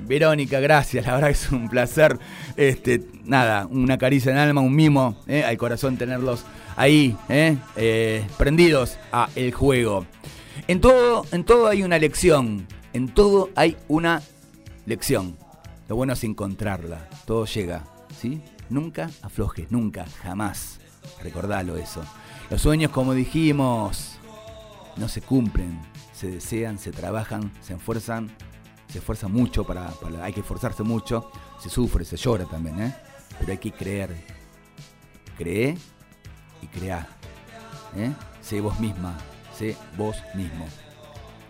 Verónica, 0.06 0.58
gracias, 0.58 1.04
la 1.04 1.16
verdad 1.16 1.28
que 1.28 1.34
es 1.34 1.52
un 1.52 1.68
placer. 1.68 2.18
Este, 2.56 3.02
nada, 3.26 3.66
una 3.66 3.98
caricia 3.98 4.32
en 4.32 4.38
alma, 4.38 4.62
un 4.62 4.74
mimo 4.74 5.18
eh, 5.26 5.44
al 5.44 5.58
corazón 5.58 5.98
tenerlos 5.98 6.46
ahí, 6.76 7.14
eh, 7.28 7.58
eh, 7.76 8.24
prendidos 8.38 8.96
a 9.12 9.28
el 9.36 9.52
juego. 9.52 10.06
En 10.66 10.80
todo, 10.80 11.26
en 11.30 11.44
todo 11.44 11.66
hay 11.66 11.82
una 11.82 11.98
lección, 11.98 12.66
en 12.94 13.08
todo 13.08 13.50
hay 13.54 13.76
una 13.88 14.22
lección. 14.86 15.36
Lo 15.88 15.96
bueno 15.96 16.14
es 16.14 16.24
encontrarla, 16.24 17.08
todo 17.26 17.44
llega, 17.44 17.84
¿sí? 18.18 18.42
Nunca 18.70 19.10
aflojes, 19.22 19.70
nunca, 19.70 20.06
jamás. 20.22 20.80
Recordalo 21.22 21.76
eso. 21.76 22.02
Los 22.50 22.62
sueños, 22.62 22.90
como 22.90 23.14
dijimos, 23.14 24.18
no 24.96 25.08
se 25.08 25.20
cumplen. 25.20 25.80
Se 26.12 26.30
desean, 26.30 26.78
se 26.78 26.92
trabajan, 26.92 27.52
se 27.60 27.74
esfuerzan. 27.74 28.30
Se 28.88 28.98
esfuerza 28.98 29.28
mucho 29.28 29.64
para, 29.64 29.92
Hay 30.22 30.32
que 30.32 30.40
esforzarse 30.40 30.82
mucho. 30.82 31.30
Se 31.60 31.68
sufre, 31.68 32.04
se 32.04 32.16
llora 32.16 32.44
también, 32.46 32.80
¿eh? 32.80 32.94
Pero 33.38 33.52
hay 33.52 33.58
que 33.58 33.72
creer. 33.72 34.16
Cree 35.36 35.76
y 36.62 36.66
crea. 36.68 37.06
¿eh? 37.96 38.12
Sé 38.40 38.60
vos 38.60 38.78
misma. 38.80 39.16
Sé 39.56 39.76
vos 39.96 40.16
mismo. 40.34 40.66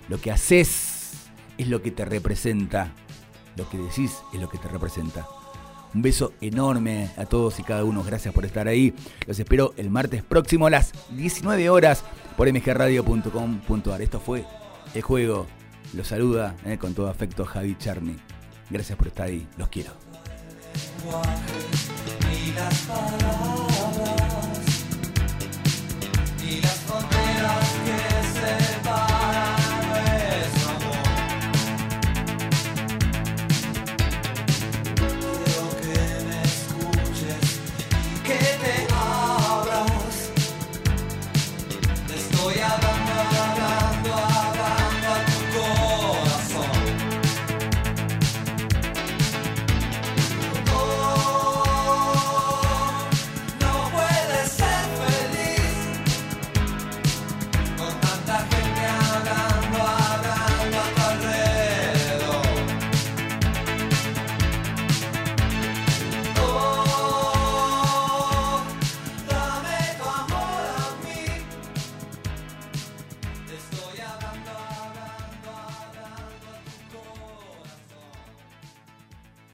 Lo 0.09 0.21
que 0.21 0.33
haces 0.33 1.29
es 1.59 1.69
lo 1.69 1.83
que 1.83 1.91
te 1.91 2.05
representa. 2.05 2.93
Lo 3.57 3.69
que 3.69 3.79
decís 3.79 4.23
es 4.33 4.41
lo 4.41 4.49
que 4.49 4.59
te 4.59 4.69
representa. 4.69 5.27
Un 5.95 6.03
beso 6.03 6.33
enorme 6.41 7.11
a 7.17 7.25
todos 7.25 7.59
y 7.59 7.63
cada 7.63 7.85
uno. 7.85 8.05
Gracias 8.05 8.35
por 8.35 8.45
estar 8.45 8.69
ahí. 8.69 8.95
Los 9.27 9.39
espero 9.39 9.73
el 9.77 9.91
martes 9.91 10.23
próximo 10.23 10.67
a 10.67 10.71
las 10.71 10.93
19 11.11 11.71
horas 11.71 12.05
por 12.37 12.53
mgradio.com.ar. 12.53 14.03
Esto 14.03 14.21
fue 14.21 14.45
El 14.95 15.03
Juego. 15.03 15.47
Los 15.95 16.09
saluda 16.09 16.55
eh, 16.65 16.79
con 16.79 16.95
todo 16.95 17.09
afecto 17.09 17.45
Javi 17.45 17.77
Charney. 17.79 18.17
Gracias 18.69 18.99
por 18.99 19.07
estar 19.07 19.27
ahí. 19.27 19.47
Los 19.57 19.69
quiero. 19.69 19.93